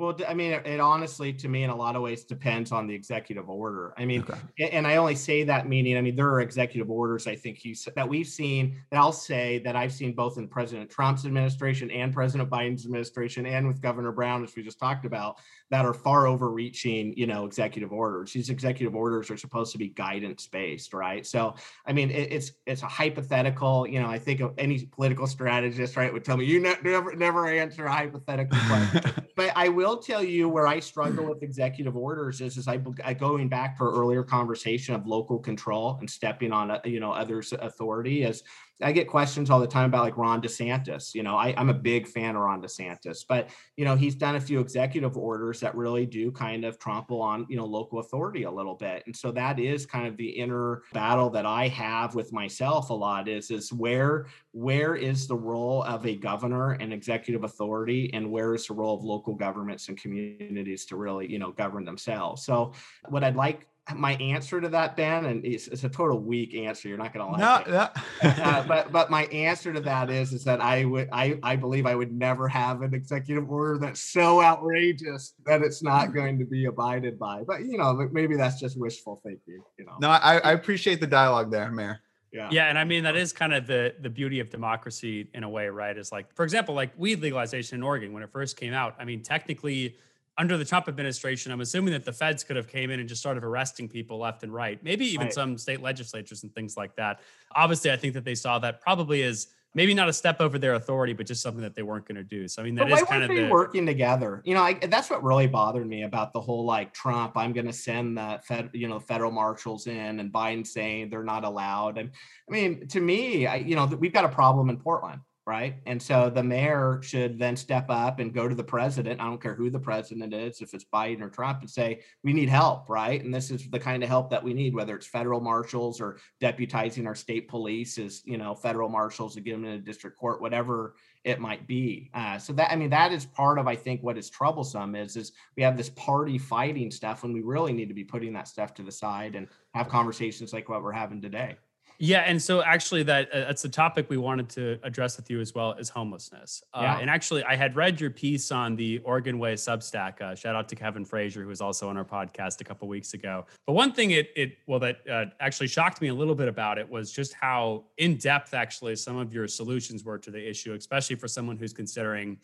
Well, 0.00 0.16
I 0.26 0.32
mean, 0.32 0.52
it, 0.52 0.66
it 0.66 0.80
honestly, 0.80 1.30
to 1.34 1.48
me, 1.48 1.62
in 1.62 1.68
a 1.68 1.76
lot 1.76 1.94
of 1.94 2.00
ways, 2.00 2.24
depends 2.24 2.72
on 2.72 2.86
the 2.86 2.94
executive 2.94 3.50
order. 3.50 3.92
I 3.98 4.06
mean, 4.06 4.22
Okay. 4.22 4.70
and 4.72 4.86
I 4.86 4.96
only 4.96 5.14
say 5.14 5.44
that 5.44 5.68
meaning, 5.68 5.98
I 5.98 6.00
mean, 6.00 6.16
there 6.16 6.28
are 6.28 6.40
executive 6.40 6.90
orders 6.90 7.26
I 7.26 7.36
think 7.36 7.64
you 7.66 7.74
that 7.94 8.08
we've 8.08 8.26
seen 8.26 8.80
that 8.90 8.98
I'll 8.98 9.12
say 9.12 9.58
that 9.58 9.76
I've 9.76 9.92
seen 9.92 10.14
both 10.14 10.38
in 10.38 10.48
President 10.48 10.88
Trump's 10.88 11.26
administration 11.26 11.90
and 11.90 12.14
President 12.14 12.48
Biden's 12.48 12.86
administration 12.86 13.44
and 13.44 13.68
with 13.68 13.82
Governor 13.82 14.10
Brown, 14.10 14.42
as 14.42 14.56
we 14.56 14.62
just 14.62 14.78
talked 14.78 15.04
about, 15.04 15.38
that 15.70 15.84
are 15.84 15.92
far 15.94 16.26
overreaching, 16.26 17.12
you 17.16 17.26
know, 17.26 17.44
executive 17.44 17.92
orders. 17.92 18.32
These 18.32 18.48
executive 18.48 18.94
orders 18.94 19.30
are 19.30 19.36
supposed 19.36 19.70
to 19.72 19.78
be 19.78 19.88
guidance 19.88 20.46
based, 20.46 20.94
right? 20.94 21.26
So, 21.26 21.54
I 21.86 21.92
mean, 21.92 22.10
it, 22.10 22.32
it's 22.32 22.52
it's 22.66 22.82
a 22.82 22.86
hypothetical. 22.86 23.86
You 23.86 24.00
know, 24.00 24.08
I 24.08 24.18
think 24.18 24.40
any 24.56 24.86
political 24.86 25.26
strategist, 25.26 25.96
right, 25.96 26.10
would 26.10 26.24
tell 26.24 26.38
me 26.38 26.46
you 26.46 26.58
ne- 26.60 26.80
never 26.82 27.14
never 27.14 27.46
answer 27.48 27.84
a 27.84 27.92
hypothetical 27.92 28.58
question. 28.66 29.24
but 29.36 29.52
I 29.54 29.68
will 29.68 29.89
tell 29.98 30.22
you 30.22 30.48
where 30.48 30.66
I 30.66 30.80
struggle 30.80 31.26
with 31.26 31.42
executive 31.42 31.96
orders 31.96 32.40
is 32.40 32.56
is 32.56 32.68
I, 32.68 32.80
I 33.04 33.14
going 33.14 33.48
back 33.48 33.76
to 33.78 33.84
our 33.84 33.92
earlier 33.92 34.22
conversation 34.22 34.94
of 34.94 35.06
local 35.06 35.38
control 35.38 35.96
and 36.00 36.08
stepping 36.08 36.52
on 36.52 36.78
you 36.84 37.00
know 37.00 37.12
others' 37.12 37.52
authority 37.52 38.22
is 38.24 38.42
I 38.82 38.92
get 38.92 39.08
questions 39.08 39.50
all 39.50 39.60
the 39.60 39.66
time 39.66 39.86
about 39.86 40.04
like 40.04 40.16
Ron 40.16 40.40
DeSantis. 40.40 41.14
You 41.14 41.22
know, 41.22 41.36
I, 41.36 41.54
I'm 41.56 41.68
a 41.68 41.74
big 41.74 42.06
fan 42.06 42.36
of 42.36 42.42
Ron 42.42 42.62
DeSantis, 42.62 43.24
but 43.28 43.50
you 43.76 43.84
know 43.84 43.96
he's 43.96 44.14
done 44.14 44.36
a 44.36 44.40
few 44.40 44.60
executive 44.60 45.16
orders 45.16 45.60
that 45.60 45.74
really 45.74 46.06
do 46.06 46.30
kind 46.32 46.64
of 46.64 46.78
trample 46.78 47.20
on 47.20 47.46
you 47.48 47.56
know 47.56 47.64
local 47.64 47.98
authority 47.98 48.44
a 48.44 48.50
little 48.50 48.74
bit, 48.74 49.02
and 49.06 49.16
so 49.16 49.30
that 49.32 49.58
is 49.58 49.86
kind 49.86 50.06
of 50.06 50.16
the 50.16 50.28
inner 50.28 50.82
battle 50.92 51.30
that 51.30 51.46
I 51.46 51.68
have 51.68 52.14
with 52.14 52.32
myself 52.32 52.90
a 52.90 52.94
lot. 52.94 53.28
Is 53.28 53.50
is 53.50 53.72
where 53.72 54.26
where 54.52 54.96
is 54.96 55.26
the 55.26 55.36
role 55.36 55.82
of 55.84 56.06
a 56.06 56.16
governor 56.16 56.72
and 56.72 56.92
executive 56.92 57.44
authority, 57.44 58.10
and 58.14 58.30
where 58.30 58.54
is 58.54 58.66
the 58.66 58.74
role 58.74 58.96
of 58.96 59.04
local 59.04 59.34
governments 59.34 59.88
and 59.88 60.00
communities 60.00 60.84
to 60.86 60.96
really 60.96 61.30
you 61.30 61.38
know 61.38 61.52
govern 61.52 61.84
themselves? 61.84 62.44
So 62.44 62.72
what 63.08 63.24
I'd 63.24 63.36
like 63.36 63.66
my 63.94 64.14
answer 64.14 64.60
to 64.60 64.68
that, 64.68 64.96
Ben, 64.96 65.26
and 65.26 65.44
it's, 65.44 65.68
it's 65.68 65.84
a 65.84 65.88
total 65.88 66.18
weak 66.18 66.54
answer. 66.54 66.88
You're 66.88 66.98
not 66.98 67.12
going 67.12 67.26
to 67.26 67.32
like 67.32 67.40
No, 67.40 67.56
it 67.56 67.92
no. 68.22 68.30
uh, 68.42 68.66
but 68.66 68.92
but 68.92 69.10
my 69.10 69.24
answer 69.26 69.72
to 69.72 69.80
that 69.80 70.10
is 70.10 70.32
is 70.32 70.44
that 70.44 70.60
I 70.60 70.84
would 70.84 71.08
I 71.12 71.38
I 71.42 71.56
believe 71.56 71.86
I 71.86 71.94
would 71.94 72.12
never 72.12 72.48
have 72.48 72.82
an 72.82 72.94
executive 72.94 73.50
order 73.50 73.78
that's 73.78 74.00
so 74.00 74.42
outrageous 74.42 75.34
that 75.46 75.62
it's 75.62 75.82
not 75.82 76.14
going 76.14 76.38
to 76.38 76.44
be 76.44 76.66
abided 76.66 77.18
by. 77.18 77.42
But 77.46 77.64
you 77.64 77.78
know 77.78 78.08
maybe 78.12 78.36
that's 78.36 78.58
just 78.60 78.78
wishful 78.78 79.20
thinking. 79.24 79.62
You 79.78 79.84
know. 79.86 79.96
no, 80.00 80.10
I, 80.10 80.38
I 80.38 80.52
appreciate 80.52 81.00
the 81.00 81.06
dialogue 81.06 81.50
there, 81.50 81.70
Mayor. 81.70 82.00
Yeah. 82.32 82.48
Yeah, 82.52 82.68
and 82.68 82.78
I 82.78 82.84
mean 82.84 83.04
that 83.04 83.16
is 83.16 83.32
kind 83.32 83.52
of 83.52 83.66
the 83.66 83.94
the 84.00 84.10
beauty 84.10 84.40
of 84.40 84.50
democracy 84.50 85.28
in 85.34 85.42
a 85.42 85.48
way, 85.48 85.68
right? 85.68 85.96
Is 85.96 86.12
like, 86.12 86.34
for 86.34 86.44
example, 86.44 86.74
like 86.74 86.92
weed 86.96 87.20
legalization 87.20 87.78
in 87.78 87.82
Oregon 87.82 88.12
when 88.12 88.22
it 88.22 88.30
first 88.30 88.56
came 88.56 88.72
out. 88.72 88.94
I 88.98 89.04
mean, 89.04 89.22
technically, 89.22 89.96
under 90.40 90.56
the 90.56 90.64
Trump 90.64 90.88
administration, 90.88 91.52
I'm 91.52 91.60
assuming 91.60 91.92
that 91.92 92.06
the 92.06 92.14
feds 92.14 92.42
could 92.42 92.56
have 92.56 92.66
came 92.66 92.90
in 92.90 92.98
and 92.98 93.06
just 93.06 93.20
started 93.20 93.44
arresting 93.44 93.90
people 93.90 94.18
left 94.18 94.42
and 94.42 94.52
right, 94.52 94.82
maybe 94.82 95.04
even 95.04 95.26
Right. 95.26 95.34
some 95.34 95.58
state 95.58 95.82
legislatures 95.82 96.44
and 96.44 96.54
things 96.54 96.78
like 96.78 96.96
that. 96.96 97.20
Obviously, 97.54 97.92
I 97.92 97.96
think 97.98 98.14
that 98.14 98.24
they 98.24 98.34
saw 98.34 98.58
that 98.60 98.80
probably 98.80 99.22
as 99.22 99.48
maybe 99.74 99.92
not 99.92 100.08
a 100.08 100.12
step 100.14 100.40
over 100.40 100.58
their 100.58 100.74
authority, 100.74 101.12
but 101.12 101.26
just 101.26 101.42
something 101.42 101.60
that 101.60 101.74
they 101.74 101.82
weren't 101.82 102.06
going 102.06 102.16
to 102.16 102.24
do. 102.24 102.48
So 102.48 102.62
I 102.62 102.64
mean, 102.64 102.74
that 102.76 102.88
But 102.88 102.98
is 102.98 103.02
kind 103.02 103.22
of 103.22 103.28
the 103.28 103.50
working 103.50 103.84
together? 103.84 104.40
You 104.46 104.54
know, 104.54 104.62
I, 104.62 104.72
that's 104.72 105.10
what 105.10 105.22
really 105.22 105.46
bothered 105.46 105.86
me 105.86 106.04
about 106.04 106.32
the 106.32 106.40
whole 106.40 106.64
like 106.64 106.94
Trump. 106.94 107.36
I'm 107.36 107.52
going 107.52 107.66
to 107.66 107.72
send 107.72 108.16
the 108.16 108.40
fed, 108.42 108.70
you 108.72 108.88
know, 108.88 108.98
federal 108.98 109.30
marshals 109.30 109.86
in, 109.88 110.20
and 110.20 110.32
Biden 110.32 110.66
saying 110.66 111.10
they're 111.10 111.22
not 111.22 111.44
allowed. 111.44 111.98
And 111.98 112.10
I 112.48 112.52
mean, 112.52 112.88
to 112.88 113.00
me, 113.00 113.46
I, 113.46 113.56
you 113.56 113.76
know, 113.76 113.84
we've 113.84 114.12
got 114.12 114.24
a 114.24 114.30
problem 114.30 114.70
in 114.70 114.78
Portland, 114.78 115.20
right? 115.50 115.74
And 115.84 116.00
so 116.00 116.30
the 116.30 116.44
mayor 116.44 117.00
should 117.02 117.36
then 117.36 117.56
step 117.56 117.86
up 117.88 118.20
and 118.20 118.32
go 118.32 118.46
to 118.46 118.54
the 118.54 118.62
president. 118.62 119.20
I 119.20 119.24
don't 119.24 119.42
care 119.42 119.56
who 119.56 119.68
the 119.68 119.80
president 119.80 120.32
is, 120.32 120.60
if 120.60 120.72
it's 120.74 120.84
Biden 120.84 121.20
or 121.20 121.28
Trump, 121.28 121.62
and 121.62 121.68
say, 121.68 122.02
we 122.22 122.32
need 122.32 122.48
help, 122.48 122.88
right? 122.88 123.20
And 123.20 123.34
this 123.34 123.50
is 123.50 123.68
the 123.68 123.80
kind 123.80 124.04
of 124.04 124.08
help 124.08 124.30
that 124.30 124.44
we 124.44 124.54
need, 124.54 124.76
whether 124.76 124.94
it's 124.94 125.08
federal 125.08 125.40
marshals 125.40 126.00
or 126.00 126.18
deputizing 126.40 127.04
our 127.04 127.16
state 127.16 127.48
police 127.48 127.98
as, 127.98 128.22
you 128.24 128.38
know, 128.38 128.54
federal 128.54 128.88
marshals 128.88 129.34
to 129.34 129.40
get 129.40 129.50
them 129.50 129.64
in 129.64 129.72
a 129.72 129.78
district 129.78 130.16
court, 130.16 130.40
whatever 130.40 130.94
it 131.24 131.40
might 131.40 131.66
be. 131.66 132.12
Uh, 132.14 132.38
so 132.38 132.52
that 132.52 132.70
I 132.70 132.76
mean, 132.76 132.90
that 132.90 133.10
is 133.10 133.26
part 133.26 133.58
of 133.58 133.66
I 133.66 133.74
think 133.74 134.04
what 134.04 134.16
is 134.16 134.30
troublesome 134.30 134.94
is 134.94 135.16
is 135.16 135.32
we 135.56 135.64
have 135.64 135.76
this 135.76 135.90
party 135.90 136.38
fighting 136.38 136.92
stuff 136.92 137.24
when 137.24 137.32
we 137.32 137.40
really 137.40 137.72
need 137.72 137.88
to 137.88 137.94
be 137.94 138.04
putting 138.04 138.32
that 138.34 138.46
stuff 138.46 138.72
to 138.74 138.84
the 138.84 138.92
side 138.92 139.34
and 139.34 139.48
have 139.74 139.88
conversations 139.88 140.52
like 140.52 140.68
what 140.68 140.80
we're 140.80 140.92
having 140.92 141.20
today. 141.20 141.56
Yeah, 142.02 142.20
and 142.20 142.40
so 142.40 142.62
actually, 142.62 143.02
that 143.02 143.30
uh, 143.30 143.40
that's 143.40 143.60
the 143.60 143.68
topic 143.68 144.08
we 144.08 144.16
wanted 144.16 144.48
to 144.50 144.78
address 144.82 145.18
with 145.18 145.28
you 145.28 145.38
as 145.38 145.54
well 145.54 145.74
is 145.74 145.90
homelessness. 145.90 146.62
Uh, 146.72 146.80
yeah. 146.80 146.98
And 146.98 147.10
actually, 147.10 147.44
I 147.44 147.56
had 147.56 147.76
read 147.76 148.00
your 148.00 148.08
piece 148.08 148.50
on 148.50 148.74
the 148.74 149.00
Oregon 149.00 149.38
Way 149.38 149.52
Substack. 149.52 150.18
Uh, 150.22 150.34
shout 150.34 150.56
out 150.56 150.66
to 150.70 150.76
Kevin 150.76 151.04
Frazier, 151.04 151.42
who 151.42 151.48
was 151.48 151.60
also 151.60 151.90
on 151.90 151.98
our 151.98 152.04
podcast 152.04 152.62
a 152.62 152.64
couple 152.64 152.88
weeks 152.88 153.12
ago. 153.12 153.44
But 153.66 153.74
one 153.74 153.92
thing 153.92 154.12
it 154.12 154.30
it 154.34 154.56
well 154.66 154.78
that 154.78 155.06
uh, 155.10 155.26
actually 155.40 155.68
shocked 155.68 156.00
me 156.00 156.08
a 156.08 156.14
little 156.14 156.34
bit 156.34 156.48
about 156.48 156.78
it 156.78 156.88
was 156.88 157.12
just 157.12 157.34
how 157.34 157.84
in 157.98 158.16
depth 158.16 158.54
actually 158.54 158.96
some 158.96 159.18
of 159.18 159.34
your 159.34 159.46
solutions 159.46 160.02
were 160.02 160.16
to 160.18 160.30
the 160.30 160.48
issue, 160.48 160.72
especially 160.72 161.16
for 161.16 161.28
someone 161.28 161.58
who's 161.58 161.74
considering 161.74 162.38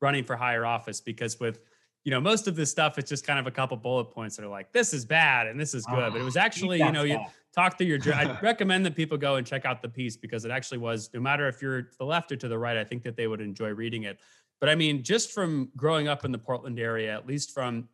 running 0.00 0.24
for 0.24 0.36
higher 0.36 0.64
office. 0.64 1.02
Because 1.02 1.38
with 1.38 1.60
you 2.04 2.10
know, 2.10 2.20
most 2.20 2.48
of 2.48 2.56
this 2.56 2.70
stuff, 2.70 2.98
it's 2.98 3.08
just 3.08 3.24
kind 3.24 3.38
of 3.38 3.46
a 3.46 3.50
couple 3.50 3.76
bullet 3.76 4.06
points 4.06 4.36
that 4.36 4.44
are 4.44 4.48
like, 4.48 4.72
this 4.72 4.92
is 4.92 5.04
bad 5.04 5.46
and 5.46 5.58
this 5.58 5.72
is 5.72 5.86
good. 5.86 6.12
but 6.12 6.20
it 6.20 6.24
was 6.24 6.36
actually, 6.36 6.78
you 6.78 6.90
know, 6.90 7.04
you 7.04 7.18
talk 7.54 7.78
through 7.78 7.86
your, 7.86 8.00
I 8.12 8.38
recommend 8.42 8.84
that 8.86 8.96
people 8.96 9.16
go 9.16 9.36
and 9.36 9.46
check 9.46 9.64
out 9.64 9.82
the 9.82 9.88
piece 9.88 10.16
because 10.16 10.44
it 10.44 10.50
actually 10.50 10.78
was, 10.78 11.10
no 11.14 11.20
matter 11.20 11.46
if 11.46 11.62
you're 11.62 11.82
to 11.82 11.98
the 11.98 12.04
left 12.04 12.32
or 12.32 12.36
to 12.36 12.48
the 12.48 12.58
right, 12.58 12.76
I 12.76 12.84
think 12.84 13.04
that 13.04 13.16
they 13.16 13.28
would 13.28 13.40
enjoy 13.40 13.68
reading 13.68 14.02
it. 14.02 14.18
But 14.60 14.68
I 14.68 14.74
mean, 14.74 15.02
just 15.02 15.32
from 15.32 15.70
growing 15.76 16.08
up 16.08 16.24
in 16.24 16.32
the 16.32 16.38
Portland 16.38 16.78
area, 16.78 17.14
at 17.14 17.26
least 17.26 17.52
from, 17.52 17.88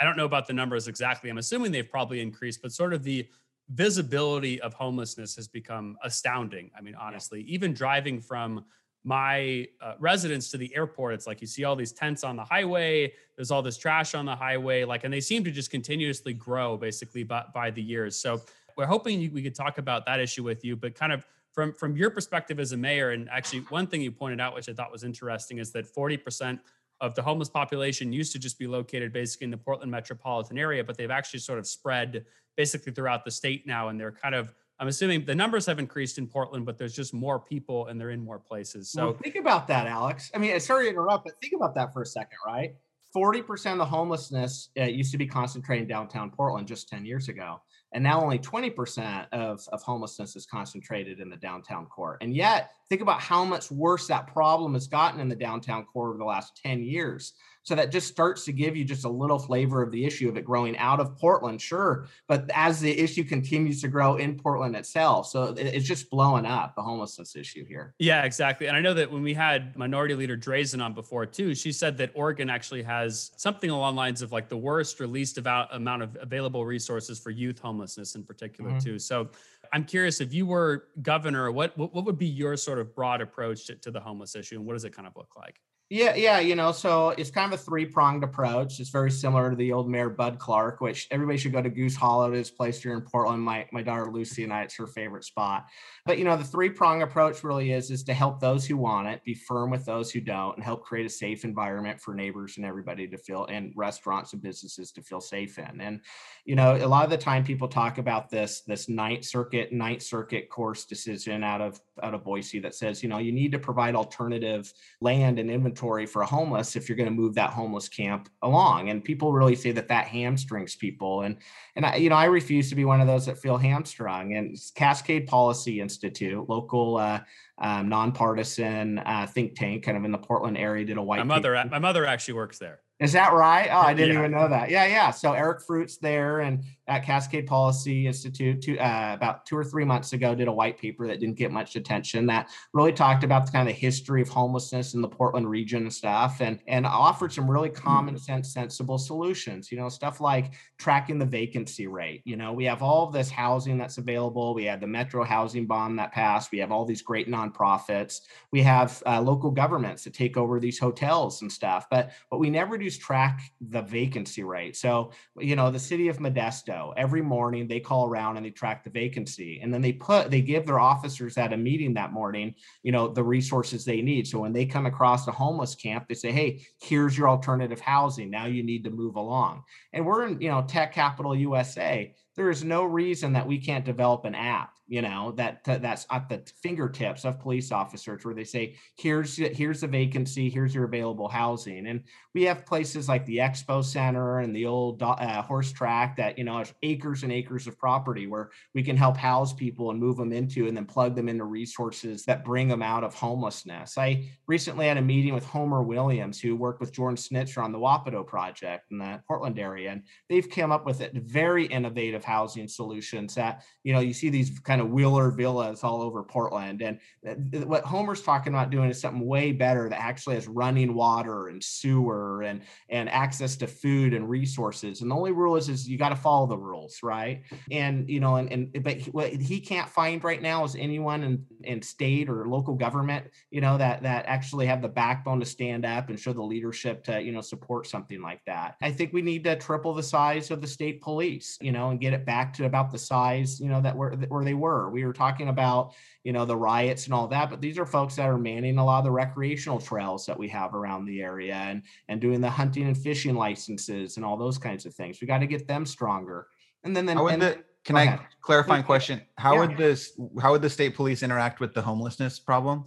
I 0.00 0.04
don't 0.04 0.16
know 0.16 0.26
about 0.26 0.46
the 0.46 0.52
numbers 0.52 0.88
exactly. 0.88 1.28
I'm 1.28 1.38
assuming 1.38 1.70
they've 1.70 1.88
probably 1.88 2.20
increased, 2.20 2.62
but 2.62 2.72
sort 2.72 2.94
of 2.94 3.02
the 3.02 3.26
visibility 3.70 4.60
of 4.60 4.74
homelessness 4.74 5.36
has 5.36 5.48
become 5.48 5.96
astounding. 6.02 6.70
I 6.76 6.80
mean, 6.80 6.94
honestly, 6.94 7.40
yeah. 7.40 7.54
even 7.54 7.74
driving 7.74 8.20
from 8.20 8.64
my 9.04 9.68
uh, 9.82 9.94
residence 9.98 10.50
to 10.50 10.56
the 10.56 10.74
airport. 10.74 11.14
It's 11.14 11.26
like 11.26 11.40
you 11.40 11.46
see 11.46 11.64
all 11.64 11.76
these 11.76 11.92
tents 11.92 12.24
on 12.24 12.36
the 12.36 12.44
highway. 12.44 13.12
There's 13.36 13.50
all 13.50 13.62
this 13.62 13.76
trash 13.76 14.14
on 14.14 14.24
the 14.24 14.34
highway 14.34 14.84
like 14.84 15.04
and 15.04 15.12
they 15.12 15.20
seem 15.20 15.44
to 15.44 15.50
just 15.50 15.70
continuously 15.70 16.32
grow 16.32 16.76
basically 16.76 17.22
by, 17.22 17.44
by 17.52 17.70
the 17.70 17.82
years. 17.82 18.16
So 18.16 18.40
we're 18.76 18.86
hoping 18.86 19.32
we 19.32 19.42
could 19.42 19.54
talk 19.54 19.78
about 19.78 20.06
that 20.06 20.20
issue 20.20 20.42
with 20.42 20.64
you 20.64 20.76
but 20.76 20.94
kind 20.94 21.12
of 21.12 21.26
from 21.52 21.72
from 21.72 21.96
your 21.96 22.10
perspective 22.10 22.58
as 22.58 22.72
a 22.72 22.76
mayor 22.76 23.10
and 23.10 23.28
actually 23.30 23.60
one 23.60 23.86
thing 23.86 24.02
you 24.02 24.10
pointed 24.10 24.40
out 24.40 24.54
which 24.54 24.68
i 24.68 24.72
thought 24.72 24.90
was 24.90 25.04
interesting 25.04 25.58
is 25.58 25.70
that 25.72 25.86
40% 25.86 26.58
of 27.00 27.14
the 27.14 27.22
homeless 27.22 27.48
population 27.48 28.12
used 28.12 28.32
to 28.32 28.38
just 28.38 28.58
be 28.58 28.66
located 28.66 29.12
basically 29.12 29.46
in 29.46 29.50
the 29.50 29.56
portland 29.56 29.90
metropolitan 29.90 30.58
area 30.58 30.82
but 30.82 30.96
they've 30.96 31.10
actually 31.10 31.40
sort 31.40 31.58
of 31.58 31.66
spread 31.66 32.24
basically 32.56 32.92
throughout 32.92 33.24
the 33.24 33.30
state 33.30 33.66
now 33.66 33.88
and 33.88 33.98
they're 33.98 34.12
kind 34.12 34.34
of 34.34 34.52
I'm 34.84 34.88
assuming 34.88 35.24
the 35.24 35.34
numbers 35.34 35.64
have 35.64 35.78
increased 35.78 36.18
in 36.18 36.26
Portland, 36.26 36.66
but 36.66 36.76
there's 36.76 36.92
just 36.92 37.14
more 37.14 37.40
people 37.40 37.86
and 37.86 37.98
they're 37.98 38.10
in 38.10 38.20
more 38.20 38.38
places. 38.38 38.90
So 38.90 39.06
well, 39.06 39.14
think 39.14 39.36
about 39.36 39.66
that, 39.68 39.86
Alex. 39.86 40.30
I 40.34 40.38
mean, 40.38 40.60
sorry 40.60 40.84
to 40.84 40.90
interrupt, 40.90 41.24
but 41.24 41.40
think 41.40 41.54
about 41.54 41.74
that 41.76 41.94
for 41.94 42.02
a 42.02 42.06
second, 42.06 42.36
right? 42.46 42.74
40% 43.16 43.72
of 43.72 43.78
the 43.78 43.84
homelessness 43.86 44.68
uh, 44.78 44.82
used 44.82 45.10
to 45.12 45.16
be 45.16 45.26
concentrated 45.26 45.84
in 45.84 45.88
downtown 45.88 46.30
Portland 46.30 46.68
just 46.68 46.86
10 46.90 47.06
years 47.06 47.30
ago. 47.30 47.62
And 47.94 48.04
now 48.04 48.20
only 48.20 48.38
20% 48.38 49.26
of, 49.32 49.66
of 49.72 49.82
homelessness 49.82 50.36
is 50.36 50.44
concentrated 50.44 51.18
in 51.18 51.30
the 51.30 51.36
downtown 51.38 51.86
core. 51.86 52.18
And 52.20 52.36
yet, 52.36 52.72
think 52.90 53.00
about 53.00 53.22
how 53.22 53.42
much 53.42 53.70
worse 53.70 54.06
that 54.08 54.26
problem 54.26 54.74
has 54.74 54.86
gotten 54.86 55.18
in 55.18 55.30
the 55.30 55.34
downtown 55.34 55.86
core 55.86 56.10
over 56.10 56.18
the 56.18 56.24
last 56.26 56.60
10 56.62 56.82
years. 56.82 57.32
So 57.64 57.74
that 57.74 57.90
just 57.90 58.08
starts 58.08 58.44
to 58.44 58.52
give 58.52 58.76
you 58.76 58.84
just 58.84 59.04
a 59.04 59.08
little 59.08 59.38
flavor 59.38 59.82
of 59.82 59.90
the 59.90 60.04
issue 60.04 60.28
of 60.28 60.36
it 60.36 60.44
growing 60.44 60.76
out 60.76 61.00
of 61.00 61.16
Portland, 61.16 61.60
sure. 61.60 62.06
But 62.28 62.50
as 62.54 62.78
the 62.78 62.96
issue 62.96 63.24
continues 63.24 63.80
to 63.80 63.88
grow 63.88 64.16
in 64.16 64.36
Portland 64.36 64.76
itself, 64.76 65.28
so 65.28 65.54
it's 65.56 65.86
just 65.86 66.10
blowing 66.10 66.44
up 66.44 66.74
the 66.74 66.82
homelessness 66.82 67.34
issue 67.34 67.64
here. 67.64 67.94
Yeah, 67.98 68.22
exactly. 68.24 68.66
And 68.66 68.76
I 68.76 68.80
know 68.80 68.92
that 68.94 69.10
when 69.10 69.22
we 69.22 69.32
had 69.32 69.76
Minority 69.76 70.14
Leader 70.14 70.36
Drazan 70.36 70.84
on 70.84 70.92
before 70.92 71.24
too, 71.24 71.54
she 71.54 71.72
said 71.72 71.96
that 71.96 72.10
Oregon 72.14 72.50
actually 72.50 72.82
has 72.82 73.30
something 73.36 73.70
along 73.70 73.96
lines 73.96 74.20
of 74.20 74.30
like 74.30 74.50
the 74.50 74.58
worst 74.58 75.00
or 75.00 75.06
least 75.06 75.38
about 75.38 75.74
amount 75.74 76.02
of 76.02 76.16
available 76.20 76.66
resources 76.66 77.18
for 77.18 77.30
youth 77.30 77.58
homelessness 77.58 78.14
in 78.14 78.24
particular 78.24 78.70
mm-hmm. 78.70 78.78
too. 78.78 78.98
So 78.98 79.30
I'm 79.72 79.84
curious 79.84 80.20
if 80.20 80.34
you 80.34 80.44
were 80.44 80.88
governor, 81.00 81.50
what 81.50 81.76
what 81.78 82.04
would 82.04 82.18
be 82.18 82.26
your 82.26 82.56
sort 82.58 82.78
of 82.78 82.94
broad 82.94 83.22
approach 83.22 83.66
to, 83.66 83.74
to 83.76 83.90
the 83.90 84.00
homeless 84.00 84.36
issue, 84.36 84.56
and 84.56 84.66
what 84.66 84.74
does 84.74 84.84
it 84.84 84.94
kind 84.94 85.08
of 85.08 85.16
look 85.16 85.34
like? 85.36 85.60
Yeah, 85.94 86.16
yeah, 86.16 86.40
you 86.40 86.56
know, 86.56 86.72
so 86.72 87.10
it's 87.10 87.30
kind 87.30 87.54
of 87.54 87.60
a 87.60 87.62
three 87.62 87.86
pronged 87.86 88.24
approach. 88.24 88.80
It's 88.80 88.90
very 88.90 89.12
similar 89.12 89.50
to 89.50 89.54
the 89.54 89.70
old 89.70 89.88
mayor 89.88 90.10
Bud 90.10 90.40
Clark, 90.40 90.80
which 90.80 91.06
everybody 91.12 91.38
should 91.38 91.52
go 91.52 91.62
to 91.62 91.70
Goose 91.70 91.94
Hollow 91.94 92.32
to 92.32 92.36
his 92.36 92.50
place 92.50 92.82
here 92.82 92.94
in 92.94 93.02
Portland. 93.02 93.40
My 93.40 93.68
my 93.70 93.80
daughter 93.80 94.10
Lucy 94.10 94.42
and 94.42 94.52
I, 94.52 94.62
it's 94.62 94.74
her 94.74 94.88
favorite 94.88 95.22
spot. 95.22 95.66
But 96.04 96.18
you 96.18 96.24
know, 96.24 96.36
the 96.36 96.42
three 96.42 96.68
prong 96.68 97.02
approach 97.02 97.44
really 97.44 97.70
is 97.70 97.92
is 97.92 98.02
to 98.04 98.12
help 98.12 98.40
those 98.40 98.66
who 98.66 98.76
want 98.76 99.06
it, 99.06 99.22
be 99.22 99.34
firm 99.34 99.70
with 99.70 99.84
those 99.84 100.10
who 100.10 100.20
don't, 100.20 100.56
and 100.56 100.64
help 100.64 100.82
create 100.82 101.06
a 101.06 101.08
safe 101.08 101.44
environment 101.44 102.00
for 102.00 102.12
neighbors 102.12 102.56
and 102.56 102.66
everybody 102.66 103.06
to 103.06 103.16
feel, 103.16 103.46
and 103.46 103.72
restaurants 103.76 104.32
and 104.32 104.42
businesses 104.42 104.90
to 104.90 105.00
feel 105.00 105.20
safe 105.20 105.60
in. 105.60 105.80
And 105.80 106.00
you 106.44 106.56
know, 106.56 106.74
a 106.74 106.88
lot 106.88 107.04
of 107.04 107.10
the 107.10 107.18
time 107.18 107.44
people 107.44 107.68
talk 107.68 107.98
about 107.98 108.30
this 108.30 108.62
this 108.62 108.88
Ninth 108.88 109.26
Circuit 109.26 109.72
Ninth 109.72 110.02
Circuit 110.02 110.48
course 110.48 110.86
decision 110.86 111.44
out 111.44 111.60
of 111.60 111.80
out 112.02 112.14
of 112.14 112.24
Boise 112.24 112.58
that 112.58 112.74
says, 112.74 113.00
you 113.00 113.08
know, 113.08 113.18
you 113.18 113.30
need 113.30 113.52
to 113.52 113.60
provide 113.60 113.94
alternative 113.94 114.72
land 115.00 115.38
and 115.38 115.48
inventory 115.48 115.83
for 116.06 116.22
a 116.22 116.26
homeless 116.26 116.76
if 116.76 116.88
you're 116.88 116.96
going 116.96 117.08
to 117.08 117.14
move 117.14 117.34
that 117.34 117.50
homeless 117.50 117.88
camp 117.88 118.28
along. 118.42 118.90
And 118.90 119.02
people 119.02 119.32
really 119.32 119.54
say 119.54 119.72
that 119.72 119.88
that 119.88 120.06
hamstrings 120.06 120.76
people. 120.76 121.22
And 121.22 121.36
and 121.76 121.84
I, 121.86 121.96
you 121.96 122.10
know, 122.10 122.16
I 122.16 122.26
refuse 122.26 122.68
to 122.70 122.74
be 122.74 122.84
one 122.84 123.00
of 123.00 123.06
those 123.06 123.26
that 123.26 123.38
feel 123.38 123.56
hamstrung. 123.56 124.34
And 124.34 124.56
Cascade 124.74 125.26
Policy 125.26 125.80
Institute, 125.80 126.48
local 126.48 126.96
uh, 126.96 127.20
um, 127.58 127.88
nonpartisan 127.88 128.98
uh, 128.98 129.26
think 129.26 129.56
tank, 129.56 129.84
kind 129.84 129.96
of 129.96 130.04
in 130.04 130.12
the 130.12 130.18
Portland 130.18 130.58
area, 130.58 130.84
did 130.84 130.96
a 130.96 131.02
white. 131.02 131.18
My 131.18 131.24
mother, 131.24 131.54
paper. 131.54 131.68
my 131.70 131.78
mother 131.78 132.06
actually 132.06 132.34
works 132.34 132.58
there. 132.58 132.80
Is 133.00 133.12
that 133.12 133.32
right? 133.32 133.68
Oh, 133.72 133.80
I 133.80 133.92
didn't 133.92 134.14
yeah. 134.14 134.20
even 134.20 134.30
know 134.30 134.48
that. 134.48 134.70
Yeah, 134.70 134.86
yeah. 134.86 135.10
So 135.10 135.32
Eric 135.32 135.62
Fruits 135.66 135.98
there, 135.98 136.40
and 136.40 136.64
at 136.86 137.04
Cascade 137.04 137.46
Policy 137.46 138.06
Institute, 138.06 138.62
two, 138.62 138.78
uh, 138.78 139.12
about 139.14 139.46
two 139.46 139.56
or 139.56 139.64
three 139.64 139.84
months 139.84 140.12
ago, 140.12 140.34
did 140.34 140.48
a 140.48 140.52
white 140.52 140.78
paper 140.78 141.06
that 141.06 141.20
didn't 141.20 141.36
get 141.36 141.50
much 141.50 141.76
attention. 141.76 142.26
That 142.26 142.50
really 142.72 142.92
talked 142.92 143.24
about 143.24 143.46
the 143.46 143.52
kind 143.52 143.68
of 143.68 143.74
history 143.74 144.22
of 144.22 144.28
homelessness 144.28 144.94
in 144.94 145.00
the 145.00 145.08
Portland 145.08 145.48
region 145.48 145.82
and 145.82 145.92
stuff, 145.92 146.40
and 146.40 146.60
and 146.66 146.86
offered 146.86 147.32
some 147.32 147.50
really 147.50 147.70
common 147.70 148.18
sense, 148.18 148.52
sensible 148.52 148.98
solutions. 148.98 149.72
You 149.72 149.78
know, 149.78 149.88
stuff 149.88 150.20
like 150.20 150.52
tracking 150.78 151.18
the 151.18 151.26
vacancy 151.26 151.86
rate. 151.86 152.22
You 152.24 152.36
know, 152.36 152.52
we 152.52 152.64
have 152.64 152.82
all 152.82 153.10
this 153.10 153.30
housing 153.30 153.78
that's 153.78 153.98
available. 153.98 154.54
We 154.54 154.64
have 154.64 154.80
the 154.80 154.86
Metro 154.86 155.24
Housing 155.24 155.66
Bond 155.66 155.98
that 155.98 156.12
passed. 156.12 156.52
We 156.52 156.58
have 156.58 156.72
all 156.72 156.84
these 156.84 157.02
great 157.02 157.28
nonprofits. 157.28 158.20
We 158.52 158.62
have 158.62 159.02
uh, 159.06 159.20
local 159.20 159.50
governments 159.50 160.04
that 160.04 160.14
take 160.14 160.36
over 160.36 160.60
these 160.60 160.78
hotels 160.78 161.42
and 161.42 161.50
stuff. 161.50 161.86
But 161.90 162.10
what 162.28 162.40
we 162.40 162.50
never 162.50 162.76
do 162.76 162.86
is 162.86 162.98
track 162.98 163.40
the 163.60 163.82
vacancy 163.82 164.44
rate. 164.44 164.76
So, 164.76 165.12
you 165.38 165.56
know, 165.56 165.70
the 165.70 165.78
city 165.78 166.08
of 166.08 166.18
Modesto, 166.18 166.73
every 166.96 167.22
morning 167.22 167.66
they 167.66 167.80
call 167.80 168.06
around 168.06 168.36
and 168.36 168.44
they 168.44 168.50
track 168.50 168.84
the 168.84 168.90
vacancy. 168.90 169.60
And 169.62 169.72
then 169.72 169.80
they 169.80 169.92
put, 169.92 170.30
they 170.30 170.40
give 170.40 170.66
their 170.66 170.80
officers 170.80 171.38
at 171.38 171.52
a 171.52 171.56
meeting 171.56 171.94
that 171.94 172.12
morning, 172.12 172.54
you 172.82 172.92
know, 172.92 173.08
the 173.08 173.24
resources 173.24 173.84
they 173.84 174.02
need. 174.02 174.26
So 174.26 174.40
when 174.40 174.52
they 174.52 174.66
come 174.66 174.86
across 174.86 175.26
a 175.26 175.32
homeless 175.32 175.74
camp, 175.74 176.06
they 176.08 176.14
say, 176.14 176.32
hey, 176.32 176.66
here's 176.80 177.16
your 177.16 177.28
alternative 177.28 177.80
housing. 177.80 178.30
Now 178.30 178.46
you 178.46 178.62
need 178.62 178.84
to 178.84 178.90
move 178.90 179.16
along. 179.16 179.62
And 179.92 180.04
we're 180.04 180.26
in, 180.26 180.40
you 180.40 180.50
know, 180.50 180.62
tech 180.62 180.92
capital 180.92 181.34
USA. 181.34 182.14
There 182.36 182.50
is 182.50 182.64
no 182.64 182.84
reason 182.84 183.32
that 183.34 183.46
we 183.46 183.58
can't 183.58 183.84
develop 183.84 184.24
an 184.24 184.34
app 184.34 184.73
you 184.86 185.02
know 185.02 185.32
that 185.36 185.64
that's 185.64 186.06
at 186.10 186.28
the 186.28 186.42
fingertips 186.62 187.24
of 187.24 187.40
police 187.40 187.72
officers 187.72 188.24
where 188.24 188.34
they 188.34 188.44
say 188.44 188.76
here's 188.96 189.36
here's 189.36 189.80
the 189.80 189.88
vacancy 189.88 190.48
here's 190.48 190.74
your 190.74 190.84
available 190.84 191.28
housing. 191.28 191.86
And 191.86 192.02
we 192.34 192.42
have 192.44 192.66
places 192.66 193.08
like 193.08 193.24
the 193.26 193.38
expo 193.38 193.84
center 193.84 194.40
and 194.40 194.54
the 194.54 194.66
old 194.66 195.02
uh, 195.02 195.42
horse 195.42 195.72
track 195.72 196.16
that 196.16 196.38
you 196.38 196.44
know 196.44 196.58
has 196.58 196.72
acres 196.82 197.22
and 197.22 197.32
acres 197.32 197.66
of 197.66 197.78
property 197.78 198.26
where 198.26 198.50
we 198.74 198.82
can 198.82 198.96
help 198.96 199.16
house 199.16 199.52
people 199.52 199.90
and 199.90 200.00
move 200.00 200.16
them 200.16 200.32
into 200.32 200.68
and 200.68 200.76
then 200.76 200.86
plug 200.86 201.14
them 201.14 201.28
into 201.28 201.44
resources 201.44 202.24
that 202.24 202.44
bring 202.44 202.68
them 202.68 202.82
out 202.82 203.04
of 203.04 203.14
homelessness. 203.14 203.98
I 203.98 204.30
recently 204.46 204.86
had 204.86 204.96
a 204.96 205.02
meeting 205.02 205.34
with 205.34 205.44
homer 205.44 205.82
williams 205.82 206.40
who 206.40 206.56
worked 206.56 206.80
with 206.80 206.92
jordan 206.92 207.16
schnitzer 207.16 207.62
on 207.62 207.72
the 207.72 207.78
wapato 207.78 208.26
project 208.26 208.90
in 208.90 208.98
the 208.98 209.20
portland 209.26 209.58
area 209.58 209.90
and 209.90 210.02
they've 210.28 210.48
come 210.48 210.72
up 210.72 210.86
with 210.86 211.02
very 211.14 211.66
innovative 211.66 212.24
housing 212.24 212.68
solutions 212.68 213.34
that 213.34 213.64
you 213.82 213.92
know 213.92 214.00
you 214.00 214.12
see 214.12 214.28
these 214.28 214.58
kind 214.60 214.73
of 214.80 214.90
wheeler 214.90 215.30
villas 215.30 215.82
all 215.84 216.02
over 216.02 216.22
portland. 216.22 216.82
And 216.82 216.98
uh, 217.28 217.34
what 217.66 217.84
homer's 217.84 218.22
talking 218.22 218.52
about 218.52 218.70
doing 218.70 218.90
is 218.90 219.00
something 219.00 219.26
way 219.26 219.52
better 219.52 219.88
that 219.88 220.00
actually 220.00 220.34
has 220.36 220.48
running 220.48 220.94
water 220.94 221.48
and 221.48 221.62
sewer 221.62 222.42
and 222.42 222.62
and 222.88 223.08
access 223.08 223.56
to 223.56 223.66
food 223.66 224.14
and 224.14 224.28
resources. 224.28 225.02
And 225.02 225.10
the 225.10 225.14
only 225.14 225.32
rule 225.32 225.56
is 225.56 225.68
is 225.68 225.88
you 225.88 225.98
got 225.98 226.10
to 226.10 226.16
follow 226.16 226.46
the 226.46 226.58
rules 226.58 226.98
right? 227.02 227.42
And 227.70 228.08
you 228.08 228.20
know 228.20 228.36
and, 228.36 228.50
and 228.52 228.82
but 228.82 229.02
what 229.06 229.32
he 229.32 229.60
can't 229.60 229.88
find 229.88 230.22
right 230.24 230.42
now 230.42 230.64
is 230.64 230.76
anyone 230.76 231.22
in, 231.22 231.44
in 231.62 231.82
state 231.82 232.28
or 232.28 232.48
local 232.48 232.74
government 232.74 233.26
you 233.50 233.60
know 233.60 233.78
that 233.78 234.02
that 234.02 234.24
actually 234.26 234.66
have 234.66 234.82
the 234.82 234.88
backbone 234.88 235.40
to 235.40 235.46
stand 235.46 235.84
up 235.84 236.08
and 236.08 236.18
show 236.18 236.32
the 236.32 236.42
leadership 236.42 237.04
to 237.04 237.20
you 237.20 237.32
know 237.32 237.40
support 237.40 237.86
something 237.86 238.20
like 238.22 238.40
that. 238.46 238.76
I 238.82 238.90
think 238.90 239.12
we 239.12 239.22
need 239.22 239.44
to 239.44 239.56
triple 239.56 239.94
the 239.94 240.02
size 240.02 240.50
of 240.50 240.60
the 240.60 240.66
state 240.66 241.00
police 241.00 241.58
you 241.60 241.72
know 241.72 241.90
and 241.90 242.00
get 242.00 242.12
it 242.12 242.24
back 242.24 242.52
to 242.54 242.64
about 242.64 242.90
the 242.90 242.98
size 242.98 243.60
you 243.60 243.68
know 243.68 243.80
that 243.80 243.96
were 243.96 244.12
where 244.28 244.44
they 244.44 244.54
were 244.54 244.63
we 244.92 245.04
were 245.04 245.12
talking 245.12 245.48
about 245.48 245.94
you 246.22 246.32
know 246.32 246.44
the 246.44 246.56
riots 246.56 247.04
and 247.04 247.14
all 247.14 247.28
that 247.28 247.50
but 247.50 247.60
these 247.60 247.78
are 247.78 247.86
folks 247.86 248.16
that 248.16 248.28
are 248.28 248.38
manning 248.38 248.78
a 248.78 248.84
lot 248.84 248.98
of 248.98 249.04
the 249.04 249.10
recreational 249.10 249.78
trails 249.80 250.26
that 250.26 250.38
we 250.38 250.48
have 250.48 250.74
around 250.74 251.04
the 251.04 251.20
area 251.22 251.54
and 251.54 251.82
and 252.08 252.20
doing 252.20 252.40
the 252.40 252.50
hunting 252.50 252.86
and 252.86 252.96
fishing 252.96 253.34
licenses 253.34 254.16
and 254.16 254.24
all 254.24 254.36
those 254.36 254.58
kinds 254.58 254.86
of 254.86 254.94
things 254.94 255.20
we 255.20 255.26
got 255.26 255.38
to 255.38 255.46
get 255.46 255.66
them 255.66 255.84
stronger 255.86 256.48
and 256.84 256.94
then 256.96 257.06
then 257.06 257.18
and, 257.18 257.42
the, 257.42 257.64
can 257.84 257.96
I 257.96 258.02
ahead. 258.04 258.20
clarifying 258.40 258.82
question? 258.82 259.20
How 259.36 259.54
Yeah. 259.54 259.60
would 259.66 259.76
this 259.76 260.18
how 260.40 260.52
would 260.52 260.62
the 260.62 260.70
state 260.70 260.94
police 260.94 261.22
interact 261.22 261.60
with 261.60 261.74
the 261.74 261.82
homelessness 261.82 262.38
problem? 262.38 262.86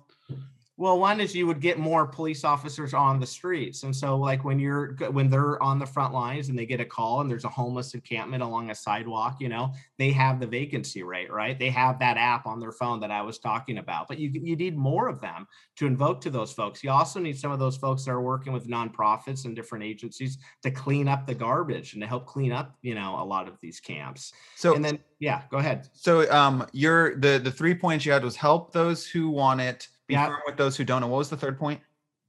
Well, 0.79 0.99
one 0.99 1.19
is 1.19 1.33
you 1.35 1.47
would 1.47 1.59
get 1.59 1.79
more 1.79 2.05
police 2.05 2.43
officers 2.43 2.93
on 2.93 3.19
the 3.19 3.25
streets. 3.25 3.81
And 3.81 3.95
so 3.95 4.15
like 4.15 4.45
when 4.45 4.59
you're 4.59 4.95
when 5.11 5.27
they're 5.27 5.61
on 5.61 5.79
the 5.79 5.87
front 5.87 6.13
lines 6.13 6.49
and 6.49 6.57
they 6.57 6.67
get 6.67 6.79
a 6.79 6.85
call 6.85 7.21
and 7.21 7.29
there's 7.31 7.45
a 7.45 7.49
homeless 7.49 7.95
encampment 7.95 8.43
along 8.43 8.69
a 8.69 8.75
sidewalk, 8.75 9.37
you 9.39 9.49
know, 9.49 9.73
they 9.97 10.11
have 10.11 10.39
the 10.39 10.45
vacancy 10.45 11.01
rate, 11.01 11.31
right? 11.31 11.57
They 11.57 11.71
have 11.71 11.97
that 11.97 12.17
app 12.17 12.45
on 12.45 12.59
their 12.59 12.71
phone 12.71 12.99
that 12.99 13.09
I 13.09 13.23
was 13.23 13.39
talking 13.39 13.79
about. 13.79 14.07
But 14.07 14.19
you 14.19 14.29
you 14.31 14.55
need 14.55 14.77
more 14.77 15.07
of 15.07 15.19
them 15.19 15.47
to 15.77 15.87
invoke 15.87 16.21
to 16.21 16.29
those 16.29 16.53
folks. 16.53 16.83
You 16.83 16.91
also 16.91 17.19
need 17.19 17.39
some 17.39 17.51
of 17.51 17.57
those 17.57 17.77
folks 17.77 18.05
that 18.05 18.11
are 18.11 18.21
working 18.21 18.53
with 18.53 18.67
nonprofits 18.67 19.45
and 19.45 19.55
different 19.55 19.83
agencies 19.83 20.37
to 20.61 20.69
clean 20.69 21.07
up 21.07 21.25
the 21.25 21.33
garbage 21.33 21.93
and 21.93 22.03
to 22.03 22.07
help 22.07 22.27
clean 22.27 22.51
up, 22.51 22.75
you 22.83 22.93
know, 22.93 23.19
a 23.19 23.25
lot 23.25 23.47
of 23.47 23.57
these 23.61 23.79
camps. 23.79 24.31
So 24.53 24.75
And 24.75 24.85
then 24.85 24.99
yeah, 25.19 25.41
go 25.49 25.57
ahead. 25.57 25.89
so 25.93 26.31
um 26.31 26.67
your 26.71 27.15
the 27.19 27.39
the 27.39 27.51
three 27.51 27.73
points 27.73 28.05
you 28.05 28.11
had 28.11 28.23
was 28.23 28.35
help 28.35 28.73
those 28.73 29.07
who 29.07 29.29
want 29.31 29.61
it, 29.61 29.87
be 30.07 30.13
Yeah. 30.13 30.27
firm 30.27 30.39
with 30.45 30.57
those 30.57 30.75
who 30.77 30.83
don't. 30.83 31.01
know. 31.01 31.07
what 31.07 31.17
was 31.17 31.29
the 31.29 31.37
third 31.37 31.57
point? 31.59 31.81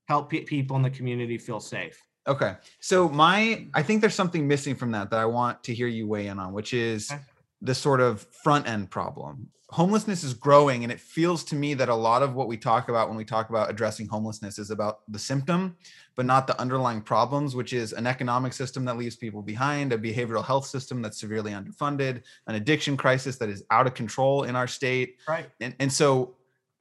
Help 0.08 0.30
pe- 0.30 0.44
people 0.44 0.76
in 0.76 0.82
the 0.82 0.90
community 0.90 1.38
feel 1.38 1.60
safe. 1.60 2.02
Okay. 2.26 2.56
So 2.80 3.08
my 3.08 3.66
I 3.74 3.82
think 3.82 4.00
there's 4.00 4.14
something 4.14 4.46
missing 4.46 4.74
from 4.74 4.90
that 4.92 5.10
that 5.10 5.18
I 5.20 5.24
want 5.26 5.62
to 5.64 5.74
hear 5.74 5.86
you 5.86 6.06
weigh 6.06 6.26
in 6.26 6.38
on, 6.38 6.52
which 6.52 6.74
is 6.74 7.10
Okay. 7.10 7.20
the 7.62 7.74
sort 7.74 8.00
of 8.00 8.22
front 8.42 8.68
end 8.68 8.90
problem. 8.90 9.48
Homelessness 9.70 10.24
is 10.24 10.32
growing 10.32 10.82
and 10.82 10.90
it 10.90 10.98
feels 10.98 11.44
to 11.44 11.54
me 11.54 11.74
that 11.74 11.90
a 11.90 11.94
lot 11.94 12.22
of 12.22 12.34
what 12.34 12.48
we 12.48 12.56
talk 12.56 12.88
about 12.88 13.08
when 13.08 13.18
we 13.18 13.24
talk 13.24 13.50
about 13.50 13.68
addressing 13.68 14.08
homelessness 14.08 14.58
is 14.58 14.70
about 14.70 15.00
the 15.08 15.18
symptom 15.18 15.76
but 16.16 16.24
not 16.26 16.46
the 16.48 16.58
underlying 16.60 17.00
problems, 17.02 17.54
which 17.54 17.72
is 17.72 17.92
an 17.92 18.04
economic 18.06 18.52
system 18.52 18.84
that 18.84 18.96
leaves 18.96 19.14
people 19.14 19.40
behind, 19.40 19.92
a 19.92 19.98
behavioral 19.98 20.44
health 20.44 20.66
system 20.66 21.00
that's 21.00 21.20
severely 21.20 21.52
underfunded, 21.52 22.22
an 22.48 22.56
addiction 22.56 22.96
crisis 22.96 23.36
that 23.36 23.48
is 23.48 23.62
out 23.70 23.86
of 23.86 23.94
control 23.94 24.42
in 24.42 24.56
our 24.56 24.66
state, 24.66 25.16
Right. 25.28 25.48
and 25.60 25.76
and 25.78 25.92
so 25.92 26.34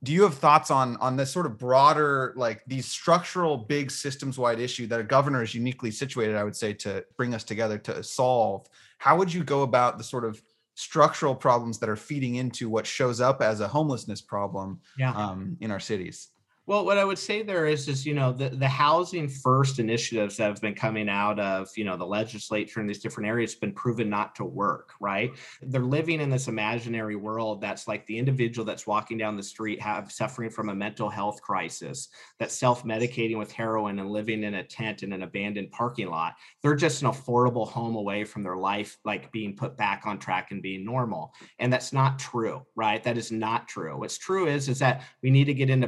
do 0.03 0.11
you 0.13 0.23
have 0.23 0.35
thoughts 0.35 0.69
on 0.69 0.95
on 0.97 1.15
this 1.15 1.31
sort 1.31 1.45
of 1.45 1.57
broader 1.57 2.33
like 2.35 2.61
these 2.67 2.85
structural 2.85 3.57
big 3.57 3.89
systems 3.89 4.37
wide 4.37 4.59
issue 4.59 4.85
that 4.87 4.99
a 4.99 5.03
governor 5.03 5.41
is 5.41 5.55
uniquely 5.55 5.89
situated 5.91 6.35
i 6.35 6.43
would 6.43 6.55
say 6.55 6.71
to 6.73 7.03
bring 7.17 7.33
us 7.33 7.43
together 7.43 7.77
to 7.77 8.03
solve 8.03 8.67
how 8.99 9.17
would 9.17 9.33
you 9.33 9.43
go 9.43 9.63
about 9.63 9.97
the 9.97 10.03
sort 10.03 10.23
of 10.23 10.41
structural 10.75 11.33
problems 11.33 11.79
that 11.79 11.89
are 11.89 11.95
feeding 11.95 12.35
into 12.35 12.69
what 12.69 12.85
shows 12.85 13.19
up 13.19 13.41
as 13.41 13.59
a 13.61 13.67
homelessness 13.67 14.21
problem 14.21 14.79
Yeah. 14.97 15.11
um, 15.13 15.57
in 15.61 15.71
our 15.71 15.79
cities 15.79 16.29
Well, 16.67 16.83
what 16.83 16.97
I 16.97 17.05
would 17.05 17.17
say 17.17 17.43
there 17.43 17.65
is, 17.65 17.87
is 17.87 18.05
you 18.05 18.13
know, 18.13 18.33
the 18.33 18.49
the 18.49 18.67
housing 18.67 19.29
first 19.29 19.79
initiatives 19.79 20.35
that 20.35 20.47
have 20.49 20.59
been 20.59 20.75
coming 20.75 21.07
out 21.07 21.39
of 21.39 21.69
you 21.77 21.85
know 21.85 21.95
the 21.95 22.05
legislature 22.05 22.81
in 22.81 22.87
these 22.87 22.99
different 22.99 23.29
areas 23.29 23.53
have 23.53 23.61
been 23.61 23.71
proven 23.71 24.09
not 24.09 24.35
to 24.35 24.43
work. 24.43 24.91
Right? 24.99 25.31
They're 25.61 25.79
living 25.81 26.19
in 26.19 26.29
this 26.29 26.49
imaginary 26.49 27.15
world 27.15 27.61
that's 27.61 27.87
like 27.87 28.05
the 28.05 28.17
individual 28.17 28.65
that's 28.65 28.85
walking 28.85 29.17
down 29.17 29.37
the 29.37 29.43
street 29.43 29.81
have 29.81 30.11
suffering 30.11 30.49
from 30.49 30.67
a 30.67 30.75
mental 30.75 31.09
health 31.09 31.41
crisis, 31.41 32.09
that's 32.37 32.53
self 32.53 32.83
medicating 32.83 33.37
with 33.37 33.49
heroin 33.49 33.99
and 33.99 34.11
living 34.11 34.43
in 34.43 34.55
a 34.55 34.63
tent 34.63 35.03
in 35.03 35.13
an 35.13 35.23
abandoned 35.23 35.71
parking 35.71 36.09
lot. 36.09 36.35
They're 36.61 36.75
just 36.75 37.01
an 37.01 37.07
affordable 37.07 37.65
home 37.65 37.95
away 37.95 38.25
from 38.25 38.43
their 38.43 38.57
life, 38.57 38.97
like 39.05 39.31
being 39.31 39.55
put 39.55 39.77
back 39.77 40.01
on 40.05 40.19
track 40.19 40.51
and 40.51 40.61
being 40.61 40.83
normal. 40.83 41.33
And 41.59 41.71
that's 41.71 41.93
not 41.93 42.19
true, 42.19 42.65
right? 42.75 43.01
That 43.03 43.17
is 43.17 43.31
not 43.31 43.69
true. 43.69 43.97
What's 43.97 44.17
true 44.17 44.47
is 44.47 44.67
is 44.67 44.79
that 44.79 45.03
we 45.23 45.29
need 45.29 45.45
to 45.45 45.53
get 45.53 45.69
into 45.69 45.87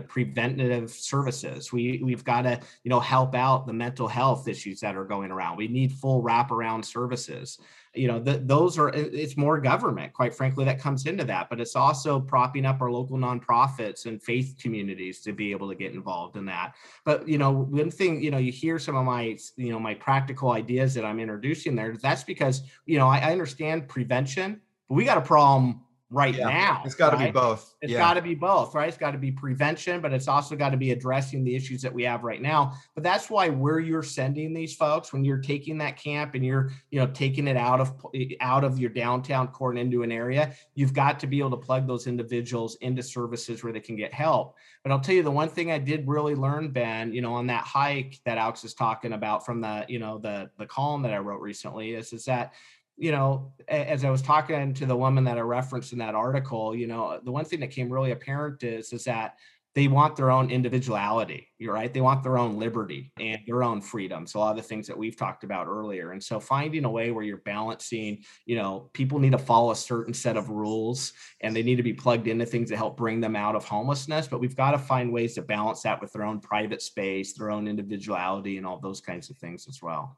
preventative 0.70 0.92
services. 0.92 1.74
We 1.74 2.02
we've 2.04 2.24
got 2.24 2.44
to 2.44 2.60
you 2.84 2.90
know 2.90 3.00
help 3.00 3.36
out 3.36 3.66
the 3.66 3.74
mental 3.74 4.08
health 4.08 4.48
issues 4.48 4.80
that 4.82 4.96
are 4.96 5.06
going 5.06 5.32
around. 5.32 5.58
We 5.58 5.68
need 5.68 5.92
full 5.94 6.24
wraparound 6.24 6.86
services. 6.86 7.60
You 7.96 8.08
know, 8.08 8.20
th- 8.22 8.42
those 8.44 8.78
are 8.78 8.90
it's 8.90 9.36
more 9.36 9.60
government, 9.60 10.14
quite 10.14 10.36
frankly, 10.36 10.64
that 10.66 10.80
comes 10.80 11.06
into 11.06 11.24
that. 11.26 11.50
But 11.50 11.60
it's 11.60 11.76
also 11.76 12.20
propping 12.20 12.66
up 12.66 12.82
our 12.82 12.92
local 12.92 13.18
nonprofits 13.18 14.06
and 14.06 14.22
faith 14.22 14.56
communities 14.62 15.22
to 15.22 15.34
be 15.34 15.52
able 15.52 15.70
to 15.70 15.76
get 15.76 15.94
involved 15.94 16.38
in 16.38 16.46
that. 16.46 16.76
But 17.04 17.28
you 17.28 17.38
know, 17.38 17.52
one 17.52 17.92
thing 17.92 18.22
you 18.22 18.32
know, 18.32 18.38
you 18.38 18.52
hear 18.52 18.78
some 18.80 18.96
of 18.96 19.06
my 19.06 19.38
you 19.58 19.72
know 19.72 19.80
my 19.80 19.96
practical 19.96 20.52
ideas 20.52 20.94
that 20.94 21.06
I'm 21.06 21.20
introducing 21.20 21.76
there. 21.76 21.96
That's 21.98 22.24
because 22.24 22.62
you 22.86 22.98
know 23.00 23.08
I, 23.08 23.20
I 23.20 23.32
understand 23.32 23.88
prevention, 23.88 24.62
but 24.88 24.96
we 24.96 25.06
got 25.06 25.18
a 25.18 25.22
problem 25.22 25.82
right 26.12 26.36
Yeah, 26.36 26.50
now. 26.50 26.82
it's 26.86 26.96
got 26.96 27.12
to 27.12 27.18
be 27.18 27.30
both 27.30 27.76
It's 27.82 27.92
yeah 27.92 28.00
got 28.00 28.16
to 28.16 28.22
be 28.22 28.34
both, 28.34 28.74
right? 28.74 28.88
It's 28.90 28.98
got 28.98 29.12
to 29.12 29.18
be 29.18 29.32
prevention, 29.32 30.02
but 30.02 30.12
it's 30.12 30.28
also 30.28 30.56
got 30.56 30.70
to 30.70 30.78
be 30.78 30.92
addressing 30.92 31.44
the 31.44 31.56
issues 31.56 31.82
that 31.84 31.94
we 31.94 32.04
have 32.04 32.24
right 32.24 32.42
now. 32.42 32.74
But 32.96 33.04
that's 33.04 33.30
why 33.30 33.50
where 33.50 33.80
you're 33.80 34.04
sending 34.04 34.54
these 34.54 34.76
folks 34.76 35.14
when 35.14 35.24
you're 35.24 35.38
taking 35.38 35.78
that 35.80 35.98
camp 35.98 36.34
and 36.34 36.44
you're, 36.44 36.72
you 36.90 37.00
know, 37.00 37.08
taking 37.08 37.48
it 37.48 37.58
out 37.58 37.80
of 37.80 37.94
eh, 38.16 38.30
out 38.42 38.64
of 38.64 38.80
your 38.80 38.90
downtown 38.90 39.50
core 39.50 39.70
and 39.70 39.80
into 39.80 40.02
an 40.04 40.12
area, 40.12 40.54
you've 40.74 40.94
got 40.94 41.20
to 41.20 41.28
be 41.28 41.40
able 41.40 41.52
to 41.52 41.58
plug 41.58 41.88
those 41.88 42.08
individuals 42.08 42.76
into 42.82 43.04
services 43.04 43.64
where 43.64 43.72
they 43.74 43.80
can 43.80 43.96
get 43.96 44.14
help. 44.14 44.56
But 44.84 44.92
I'll 44.92 45.00
tell 45.00 45.16
you 45.16 45.24
the 45.24 45.32
one 45.32 45.50
thing 45.50 45.72
I 45.72 45.78
did 45.78 46.08
really 46.08 46.36
learn, 46.36 46.70
Ben, 46.72 47.14
you 47.14 47.22
know, 47.22 47.34
on 47.34 47.48
that 47.48 47.66
hike 47.66 48.20
that 48.26 48.38
Alex 48.38 48.64
is 48.64 48.74
talking 48.74 49.14
about 49.14 49.46
from 49.46 49.62
the, 49.62 49.86
you 49.88 50.00
know, 50.00 50.18
the 50.18 50.50
the 50.58 50.66
column 50.66 51.04
that 51.04 51.14
I 51.14 51.20
wrote 51.20 51.42
recently 51.42 51.94
is 51.94 52.14
is 52.14 52.26
that 52.26 52.54
you 53.00 53.12
know, 53.12 53.54
as 53.68 54.04
I 54.04 54.10
was 54.10 54.22
talking 54.22 54.74
to 54.74 54.86
the 54.86 54.96
woman 54.96 55.24
that 55.24 55.38
I 55.38 55.42
referenced 55.42 55.94
in 55.94 56.00
that 56.00 56.16
article, 56.16 56.76
you 56.76 56.86
know, 56.86 57.20
the 57.24 57.32
one 57.32 57.46
thing 57.46 57.62
that 57.62 57.72
came 57.72 57.90
really 57.90 58.12
apparent 58.12 58.62
is 58.64 58.92
is 58.92 59.06
that 59.06 59.36
they 59.76 59.88
want 59.88 60.16
their 60.16 60.32
own 60.32 60.50
individuality. 60.50 61.48
You're 61.60 61.76
right. 61.76 61.94
They 61.94 62.02
want 62.02 62.24
their 62.24 62.38
own 62.38 62.58
liberty 62.58 63.14
and 63.20 63.40
their 63.46 63.64
own 63.64 63.82
freedoms. 63.82 64.34
A 64.34 64.40
lot 64.40 64.52
of 64.52 64.58
the 64.58 64.64
things 64.64 64.88
that 64.88 64.98
we've 64.98 65.16
talked 65.16 65.44
about 65.44 65.68
earlier. 65.68 66.12
And 66.12 66.22
so 66.22 66.40
finding 66.40 66.86
a 66.86 66.90
way 66.90 67.12
where 67.12 67.24
you're 67.24 67.38
balancing, 67.38 68.24
you 68.46 68.56
know, 68.56 68.90
people 68.94 69.20
need 69.20 69.32
to 69.34 69.38
follow 69.38 69.72
a 69.72 69.76
certain 69.76 70.14
set 70.14 70.38
of 70.38 70.50
rules 70.50 71.14
and 71.42 71.56
they 71.56 71.64
need 71.64 71.76
to 71.76 71.84
be 71.84 71.94
plugged 71.94 72.28
into 72.28 72.48
things 72.48 72.70
to 72.72 72.78
help 72.78 72.98
bring 72.98 73.22
them 73.22 73.36
out 73.36 73.56
of 73.56 73.64
homelessness. 73.64 74.28
But 74.28 74.42
we've 74.42 74.56
got 74.56 74.72
to 74.72 74.80
find 74.80 75.14
ways 75.14 75.36
to 75.36 75.44
balance 75.44 75.84
that 75.84 76.02
with 76.02 76.12
their 76.12 76.24
own 76.24 76.40
private 76.40 76.82
space, 76.82 77.34
their 77.34 77.52
own 77.52 77.68
individuality, 77.68 78.58
and 78.58 78.66
all 78.66 78.80
those 78.80 79.02
kinds 79.02 79.30
of 79.30 79.38
things 79.38 79.68
as 79.70 79.82
well. 79.82 80.18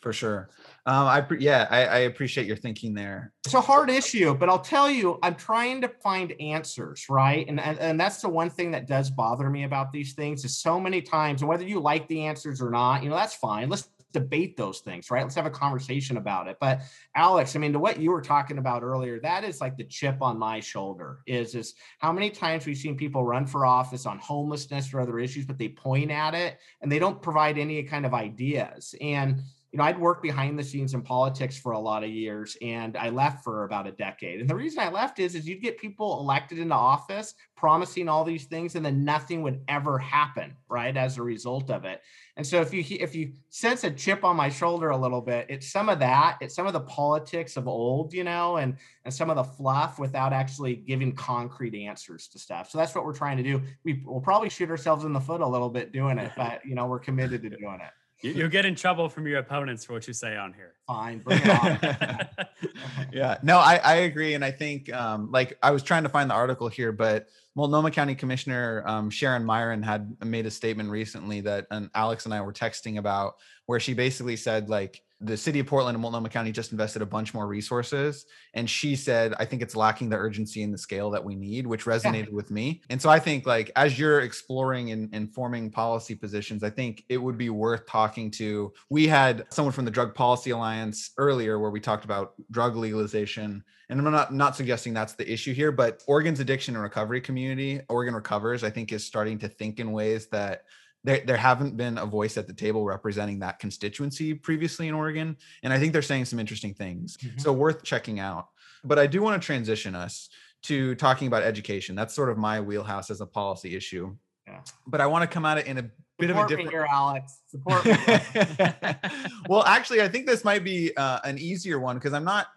For 0.00 0.12
sure 0.12 0.48
um 0.86 1.06
i 1.06 1.26
yeah 1.38 1.66
I, 1.70 1.84
I 1.84 1.98
appreciate 2.00 2.46
your 2.46 2.56
thinking 2.56 2.94
there 2.94 3.32
it's 3.48 3.54
a 3.54 3.62
hard 3.62 3.88
issue, 3.88 4.34
but 4.34 4.50
I'll 4.50 4.58
tell 4.58 4.90
you, 4.90 5.18
I'm 5.22 5.34
trying 5.34 5.80
to 5.80 5.88
find 5.88 6.34
answers, 6.38 7.06
right? 7.08 7.48
And, 7.48 7.58
and 7.58 7.78
and 7.78 7.98
that's 7.98 8.20
the 8.20 8.28
one 8.28 8.50
thing 8.50 8.72
that 8.72 8.86
does 8.86 9.08
bother 9.08 9.48
me 9.48 9.64
about 9.64 9.90
these 9.90 10.12
things 10.12 10.44
is 10.44 10.58
so 10.58 10.78
many 10.78 11.00
times, 11.00 11.40
and 11.40 11.48
whether 11.48 11.64
you 11.64 11.80
like 11.80 12.06
the 12.08 12.26
answers 12.26 12.60
or 12.60 12.68
not, 12.68 13.02
you 13.02 13.08
know, 13.08 13.14
that's 13.14 13.34
fine. 13.34 13.70
Let's 13.70 13.88
debate 14.12 14.58
those 14.58 14.80
things, 14.80 15.10
right? 15.10 15.22
Let's 15.22 15.34
have 15.34 15.46
a 15.46 15.50
conversation 15.50 16.18
about 16.18 16.46
it. 16.46 16.58
But 16.60 16.82
Alex, 17.16 17.56
I 17.56 17.58
mean, 17.58 17.72
to 17.72 17.78
what 17.78 17.98
you 17.98 18.10
were 18.10 18.20
talking 18.20 18.58
about 18.58 18.82
earlier, 18.82 19.18
that 19.20 19.44
is 19.44 19.62
like 19.62 19.78
the 19.78 19.84
chip 19.84 20.20
on 20.20 20.38
my 20.38 20.60
shoulder. 20.60 21.20
Is 21.26 21.54
is 21.54 21.72
how 22.00 22.12
many 22.12 22.28
times 22.28 22.66
we've 22.66 22.76
seen 22.76 22.98
people 22.98 23.24
run 23.24 23.46
for 23.46 23.64
office 23.64 24.04
on 24.04 24.18
homelessness 24.18 24.92
or 24.92 25.00
other 25.00 25.18
issues, 25.18 25.46
but 25.46 25.56
they 25.56 25.70
point 25.70 26.10
at 26.10 26.34
it 26.34 26.58
and 26.82 26.92
they 26.92 26.98
don't 26.98 27.22
provide 27.22 27.56
any 27.56 27.82
kind 27.82 28.04
of 28.04 28.12
ideas. 28.12 28.94
And 29.00 29.40
you 29.72 29.76
know, 29.76 29.84
I'd 29.84 29.98
worked 29.98 30.22
behind 30.22 30.58
the 30.58 30.64
scenes 30.64 30.94
in 30.94 31.02
politics 31.02 31.58
for 31.58 31.72
a 31.72 31.78
lot 31.78 32.02
of 32.02 32.08
years 32.08 32.56
and 32.62 32.96
I 32.96 33.10
left 33.10 33.44
for 33.44 33.64
about 33.64 33.86
a 33.86 33.92
decade. 33.92 34.40
And 34.40 34.48
the 34.48 34.54
reason 34.54 34.80
I 34.80 34.88
left 34.88 35.18
is, 35.18 35.34
is 35.34 35.46
you'd 35.46 35.60
get 35.60 35.76
people 35.76 36.20
elected 36.20 36.58
into 36.58 36.74
office 36.74 37.34
promising 37.54 38.08
all 38.08 38.24
these 38.24 38.46
things 38.46 38.76
and 38.76 38.86
then 38.86 39.04
nothing 39.04 39.42
would 39.42 39.60
ever 39.68 39.98
happen, 39.98 40.56
right? 40.70 40.96
As 40.96 41.18
a 41.18 41.22
result 41.22 41.70
of 41.70 41.84
it. 41.84 42.00
And 42.38 42.46
so 42.46 42.62
if 42.62 42.72
you, 42.72 42.82
if 42.98 43.14
you 43.14 43.32
sense 43.50 43.84
a 43.84 43.90
chip 43.90 44.24
on 44.24 44.36
my 44.36 44.48
shoulder 44.48 44.88
a 44.88 44.96
little 44.96 45.20
bit, 45.20 45.44
it's 45.50 45.70
some 45.70 45.90
of 45.90 45.98
that, 45.98 46.38
it's 46.40 46.54
some 46.54 46.66
of 46.66 46.72
the 46.72 46.80
politics 46.80 47.58
of 47.58 47.68
old, 47.68 48.14
you 48.14 48.24
know, 48.24 48.56
and, 48.56 48.74
and 49.04 49.12
some 49.12 49.28
of 49.28 49.36
the 49.36 49.44
fluff 49.44 49.98
without 49.98 50.32
actually 50.32 50.76
giving 50.76 51.12
concrete 51.12 51.74
answers 51.74 52.26
to 52.28 52.38
stuff. 52.38 52.70
So 52.70 52.78
that's 52.78 52.94
what 52.94 53.04
we're 53.04 53.12
trying 53.12 53.36
to 53.36 53.42
do. 53.42 53.60
We 53.84 54.02
will 54.06 54.22
probably 54.22 54.48
shoot 54.48 54.70
ourselves 54.70 55.04
in 55.04 55.12
the 55.12 55.20
foot 55.20 55.42
a 55.42 55.46
little 55.46 55.68
bit 55.68 55.92
doing 55.92 56.16
it, 56.16 56.32
but 56.38 56.64
you 56.64 56.74
know, 56.74 56.86
we're 56.86 57.00
committed 57.00 57.42
to 57.42 57.50
doing 57.50 57.80
it. 57.82 57.90
You, 58.20 58.32
you'll 58.32 58.48
get 58.48 58.64
in 58.64 58.74
trouble 58.74 59.08
from 59.08 59.26
your 59.26 59.38
opponents 59.38 59.84
for 59.84 59.92
what 59.92 60.06
you 60.08 60.12
say 60.12 60.36
on 60.36 60.52
here. 60.52 60.74
Fine, 60.86 61.18
bring 61.20 61.40
it 61.40 61.48
on. 61.48 62.46
yeah, 63.12 63.38
no, 63.42 63.58
I, 63.58 63.76
I 63.76 63.94
agree. 63.96 64.34
And 64.34 64.44
I 64.44 64.50
think, 64.50 64.92
um, 64.92 65.30
like, 65.30 65.56
I 65.62 65.70
was 65.70 65.82
trying 65.82 66.02
to 66.02 66.08
find 66.08 66.28
the 66.28 66.34
article 66.34 66.68
here, 66.68 66.90
but 66.90 67.28
Multnomah 67.54 67.92
County 67.92 68.16
Commissioner 68.16 68.82
um, 68.86 69.10
Sharon 69.10 69.44
Meieran 69.44 69.84
had 69.84 70.16
made 70.24 70.46
a 70.46 70.50
statement 70.50 70.90
recently 70.90 71.40
that 71.42 71.66
and 71.70 71.90
Alex 71.94 72.24
and 72.24 72.34
I 72.34 72.40
were 72.40 72.52
texting 72.52 72.98
about, 72.98 73.36
where 73.66 73.78
she 73.78 73.94
basically 73.94 74.36
said, 74.36 74.68
like, 74.68 75.02
the 75.20 75.36
city 75.36 75.58
of 75.58 75.66
Portland 75.66 75.96
and 75.96 76.02
Multnomah 76.02 76.28
County 76.28 76.52
just 76.52 76.70
invested 76.70 77.02
a 77.02 77.06
bunch 77.06 77.34
more 77.34 77.48
resources. 77.48 78.26
And 78.54 78.70
she 78.70 78.94
said, 78.94 79.34
I 79.38 79.44
think 79.44 79.62
it's 79.62 79.74
lacking 79.74 80.10
the 80.10 80.16
urgency 80.16 80.62
and 80.62 80.72
the 80.72 80.78
scale 80.78 81.10
that 81.10 81.24
we 81.24 81.34
need, 81.34 81.66
which 81.66 81.86
resonated 81.86 82.26
yeah. 82.26 82.34
with 82.34 82.50
me. 82.50 82.82
And 82.88 83.02
so 83.02 83.10
I 83.10 83.18
think 83.18 83.44
like 83.44 83.72
as 83.74 83.98
you're 83.98 84.20
exploring 84.20 84.92
and, 84.92 85.08
and 85.12 85.32
forming 85.32 85.70
policy 85.70 86.14
positions, 86.14 86.62
I 86.62 86.70
think 86.70 87.04
it 87.08 87.16
would 87.16 87.36
be 87.36 87.50
worth 87.50 87.84
talking 87.86 88.30
to. 88.32 88.72
We 88.90 89.08
had 89.08 89.46
someone 89.50 89.72
from 89.72 89.84
the 89.84 89.90
Drug 89.90 90.14
Policy 90.14 90.50
Alliance 90.50 91.10
earlier 91.18 91.58
where 91.58 91.70
we 91.70 91.80
talked 91.80 92.04
about 92.04 92.34
drug 92.52 92.76
legalization. 92.76 93.64
And 93.90 93.98
I'm 94.00 94.12
not 94.12 94.34
not 94.34 94.54
suggesting 94.54 94.92
that's 94.92 95.14
the 95.14 95.30
issue 95.30 95.54
here, 95.54 95.72
but 95.72 96.02
Oregon's 96.06 96.40
addiction 96.40 96.74
and 96.74 96.82
recovery 96.82 97.22
community, 97.22 97.80
Oregon 97.88 98.14
Recovers, 98.14 98.62
I 98.62 98.70
think 98.70 98.92
is 98.92 99.04
starting 99.04 99.38
to 99.38 99.48
think 99.48 99.80
in 99.80 99.92
ways 99.92 100.26
that 100.26 100.64
there, 101.04 101.22
there 101.24 101.36
haven't 101.36 101.76
been 101.76 101.98
a 101.98 102.06
voice 102.06 102.36
at 102.36 102.46
the 102.46 102.52
table 102.52 102.84
representing 102.84 103.38
that 103.40 103.58
constituency 103.58 104.34
previously 104.34 104.88
in 104.88 104.94
Oregon. 104.94 105.36
And 105.62 105.72
I 105.72 105.78
think 105.78 105.92
they're 105.92 106.02
saying 106.02 106.26
some 106.26 106.38
interesting 106.38 106.74
things. 106.74 107.16
Mm-hmm. 107.16 107.38
So 107.38 107.52
worth 107.52 107.82
checking 107.82 108.20
out. 108.20 108.48
But 108.84 108.98
I 108.98 109.06
do 109.06 109.22
want 109.22 109.40
to 109.40 109.44
transition 109.44 109.94
us 109.94 110.28
to 110.64 110.94
talking 110.96 111.28
about 111.28 111.42
education. 111.42 111.94
That's 111.94 112.14
sort 112.14 112.30
of 112.30 112.38
my 112.38 112.60
wheelhouse 112.60 113.10
as 113.10 113.20
a 113.20 113.26
policy 113.26 113.76
issue. 113.76 114.16
Yeah. 114.46 114.60
But 114.86 115.00
I 115.00 115.06
want 115.06 115.22
to 115.22 115.32
come 115.32 115.44
at 115.44 115.58
it 115.58 115.66
in 115.66 115.78
a 115.78 115.82
bit 115.82 116.28
Support 116.28 116.30
of 116.30 116.44
a 116.44 116.48
different. 116.48 116.68
Me 116.68 116.72
here, 116.72 116.86
Alex. 116.90 117.38
Support 117.48 117.84
me. 117.84 119.00
well, 119.48 119.64
actually, 119.64 120.02
I 120.02 120.08
think 120.08 120.26
this 120.26 120.44
might 120.44 120.64
be 120.64 120.96
uh, 120.96 121.20
an 121.24 121.38
easier 121.38 121.78
one 121.78 121.96
because 121.96 122.12
I'm 122.12 122.24
not 122.24 122.48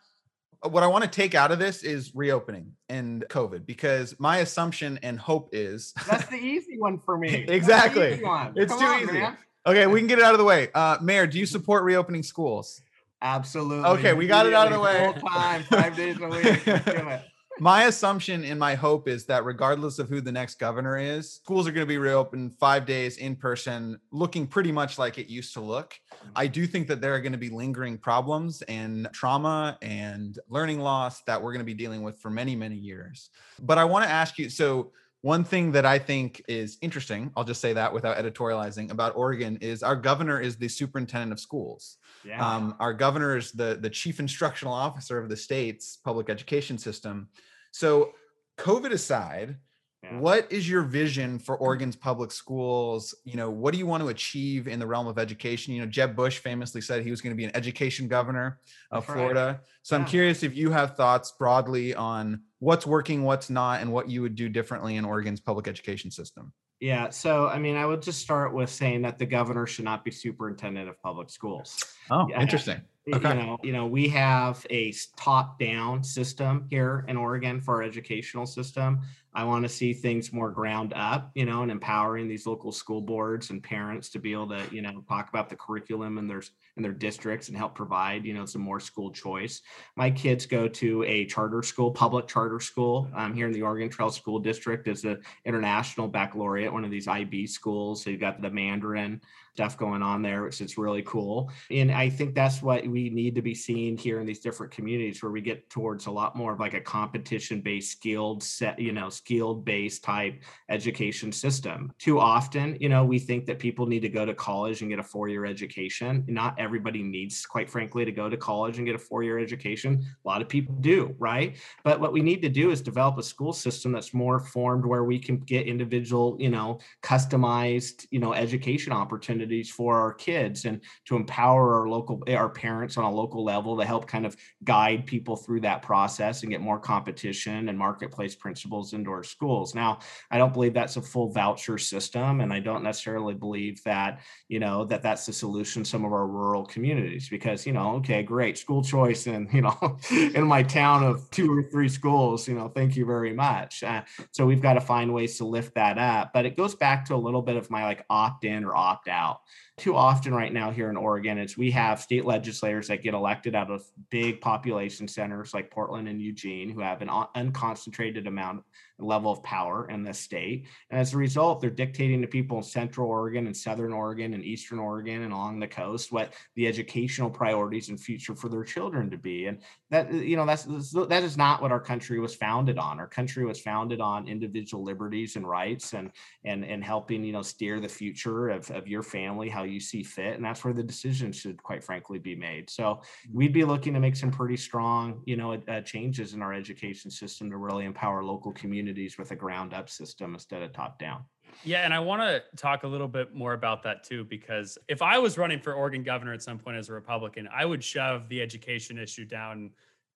what 0.64 0.84
I 0.84 0.88
want 0.88 1.04
to 1.04 1.10
take 1.10 1.34
out 1.34 1.52
of 1.52 1.60
this 1.60 1.84
is 1.84 2.12
reopening 2.14 2.74
and 2.90 3.26
COVID 3.30 3.66
because 3.66 4.16
my 4.20 4.38
assumption 4.38 5.00
and 5.02 5.20
hope 5.20 5.50
is 5.52 5.94
that's 6.08 6.28
the 6.28 6.36
easy 6.36 6.78
one 6.78 7.00
for 7.00 7.18
me. 7.18 7.46
exactly. 7.48 8.22
It's 8.22 8.22
Come 8.22 8.80
too 8.80 8.86
on, 8.86 9.04
easy. 9.04 9.12
Man. 9.14 9.38
Okay, 9.66 9.88
we 9.88 10.00
can 10.00 10.08
get 10.08 10.20
it 10.20 10.26
out 10.26 10.34
of 10.34 10.40
the 10.40 10.46
way. 10.46 10.70
Uh, 10.74 10.98
Mayor, 11.02 11.28
do 11.28 11.38
you 11.38 11.46
support 11.46 11.84
reopening 11.84 12.24
schools? 12.24 12.82
Absolutely. 13.22 13.88
Okay, 13.90 14.14
we 14.14 14.26
got 14.26 14.48
it 14.48 14.54
out 14.54 14.68
of 14.68 14.74
the 14.74 14.80
way. 14.80 15.12
Full 15.14 15.30
time, 15.30 15.64
five 15.64 15.96
days 15.96 16.18
a 16.20 16.28
week 16.28 16.66
my 17.60 17.84
assumption 17.84 18.44
and 18.44 18.60
my 18.60 18.76
hope 18.76 19.08
is 19.08 19.26
that 19.26 19.46
regardless 19.46 20.00
of 20.00 20.10
who 20.10 20.22
the 20.22 20.32
next 20.32 20.60
governor 20.60 20.98
is, 20.98 21.34
schools 21.34 21.68
are 21.68 21.72
going 21.72 21.86
to 21.86 21.90
be 21.90 21.98
reopened 21.98 22.56
five 22.60 22.86
days 22.86 23.18
in 23.18 23.36
person, 23.36 24.00
looking 24.12 24.48
pretty 24.48 24.72
much 24.72 24.98
like 24.98 25.18
it 25.18 25.28
used 25.28 25.54
to 25.54 25.62
look. 25.62 25.94
Mm-hmm. 25.94 26.30
I 26.36 26.48
do 26.48 26.66
think 26.66 26.88
that 26.88 27.02
there 27.02 27.14
are 27.14 27.20
going 27.20 27.34
to 27.34 27.38
be 27.38 27.50
lingering 27.50 27.98
problems 27.98 28.62
and 28.64 29.08
trauma 29.14 29.78
and 29.82 30.40
learning 30.50 30.80
loss 30.80 31.22
that 31.24 31.42
we're 31.42 31.52
going 31.52 31.60
to 31.60 31.66
be 31.66 31.74
dealing 31.74 32.02
with 32.02 32.20
for 32.20 32.30
many, 32.30 32.56
many 32.56 32.76
years. 32.76 33.30
But 33.60 33.78
I 33.78 33.84
want 33.84 34.06
to 34.06 34.10
ask 34.10 34.38
you 34.38 34.50
so, 34.50 34.92
one 35.22 35.44
thing 35.44 35.72
that 35.74 35.86
I 35.86 36.00
think 36.00 36.44
is 36.48 36.80
interesting, 36.82 37.32
I'll 37.38 37.44
just 37.44 37.62
say 37.62 37.74
that 37.74 37.94
without 37.94 38.18
editorializing 38.18 38.90
about 38.90 39.16
Oregon, 39.16 39.58
is 39.62 39.84
our 39.84 39.96
governor 39.96 40.40
is 40.40 40.56
the 40.56 40.68
superintendent 40.68 41.32
of 41.32 41.40
schools. 41.40 41.98
Yeah. 42.24 42.46
Um, 42.46 42.76
our 42.80 42.94
governor 42.94 43.38
is 43.38 43.52
the, 43.52 43.78
the 43.80 43.90
chief 43.90 44.20
instructional 44.20 44.74
officer 44.74 45.18
of 45.18 45.30
the 45.30 45.38
state's 45.38 45.98
public 45.98 46.30
education 46.30 46.78
system. 46.78 47.30
So, 47.72 48.12
COVID 48.58 48.92
aside, 48.92 49.56
yeah. 50.04 50.20
what 50.20 50.52
is 50.52 50.70
your 50.70 50.84
vision 50.84 51.40
for 51.40 51.58
Oregon's 51.58 51.96
public 51.96 52.32
schools? 52.32 53.16
You 53.24 53.38
know, 53.38 53.50
what 53.50 53.72
do 53.72 53.78
you 53.78 53.88
want 53.88 54.04
to 54.04 54.10
achieve 54.10 54.68
in 54.68 54.80
the 54.80 54.86
realm 54.86 55.08
of 55.08 55.18
education? 55.18 55.74
You 55.74 55.82
know, 55.82 55.88
Jeb 55.88 56.16
Bush 56.16 56.40
famously 56.40 56.82
said 56.82 57.04
he 57.04 57.12
was 57.12 57.22
going 57.22 57.34
to 57.34 57.38
be 57.38 57.46
an 57.46 57.56
education 57.56 58.08
governor 58.08 58.60
of 58.92 59.06
That's 59.06 59.14
Florida. 59.14 59.46
Right. 59.46 59.70
So 59.84 59.96
yeah. 59.96 60.02
I'm 60.02 60.08
curious 60.08 60.44
if 60.44 60.56
you 60.56 60.72
have 60.72 60.96
thoughts 60.96 61.34
broadly 61.38 61.96
on 61.96 62.42
what's 62.60 62.86
working, 62.86 63.24
what's 63.24 63.50
not, 63.50 63.82
and 63.82 63.92
what 63.92 64.10
you 64.10 64.22
would 64.22 64.36
do 64.36 64.50
differently 64.50 64.98
in 64.98 65.06
Oregon's 65.06 65.40
public 65.40 65.68
education 65.68 66.12
system. 66.12 66.54
Yeah, 66.82 67.12
so 67.12 67.48
I 67.48 67.60
mean, 67.60 67.76
I 67.78 67.86
would 67.86 68.02
just 68.02 68.22
start 68.22 68.56
with 68.56 68.70
saying 68.70 69.04
that 69.04 69.20
the 69.20 69.26
governor 69.28 69.68
should 69.68 69.86
not 69.86 70.04
be 70.04 70.10
superintendent 70.10 70.90
of 70.90 71.00
public 71.02 71.30
schools. 71.30 71.80
Oh, 72.10 72.28
interesting. 72.36 72.82
Okay. 73.14 73.30
You 73.30 73.36
know, 73.36 73.58
you 73.64 73.72
know, 73.72 73.86
we 73.86 74.10
have 74.10 74.66
a 74.72 74.92
top-down 75.16 76.04
system 76.04 76.66
here 76.72 77.06
in 77.08 77.18
Oregon 77.18 77.62
for 77.62 77.76
our 77.76 77.84
educational 77.84 78.48
system. 78.48 79.02
I 79.34 79.46
want 79.46 79.64
to 79.64 79.70
see 79.70 79.94
things 79.94 80.34
more 80.34 80.52
ground 80.52 80.94
up, 80.96 81.32
you 81.36 81.46
know, 81.46 81.62
and 81.62 81.72
empowering 81.72 82.28
these 82.28 82.46
local 82.46 82.72
school 82.72 83.02
boards 83.02 83.50
and 83.50 83.64
parents 83.64 84.10
to 84.10 84.20
be 84.20 84.34
able 84.34 84.50
to, 84.50 84.64
you 84.72 84.82
know, 84.82 85.04
talk 85.08 85.30
about 85.30 85.50
the 85.50 85.56
curriculum 85.56 86.18
and 86.18 86.30
their 86.30 86.42
in 86.78 86.84
their 86.84 86.94
districts 86.94 87.48
and 87.48 87.58
help 87.58 87.76
provide, 87.76 88.26
you 88.26 88.34
know, 88.34 88.46
some 88.46 88.62
more 88.62 88.80
school 88.80 89.12
choice. 89.12 89.62
My 89.96 90.10
kids 90.10 90.46
go 90.46 90.68
to 90.68 91.04
a 91.04 91.26
charter 91.26 91.64
school, 91.64 91.92
public 91.92 92.28
charter 92.28 92.60
school 92.60 93.10
um, 93.14 93.34
here 93.34 93.46
in 93.46 93.54
the 93.54 93.62
Oregon 93.62 93.90
Trail 93.90 94.10
School 94.10 94.40
District. 94.40 94.88
It's 94.88 95.04
an 95.04 95.22
international 95.46 96.08
baccalaureate, 96.08 96.72
one 96.72 96.86
of 96.86 96.92
these 96.92 97.08
IB 97.08 97.48
schools. 97.48 98.04
So 98.04 98.10
you've 98.10 98.22
got 98.22 98.42
the 98.42 98.50
Mandarin 98.50 99.22
stuff 99.54 99.78
going 99.78 100.02
on 100.02 100.22
there, 100.22 100.44
which 100.44 100.62
is 100.62 100.78
really 100.78 101.02
cool. 101.04 101.52
And 101.70 101.92
I 101.92 102.10
think 102.10 102.36
that's 102.36 102.62
what 102.62 102.88
we 102.88 103.10
need 103.10 103.36
to 103.36 103.42
be 103.42 103.54
seeing 103.54 103.98
here 103.98 104.22
in 104.22 104.26
these 104.26 104.40
different 104.40 104.72
communities 104.72 105.22
where 105.22 105.32
we 105.32 105.42
get 105.42 105.70
towards 105.70 106.06
a 106.06 106.12
lot 106.12 106.38
more 106.38 106.54
of 106.54 106.60
like 106.60 106.74
a 106.74 106.80
competition 106.80 107.60
based, 107.60 107.92
skilled 107.92 108.42
set, 108.44 108.80
you 108.80 108.94
know, 108.94 109.10
skilled 109.24 109.64
based 109.64 110.04
type 110.04 110.42
education 110.70 111.32
system. 111.32 111.94
Too 112.00 112.20
often, 112.20 112.76
you 112.80 112.90
know, 112.90 113.06
we 113.06 113.20
think 113.20 113.46
that 113.46 113.60
people 113.60 113.86
need 113.86 114.02
to 114.02 114.10
go 114.10 114.26
to 114.26 114.34
college 114.34 114.82
and 114.82 114.90
get 114.90 115.00
a 115.00 115.04
four 115.04 115.28
year 115.28 115.46
education. 115.46 116.26
Not 116.28 116.60
everybody 116.60 117.04
needs, 117.04 117.46
quite 117.46 117.70
frankly, 117.70 118.04
to 118.04 118.12
go 118.12 118.30
to 118.30 118.38
college 118.38 118.78
and 118.78 118.86
get 118.86 118.96
a 118.96 119.00
four 119.00 119.24
year 119.24 119.38
education. 119.38 120.04
A 120.26 120.28
lot 120.28 120.42
of 120.42 120.50
people 120.50 120.76
do, 120.76 121.16
right? 121.20 121.58
But 121.84 122.00
what 122.00 122.14
we 122.14 122.22
need 122.22 122.42
to 122.42 122.50
do 122.50 122.72
is 122.72 122.82
develop 122.82 123.18
a 123.20 123.24
school 123.24 123.54
system 123.54 123.92
that's 123.92 124.14
more 124.14 124.40
formed 124.40 124.86
where 124.86 125.04
we 125.04 125.20
can 125.20 125.38
get 125.38 125.68
individual, 125.68 126.36
you 126.40 126.50
know, 126.50 126.80
customized, 127.04 128.08
you 128.10 128.20
know, 128.20 128.34
education 128.34 128.92
opportunities 128.92 129.70
for 129.70 130.00
our 130.00 130.14
kids 130.14 130.66
and 130.66 130.82
to 131.06 131.16
empower 131.16 131.80
our 131.80 131.88
local, 131.88 132.24
our 132.28 132.50
parents 132.50 132.98
on 132.98 133.04
a 133.04 133.12
local 133.12 133.44
level 133.44 133.78
to 133.78 133.86
help 133.86 134.08
kind 134.08 134.26
of 134.26 134.36
guide 134.64 135.06
people 135.06 135.36
through 135.36 135.62
that 135.62 135.84
process 135.84 136.42
and 136.42 136.52
get 136.52 136.62
more 136.62 136.80
competition 136.80 137.70
and 137.70 137.78
marketplace 137.78 138.36
principles 138.36 138.94
into 138.94 139.11
our 139.12 139.24
schools. 139.24 139.76
Now, 139.76 140.00
I 140.30 140.38
don't 140.38 140.54
believe 140.54 140.74
that's 140.74 140.98
a 140.98 141.02
full 141.02 141.32
voucher 141.32 141.78
system, 141.78 142.42
and 142.42 142.52
I 142.52 142.60
don't 142.60 142.84
necessarily 142.84 143.34
believe 143.34 143.84
that, 143.84 144.22
you 144.48 144.60
know, 144.60 144.86
that 144.86 145.04
that's 145.04 145.26
the 145.26 145.34
solution 145.34 145.86
some 145.86 146.06
of 146.06 146.14
our 146.14 146.28
rural 146.28 146.66
communities 146.66 147.30
because, 147.30 147.66
you 147.66 147.74
know, 147.74 147.96
okay, 147.98 148.24
great, 148.24 148.58
school 148.58 148.84
choice 148.84 149.28
and, 149.28 149.52
you 149.54 149.62
know, 149.62 149.98
in 150.12 150.46
my 150.46 150.64
town 150.64 151.04
of 151.04 151.30
two 151.32 151.52
or 151.58 151.64
three 151.64 151.90
schools, 151.90 152.48
you 152.48 152.56
know, 152.56 152.68
thank 152.68 152.96
you 152.96 153.06
very 153.06 153.34
much. 153.34 153.84
Uh, 153.84 154.02
so 154.32 154.46
we've 154.46 154.62
got 154.62 154.74
to 154.74 154.82
find 154.82 155.14
ways 155.14 155.38
to 155.38 155.46
lift 155.46 155.76
that 155.76 155.98
up. 155.98 156.32
But 156.34 156.46
it 156.46 156.58
goes 156.58 156.76
back 156.76 157.06
to 157.06 157.16
a 157.16 157.18
little 157.18 157.42
bit 157.42 157.56
of 157.56 157.70
my 157.70 157.84
like 157.84 158.06
opt 158.10 158.46
in 158.46 158.64
or 158.64 158.76
opt 158.76 159.08
out 159.08 159.42
too 159.82 159.96
often 159.96 160.32
right 160.32 160.54
now 160.54 160.70
here 160.70 160.92
in 160.92 160.96
Oregon 160.96 161.40
is 161.40 161.58
we 161.58 161.72
have 161.72 162.00
state 162.00 162.24
legislators 162.24 162.88
that 162.88 163.02
get 163.02 163.16
elected 163.16 163.56
out 163.56 163.72
of 163.72 163.84
big 164.12 164.40
population 164.40 165.08
centers 165.08 165.56
like 165.56 165.72
Portland 165.72 166.08
and 166.08 166.22
Eugene 166.22 166.70
who 166.70 166.82
have 166.82 167.02
an 167.02 167.08
unconcentrated 167.08 168.28
amount 168.28 168.64
level 169.00 169.32
of 169.32 169.44
power 169.44 169.90
in 169.90 170.04
the 170.04 170.14
state. 170.14 170.68
And 170.90 171.00
as 171.00 171.14
a 171.14 171.18
result, 171.18 171.62
they're 171.62 171.70
dictating 171.70 172.22
to 172.22 172.28
people 172.28 172.58
in 172.58 172.64
Central 172.64 173.10
Oregon 173.10 173.48
and 173.48 173.56
Southern 173.56 173.94
Oregon 173.94 174.34
and 174.34 174.44
Eastern 174.44 174.80
Oregon 174.80 175.24
and 175.24 175.34
along 175.34 175.60
the 175.60 175.68
coast 175.68 176.12
what 176.12 176.34
the 176.56 176.68
educational 176.68 177.30
priorities 177.30 177.90
and 177.90 178.00
future 178.00 178.36
for 178.36 178.50
their 178.50 178.64
children 178.64 179.10
to 179.10 179.18
be. 179.18 179.48
And 179.48 179.60
that, 179.90 180.12
you 180.14 180.36
know, 180.36 180.46
that's 180.46 180.64
that 180.64 181.24
is 181.24 181.38
not 181.38 181.62
what 181.62 181.72
our 181.72 181.80
country 181.80 182.20
was 182.20 182.36
founded 182.36 182.78
on. 182.78 183.00
Our 183.00 183.08
country 183.08 183.46
was 183.46 183.60
founded 183.60 184.00
on 184.00 184.28
individual 184.28 184.84
liberties 184.84 185.36
and 185.36 185.48
rights 185.48 185.94
and 185.94 186.12
and 186.46 186.64
and 186.64 186.84
helping, 186.84 187.24
you 187.24 187.34
know, 187.34 187.42
steer 187.42 187.80
the 187.80 187.90
future 187.90 188.50
of, 188.50 188.70
of 188.72 188.88
your 188.88 189.04
family 189.04 189.50
how 189.50 189.64
you 189.72 189.80
see 189.80 190.04
fit. 190.04 190.36
And 190.36 190.46
that's 190.46 190.64
where 190.64 190.74
the 190.74 190.84
decision 190.84 191.32
should 191.32 191.62
quite 191.62 191.84
frankly 191.84 192.20
be 192.20 192.36
made. 192.36 192.70
So 192.70 193.02
we'd 193.32 193.54
be 193.54 193.64
looking 193.64 193.94
to 193.94 194.00
make 194.00 194.16
some 194.16 194.32
pretty 194.32 194.58
strong, 194.58 195.22
you 195.26 195.38
know, 195.38 195.54
uh, 195.54 195.82
changes 195.82 196.34
in 196.34 196.42
our 196.42 196.54
education 196.54 197.10
system 197.10 197.50
to 197.50 197.58
really 197.58 197.86
empower 197.86 198.24
local 198.24 198.52
communities 198.52 199.18
with 199.18 199.32
a 199.32 199.36
ground 199.36 199.74
up 199.74 199.90
system 199.90 200.34
instead 200.34 200.62
of 200.62 200.74
top 200.74 201.00
down. 201.00 201.24
Yeah, 201.64 201.84
and 201.84 201.94
I 201.94 202.00
want 202.00 202.22
to 202.22 202.42
talk 202.56 202.84
a 202.84 202.88
little 202.88 203.10
bit 203.10 203.36
more 203.36 203.54
about 203.54 203.84
that 203.84 204.04
too, 204.04 204.24
because 204.24 204.78
if 204.88 205.02
I 205.02 205.18
was 205.18 205.38
running 205.38 205.60
for 205.60 205.74
Oregon 205.74 206.02
governor 206.02 206.34
at 206.34 206.42
some 206.42 206.58
point 206.58 206.78
as 206.78 206.90
a 206.90 206.94
Republican, 206.94 207.48
I 207.54 207.66
would 207.66 207.84
shove 207.84 208.30
the 208.30 208.42
education 208.42 208.98
issue 208.98 209.26
down 209.26 209.72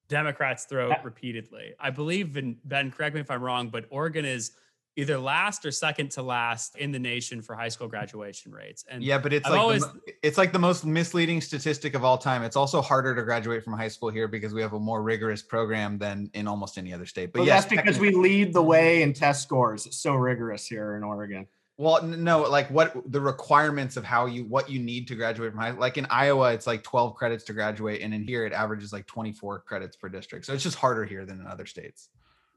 Democrats' 0.07 0.65
throat 0.65 0.95
repeatedly. 1.03 1.73
I 1.79 1.89
believe 1.89 2.39
Ben, 2.63 2.91
correct 2.91 3.15
me 3.15 3.21
if 3.21 3.29
I'm 3.31 3.41
wrong, 3.41 3.69
but 3.69 3.85
Oregon 3.89 4.23
is 4.23 4.51
either 4.95 5.17
last 5.17 5.65
or 5.65 5.71
second 5.71 6.11
to 6.11 6.21
last 6.21 6.75
in 6.77 6.91
the 6.91 6.99
nation 6.99 7.41
for 7.41 7.55
high 7.55 7.67
school 7.67 7.87
graduation 7.87 8.51
rates. 8.51 8.85
And 8.87 9.03
yeah, 9.03 9.17
but 9.17 9.33
it's 9.33 9.45
I've 9.45 9.53
like 9.53 9.61
always, 9.61 9.81
the, 9.81 9.99
it's 10.23 10.37
like 10.37 10.53
the 10.53 10.59
most 10.59 10.85
misleading 10.85 11.41
statistic 11.41 11.95
of 11.95 12.03
all 12.03 12.17
time. 12.17 12.43
It's 12.43 12.55
also 12.55 12.81
harder 12.81 13.15
to 13.15 13.23
graduate 13.23 13.63
from 13.63 13.73
high 13.73 13.87
school 13.89 14.09
here 14.09 14.27
because 14.27 14.53
we 14.53 14.61
have 14.61 14.73
a 14.73 14.79
more 14.79 15.03
rigorous 15.03 15.41
program 15.41 15.97
than 15.97 16.29
in 16.33 16.47
almost 16.47 16.77
any 16.77 16.93
other 16.93 17.05
state. 17.05 17.33
But 17.33 17.39
well, 17.39 17.47
yes, 17.47 17.65
that's 17.65 17.75
because 17.75 17.99
we 17.99 18.11
lead 18.11 18.53
the 18.53 18.63
way 18.63 19.01
in 19.01 19.13
test 19.13 19.43
scores. 19.43 19.85
It's 19.85 19.97
so 19.97 20.15
rigorous 20.15 20.65
here 20.65 20.95
in 20.95 21.03
Oregon. 21.03 21.47
Well, 21.77 22.01
no, 22.03 22.43
like 22.43 22.69
what 22.71 22.95
the 23.11 23.19
requirements 23.19 23.97
of 23.97 24.05
how 24.05 24.27
you 24.27 24.45
what 24.45 24.69
you 24.69 24.79
need 24.79 25.09
to 25.09 25.15
graduate 25.15 25.51
from 25.51 25.59
high. 25.59 25.71
Like 25.71 25.97
in 25.97 26.07
Iowa, 26.09 26.53
it's 26.53 26.65
like 26.65 26.83
12 26.83 27.15
credits 27.15 27.43
to 27.45 27.53
graduate, 27.53 28.01
and 28.01 28.13
in 28.13 28.23
here 28.23 28.45
it 28.45 28.53
averages 28.53 28.93
like 28.93 29.05
24 29.07 29.59
credits 29.59 29.97
per 29.97 30.07
district. 30.07 30.45
So 30.45 30.53
it's 30.53 30.63
just 30.63 30.77
harder 30.77 31.03
here 31.03 31.25
than 31.25 31.41
in 31.41 31.47
other 31.47 31.65
states. 31.65 32.07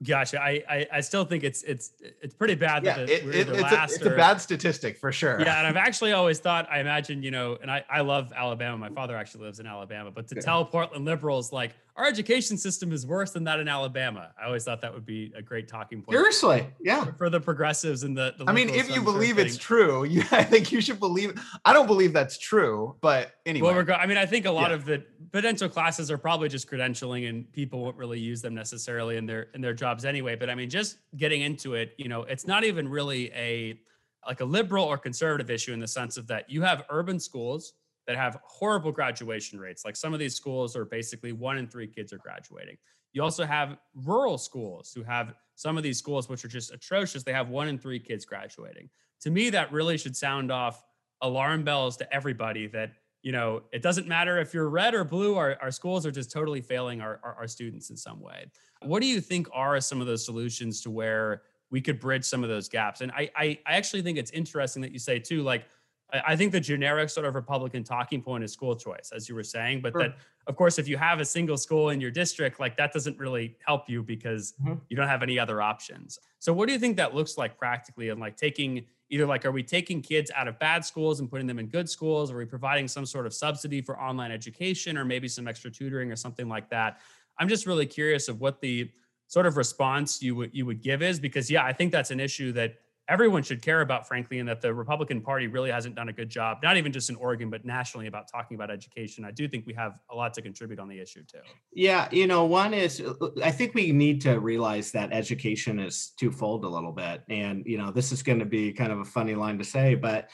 Gotcha. 0.07 0.41
I, 0.41 0.63
I, 0.71 0.87
I 0.93 1.01
still 1.01 1.25
think 1.25 1.43
it's 1.43 1.63
it's 1.65 1.91
it's 2.01 2.33
pretty 2.33 2.55
bad. 2.55 2.85
Yeah, 2.85 2.99
it, 2.99 3.11
it, 3.11 3.49
it's, 3.49 3.51
a, 3.51 3.85
it's 3.85 4.07
a 4.07 4.11
bad 4.11 4.41
statistic 4.41 4.97
for 4.97 5.11
sure. 5.11 5.41
Yeah, 5.41 5.59
and 5.59 5.67
I've 5.67 5.77
actually 5.89 6.13
always 6.13 6.39
thought. 6.39 6.69
I 6.71 6.79
imagine 6.79 7.23
you 7.25 7.33
know, 7.33 7.59
and 7.61 7.69
I 7.69 7.85
I 7.91 8.03
love 8.03 8.33
Alabama. 8.35 8.79
My 8.79 8.91
father 8.91 9.17
actually 9.17 9.45
lives 9.47 9.59
in 9.59 9.67
Alabama, 9.67 10.13
but 10.13 10.29
to 10.29 10.37
yeah. 10.37 10.43
tell 10.43 10.65
Portland 10.65 11.05
liberals 11.05 11.53
like 11.53 11.73
our 11.99 12.07
education 12.07 12.57
system 12.57 12.93
is 12.93 13.05
worse 13.05 13.33
than 13.33 13.43
that 13.45 13.59
in 13.59 13.67
Alabama, 13.67 14.31
I 14.41 14.47
always 14.47 14.65
thought 14.65 14.81
that 14.83 14.95
would 14.95 15.05
be 15.05 15.33
a 15.37 15.43
great 15.43 15.67
talking 15.67 16.01
point. 16.01 16.17
Seriously, 16.17 16.67
yeah. 16.81 17.05
For, 17.19 17.29
the 17.29 17.41
progressives 17.41 18.05
and 18.05 18.17
the. 18.17 18.35
the 18.39 18.45
I 18.47 18.53
mean, 18.53 18.69
if 18.69 18.89
you 18.89 19.03
believe 19.03 19.39
it's 19.39 19.57
true, 19.57 20.05
you 20.05 20.23
I 20.31 20.45
think 20.45 20.71
you 20.71 20.81
should 20.81 21.01
believe. 21.01 21.39
I 21.65 21.73
don't 21.73 21.89
believe 21.89 22.13
that's 22.13 22.39
true, 22.39 22.95
but 23.01 23.33
anyway. 23.45 23.75
Well, 23.75 23.97
I 23.99 24.07
mean, 24.07 24.17
I 24.17 24.27
think 24.27 24.47
a 24.47 24.51
lot 24.51 24.71
yeah. 24.71 24.77
of 24.77 24.85
the 24.85 25.05
potential 25.33 25.69
classes 25.69 26.11
are 26.11 26.19
probably 26.19 26.49
just 26.49 26.71
credentialing, 26.71 27.29
and 27.29 27.53
people 27.53 27.83
won't 27.83 27.97
really 27.97 28.21
use 28.21 28.41
them 28.41 28.55
necessarily 28.55 29.17
in 29.17 29.27
their 29.27 29.49
in 29.55 29.61
their 29.61 29.75
jobs 29.75 30.05
anyway. 30.05 30.37
But 30.37 30.51
I 30.51 30.55
mean, 30.55 30.71
just 30.71 30.99
getting 31.17 31.43
into 31.43 31.75
it, 31.75 31.95
you 31.99 32.09
know, 32.09 32.23
it's 32.23 32.47
not 32.47 32.63
even 32.63 32.89
really 32.89 33.33
a 33.33 33.81
like 34.27 34.41
a 34.41 34.45
liberal 34.45 34.85
or 34.85 34.99
conservative 34.99 35.51
issue 35.51 35.73
in 35.73 35.81
the 35.81 35.89
sense 35.89 36.17
of 36.17 36.29
that 36.29 36.49
you 36.49 36.63
have 36.63 36.85
urban 36.91 37.19
schools 37.19 37.75
that 38.09 38.17
have 38.17 38.41
horrible 38.43 38.91
graduation 38.91 39.61
rates. 39.61 39.85
Like 39.85 39.95
some 39.95 40.15
of 40.15 40.19
these 40.19 40.35
schools 40.35 40.75
are 40.75 40.87
basically 40.87 41.33
one 41.33 41.59
in 41.59 41.69
three 41.69 41.87
kids 41.87 42.13
are 42.13 42.19
graduating. 42.19 42.79
You 43.13 43.23
also 43.23 43.45
have 43.45 43.77
rural 43.95 44.39
schools 44.39 44.93
who 44.95 45.03
have 45.03 45.35
some 45.55 45.77
of 45.77 45.83
these 45.83 45.99
schools 45.99 46.29
which 46.29 46.43
are 46.45 46.49
just 46.49 46.73
atrocious. 46.73 47.23
They 47.23 47.35
have 47.35 47.51
one 47.51 47.69
in 47.69 47.79
three 47.79 48.01
kids 48.01 48.25
graduating. 48.25 48.89
To 49.21 49.31
me, 49.31 49.51
that 49.51 49.71
really 49.73 49.99
should 49.99 50.17
sound 50.17 50.51
off 50.51 50.83
alarm 51.21 51.65
bells 51.65 51.99
to 51.99 52.13
everybody 52.13 52.67
that 52.69 52.93
you 53.23 53.33
know, 53.33 53.63
it 53.73 53.83
doesn't 53.83 54.07
matter 54.07 54.39
if 54.39 54.55
you're 54.55 54.69
red 54.69 54.95
or 54.95 55.05
blue, 55.05 55.35
our, 55.35 55.59
our 55.61 55.73
schools 55.73 56.07
are 56.07 56.11
just 56.13 56.31
totally 56.31 56.61
failing 56.61 57.01
our, 57.01 57.21
our, 57.25 57.35
our 57.35 57.49
students 57.49 57.91
in 57.91 57.97
some 57.97 58.21
way. 58.21 58.47
What 58.83 59.03
do 59.03 59.09
you 59.09 59.21
think 59.21 59.49
are 59.53 59.81
some 59.81 60.01
of 60.01 60.07
those 60.07 60.25
solutions 60.25 60.81
to 60.83 60.91
where 60.91 61.43
we 61.71 61.81
could 61.81 61.99
bridge 61.99 62.25
some 62.25 62.45
of 62.45 62.49
those 62.49 62.69
gaps? 62.69 63.01
And 63.01 63.11
I, 63.11 63.29
I, 63.37 63.59
I 63.67 63.75
actually 63.75 64.03
think 64.03 64.19
it's 64.19 64.31
interesting 64.31 64.81
that 64.83 64.93
you 64.93 65.01
say 65.01 65.19
too, 65.19 65.43
like, 65.43 65.67
I 66.13 66.37
think 66.37 66.53
the 66.53 66.61
generic 66.61 67.11
sort 67.11 67.27
of 67.27 67.35
Republican 67.35 67.85
talking 67.85 68.23
point 68.23 68.43
is 68.43 68.53
school 68.53 68.75
choice, 68.75 69.13
as 69.15 69.29
you 69.29 69.35
were 69.35 69.43
saying. 69.43 69.83
But 69.83 69.93
sure. 69.93 70.03
that, 70.03 70.17
of 70.47 70.57
course, 70.57 70.79
if 70.79 70.89
you 70.89 70.97
have 70.97 71.21
a 71.21 71.25
single 71.25 71.59
school 71.59 71.91
in 71.91 72.01
your 72.01 72.11
district, 72.11 72.59
like 72.59 72.77
that 72.79 72.93
doesn't 72.93 73.19
really 73.19 73.57
help 73.67 73.89
you 73.91 74.03
because 74.03 74.55
mm-hmm. 74.63 74.75
you 74.89 74.97
don't 74.97 75.09
have 75.09 75.23
any 75.23 75.39
other 75.39 75.61
options. 75.61 76.19
So, 76.39 76.53
what 76.53 76.67
do 76.67 76.73
you 76.73 76.79
think 76.79 76.97
that 76.97 77.15
looks 77.15 77.37
like 77.37 77.59
practically? 77.59 78.09
And 78.09 78.19
like 78.21 78.37
taking 78.37 78.87
either 79.11 79.27
like 79.27 79.45
are 79.45 79.53
we 79.53 79.63
taking 79.63 80.03
kids 80.03 80.31
out 80.35 80.49
of 80.49 80.59
bad 80.59 80.85
schools 80.85 81.21
and 81.21 81.31
putting 81.31 81.47
them 81.47 81.59
in 81.59 81.67
good 81.67 81.89
schools 81.89 82.31
are 82.31 82.37
we 82.37 82.45
providing 82.45 82.87
some 82.87 83.07
sort 83.07 83.27
of 83.27 83.33
subsidy 83.33 83.81
for 83.81 83.99
online 84.01 84.31
education 84.31 84.99
or 84.99 85.05
maybe 85.05 85.29
some 85.29 85.49
extra 85.49 85.71
tutoring 85.71 86.13
or 86.13 86.17
something 86.17 86.49
like 86.49 86.69
that 86.69 87.01
i'm 87.39 87.49
just 87.49 87.67
really 87.67 87.87
curious 87.87 88.29
of 88.29 88.41
what 88.41 88.61
the 88.61 88.91
sort 89.27 89.47
of 89.47 89.57
response 89.57 90.23
you 90.23 90.35
would 90.35 90.51
you 90.53 90.67
would 90.67 90.83
give 90.83 91.03
is 91.03 91.19
because 91.19 91.51
yeah 91.51 91.65
i 91.65 91.73
think 91.73 91.91
that's 91.91 92.11
an 92.11 92.21
issue 92.21 92.53
that 92.53 92.75
everyone 93.09 93.43
should 93.43 93.63
care 93.63 93.81
about, 93.81 94.07
frankly, 94.07 94.39
and 94.39 94.49
that 94.49 94.61
the 94.61 94.73
Republican 94.73 95.21
Party 95.21 95.47
really 95.47 95.71
hasn't 95.71 95.95
done 95.95 96.09
a 96.09 96.13
good 96.13 96.29
job, 96.29 96.59
not 96.63 96.77
even 96.77 96.93
just 96.93 97.09
in 97.09 97.17
Oregon, 97.17 97.49
but 97.49 97.65
nationally 97.65 98.07
about 98.07 98.31
talking 98.31 98.55
about 98.55 98.71
education. 98.71 99.25
I 99.25 99.31
do 99.31 99.49
think 99.49 99.67
we 99.67 99.73
have 99.75 99.95
a 100.11 100.15
lot 100.15 100.35
to 100.35 100.43
contribute 100.43 100.79
on 100.79 100.89
the 100.89 101.01
issue 101.01 101.23
too. 101.25 101.39
Yeah, 101.73 102.09
you 102.13 102.27
know, 102.27 102.45
one 102.45 102.75
is 102.75 103.03
I 103.43 103.51
think 103.51 103.75
we 103.75 103.93
need 103.93 104.21
to 104.23 104.39
realize 104.39 104.93
that 104.93 105.13
education 105.13 105.79
is 105.79 106.13
twofold 106.19 106.65
a 106.65 106.69
little 106.69 106.93
bit. 106.93 107.23
And, 107.31 107.65
you 107.67 107.79
know, 107.79 107.91
this 107.91 108.13
is 108.13 108.23
going 108.23 108.41
to 108.41 108.47
be 108.47 108.73
kind 108.73 108.93
of 108.93 108.99
a 109.01 109.05
funny 109.05 109.35
line 109.35 109.59
to 109.59 109.65
say, 109.65 109.95
but 109.95 110.29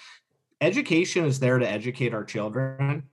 education 0.60 1.24
is 1.24 1.38
there 1.38 1.58
to 1.58 1.68
educate 1.68 2.12
our 2.12 2.24
children 2.24 3.04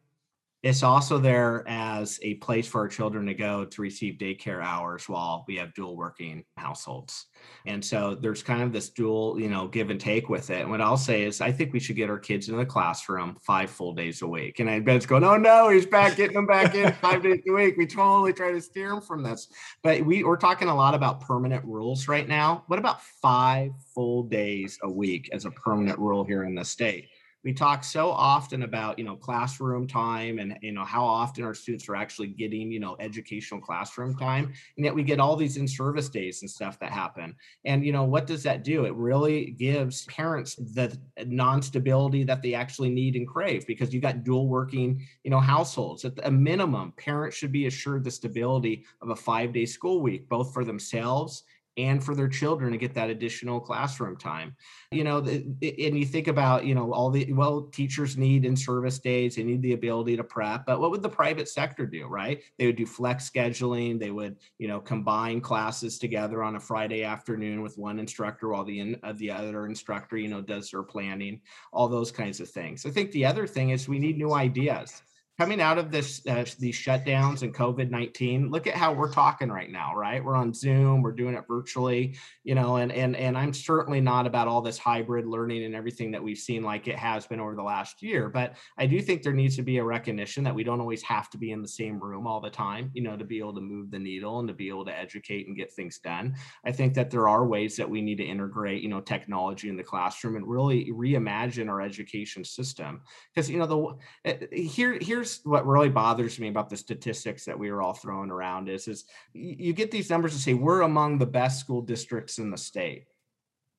it's 0.64 0.84
also 0.84 1.18
there 1.18 1.68
as 1.68 2.20
a 2.22 2.36
place 2.36 2.68
for 2.68 2.82
our 2.82 2.88
children 2.88 3.26
to 3.26 3.34
go 3.34 3.66
to 3.66 3.82
receive 3.82 4.20
daycare 4.20 4.64
hours 4.64 5.10
while 5.10 5.44
we 5.48 5.56
have 5.56 5.74
dual 5.74 5.98
working 5.98 6.44
households. 6.56 7.26
And 7.66 7.84
so 7.84 8.14
there's 8.14 8.44
kind 8.44 8.62
of 8.62 8.72
this 8.72 8.90
dual, 8.90 9.40
you 9.40 9.50
know, 9.50 9.68
give 9.68 9.90
and 9.90 10.00
take 10.00 10.30
with 10.30 10.52
it. 10.52 10.62
And 10.62 10.70
what 10.70 10.80
I'll 10.80 10.98
say 10.98 11.24
is 11.24 11.42
I 11.42 11.52
think 11.52 11.74
we 11.74 11.80
should 11.80 11.96
get 11.96 12.12
our 12.12 12.20
kids 12.20 12.50
in 12.50 12.58
the 12.58 12.66
classroom 12.66 13.38
five 13.42 13.72
full 13.72 13.94
days 13.94 14.22
a 14.22 14.28
week. 14.28 14.60
And 14.60 14.70
I 14.70 14.80
Ben's 14.80 15.08
going, 15.08 15.24
oh 15.24 15.38
no, 15.38 15.70
he's 15.70 15.88
back, 15.88 16.16
getting 16.16 16.36
them 16.36 16.46
back 16.46 16.76
in 16.76 16.94
five 16.94 17.24
days 17.24 17.42
a 17.50 17.54
week. 17.54 17.76
We 17.78 17.88
totally 17.88 18.34
try 18.34 18.52
to 18.52 18.62
steer 18.62 18.90
them 18.90 19.02
from 19.02 19.24
this. 19.24 19.48
But 19.82 20.06
we, 20.06 20.24
we're 20.24 20.38
talking 20.38 20.68
a 20.68 20.76
lot 20.76 20.94
about 20.94 21.22
permanent 21.22 21.66
rules 21.66 22.08
right 22.08 22.28
now. 22.28 22.66
What 22.68 22.78
about 22.78 23.02
five 23.02 23.72
full 23.96 24.24
days 24.24 24.78
a 24.84 24.90
week 24.90 25.30
as 25.34 25.46
a 25.46 25.52
permanent 25.52 25.98
rule 25.98 26.24
here 26.24 26.44
in 26.44 26.54
the 26.54 26.66
state? 26.66 27.10
We 27.44 27.54
talk 27.54 27.84
so 27.84 28.10
often 28.10 28.64
about 28.64 28.98
you 29.00 29.06
know 29.06 29.16
classroom 29.16 29.88
time 29.88 30.40
and 30.40 30.58
you 30.62 30.72
know 30.72 30.84
how 30.84 31.04
often 31.04 31.44
our 31.44 31.54
students 31.54 31.90
are 31.90 31.96
actually 31.96 32.28
getting 32.28 32.72
you 32.72 32.80
know 32.80 32.96
educational 33.00 33.60
classroom 33.60 34.16
time 34.16 34.54
and 34.78 34.86
yet 34.86 34.94
we 34.94 35.04
get 35.04 35.20
all 35.20 35.36
these 35.36 35.58
in-service 35.58 36.10
days 36.10 36.42
and 36.42 36.50
stuff 36.50 36.80
that 36.80 36.92
happen. 36.92 37.36
And 37.66 37.86
you 37.86 37.92
know 37.92 38.04
what 38.04 38.28
does 38.28 38.44
that 38.44 38.64
do? 38.64 38.86
It 38.86 38.94
really 38.96 39.52
gives 39.52 40.06
parents 40.06 40.56
the 40.56 40.98
non-stability 41.26 42.24
that 42.26 42.42
they 42.42 42.54
actually 42.54 42.90
need 42.90 43.16
and 43.16 43.28
crave 43.28 43.66
because 43.66 43.94
you 43.94 44.02
got 44.02 44.24
dual 44.24 44.48
working 44.48 45.06
you 45.24 45.32
know 45.32 45.40
households. 45.40 46.06
At 46.06 46.14
a 46.24 46.32
minimum 46.32 46.94
parents 46.98 47.38
should 47.38 47.52
be 47.52 47.68
assured 47.68 48.04
the 48.04 48.12
stability 48.12 48.86
of 49.02 49.10
a 49.10 49.16
five 49.16 49.54
day 49.54 49.66
school 49.66 50.02
week 50.02 50.30
both 50.30 50.54
for 50.54 50.64
themselves 50.64 51.44
and 51.78 52.04
for 52.04 52.16
their 52.16 52.28
children 52.28 52.72
to 52.72 52.78
get 52.78 52.94
that 52.94 53.10
additional 53.10 53.60
classroom 53.60 54.18
time. 54.18 54.56
You 54.92 55.04
know 55.04 55.20
and 55.20 55.58
you 55.62 56.06
think 56.06 56.28
about 56.28 56.66
you 56.66 56.76
know 56.76 56.94
all 56.94 57.10
the 57.10 57.32
well 57.34 57.62
teachers 57.64 58.18
need 58.18 58.46
in 58.46 58.56
service 58.56 59.00
days 59.00 59.36
they 59.36 59.44
need 59.44 59.62
the 59.62 59.74
ability 59.74 60.18
to 60.18 60.24
prep 60.24 60.66
but 60.66 60.80
what 60.80 60.92
would 60.92 61.02
the 61.02 61.10
private 61.10 61.48
sector 61.48 61.86
do 61.86 62.08
right? 62.08 62.42
They 62.58 62.66
would 62.66 62.76
do 62.76 62.86
flex 62.86 63.30
scheduling 63.30 64.00
they 64.00 64.12
would 64.12 64.38
you 64.58 64.68
know 64.68 64.80
combine 64.80 65.42
classes 65.42 65.98
together 65.98 66.44
on 66.44 66.56
a 66.56 66.60
friday 66.60 67.04
afternoon 67.04 67.62
with 67.62 67.78
one 67.78 68.00
instructor 68.00 68.50
while 68.50 68.64
the 68.64 68.98
uh, 69.04 69.14
the 69.14 69.32
other 69.32 69.66
instructor 69.66 70.18
you 70.18 70.28
know 70.28 70.42
does 70.42 70.72
their 70.72 70.84
planning 70.84 71.42
all 71.72 71.88
those 71.88 72.12
kinds 72.12 72.40
of 72.40 72.50
things. 72.50 72.86
I 72.86 72.90
think 72.90 73.12
the 73.12 73.26
other 73.26 73.48
thing 73.48 73.70
is 73.70 73.88
we 73.88 74.00
need 74.00 74.18
new 74.18 74.34
ideas 74.34 75.02
coming 75.42 75.60
out 75.60 75.80
of 75.80 75.90
this 75.90 76.22
uh, 76.28 76.46
these 76.60 76.76
shutdowns 76.76 77.42
and 77.42 77.52
covid-19 77.52 78.52
look 78.52 78.68
at 78.68 78.76
how 78.76 78.94
we're 78.94 79.12
talking 79.12 79.50
right 79.50 79.72
now 79.72 79.96
right? 79.96 80.24
We're 80.24 80.36
on 80.36 80.54
zoom 80.54 81.02
we're 81.02 81.14
doing 81.14 81.34
it 81.34 81.46
virtually 81.48 82.16
you 82.44 82.54
know 82.54 82.76
and 82.76 82.92
and 82.92 83.16
and 83.16 83.36
i'm 83.36 83.52
certainly 83.52 84.02
not 84.02 84.28
about 84.28 84.48
all 84.48 84.62
this 84.62 84.78
hybrid 84.78 85.26
learning 85.26 85.64
and 85.64 85.74
everything 85.74 86.12
that 86.12 86.22
we've 86.22 86.38
seen 86.38 86.62
like 86.62 86.88
it 86.88 86.96
has 86.96 87.26
been 87.26 87.40
over 87.40 87.56
the 87.56 87.64
last 87.64 88.04
year 88.04 88.30
but 88.30 88.54
i 88.78 88.86
do 88.86 89.02
think 89.02 89.24
there 89.24 89.34
needs 89.34 89.56
to 89.56 89.64
be 89.64 89.80
a 89.80 89.84
recognition 89.84 90.44
that 90.44 90.54
we 90.54 90.64
don't 90.64 90.80
always 90.80 91.02
have 91.02 91.28
to 91.32 91.40
be 91.40 91.52
in 91.52 91.64
the 91.64 91.68
same 91.68 92.00
room 92.00 92.28
all 92.28 92.40
the 92.40 92.50
time 92.50 92.92
you 92.94 93.02
know 93.02 93.18
to 93.18 93.26
be 93.26 93.40
able 93.40 93.56
to 93.56 93.62
move 93.62 93.90
the 93.90 93.98
needle 93.98 94.40
and 94.40 94.48
to 94.48 94.54
be 94.54 94.70
able 94.70 94.86
to 94.86 94.98
educate 94.98 95.48
and 95.48 95.58
get 95.58 95.72
things 95.72 96.00
done. 96.00 96.36
I 96.66 96.72
think 96.72 96.94
that 96.96 97.10
there 97.10 97.28
are 97.28 97.46
ways 97.46 97.76
that 97.78 97.90
we 97.90 98.02
need 98.02 98.18
to 98.18 98.24
integrate 98.24 98.82
you 98.82 98.90
know 98.90 99.02
technology 99.02 99.70
in 99.70 99.78
the 99.78 99.84
classroom 99.84 100.36
and 100.36 100.48
really 100.48 100.92
reimagine 100.92 101.70
our 101.70 101.82
education 101.82 102.44
system. 102.44 103.02
Because 103.34 103.50
you 103.50 103.58
know 103.58 103.98
the 104.24 104.30
eh, 104.30 104.56
here 104.56 104.98
here's 105.02 105.31
here's 105.32 105.46
what 105.46 105.68
really 105.68 105.90
bothers 105.90 106.40
me 106.40 106.48
about 106.48 106.70
the 106.70 106.78
statistics 106.78 107.46
that 107.46 107.58
we 107.58 107.72
were 107.72 107.82
all 107.82 107.94
throwing 107.94 108.32
around 108.32 108.70
is 108.70 108.88
is 108.88 109.06
you 109.34 109.74
get 109.74 109.92
these 109.92 110.10
numbers 110.10 110.34
to 110.34 110.40
say 110.40 110.54
we're 110.54 110.82
among 110.82 111.18
the 111.18 111.26
best 111.26 111.60
school 111.60 111.82
districts 111.82 112.38
in 112.38 112.52
the 112.52 112.58
state 112.58 113.06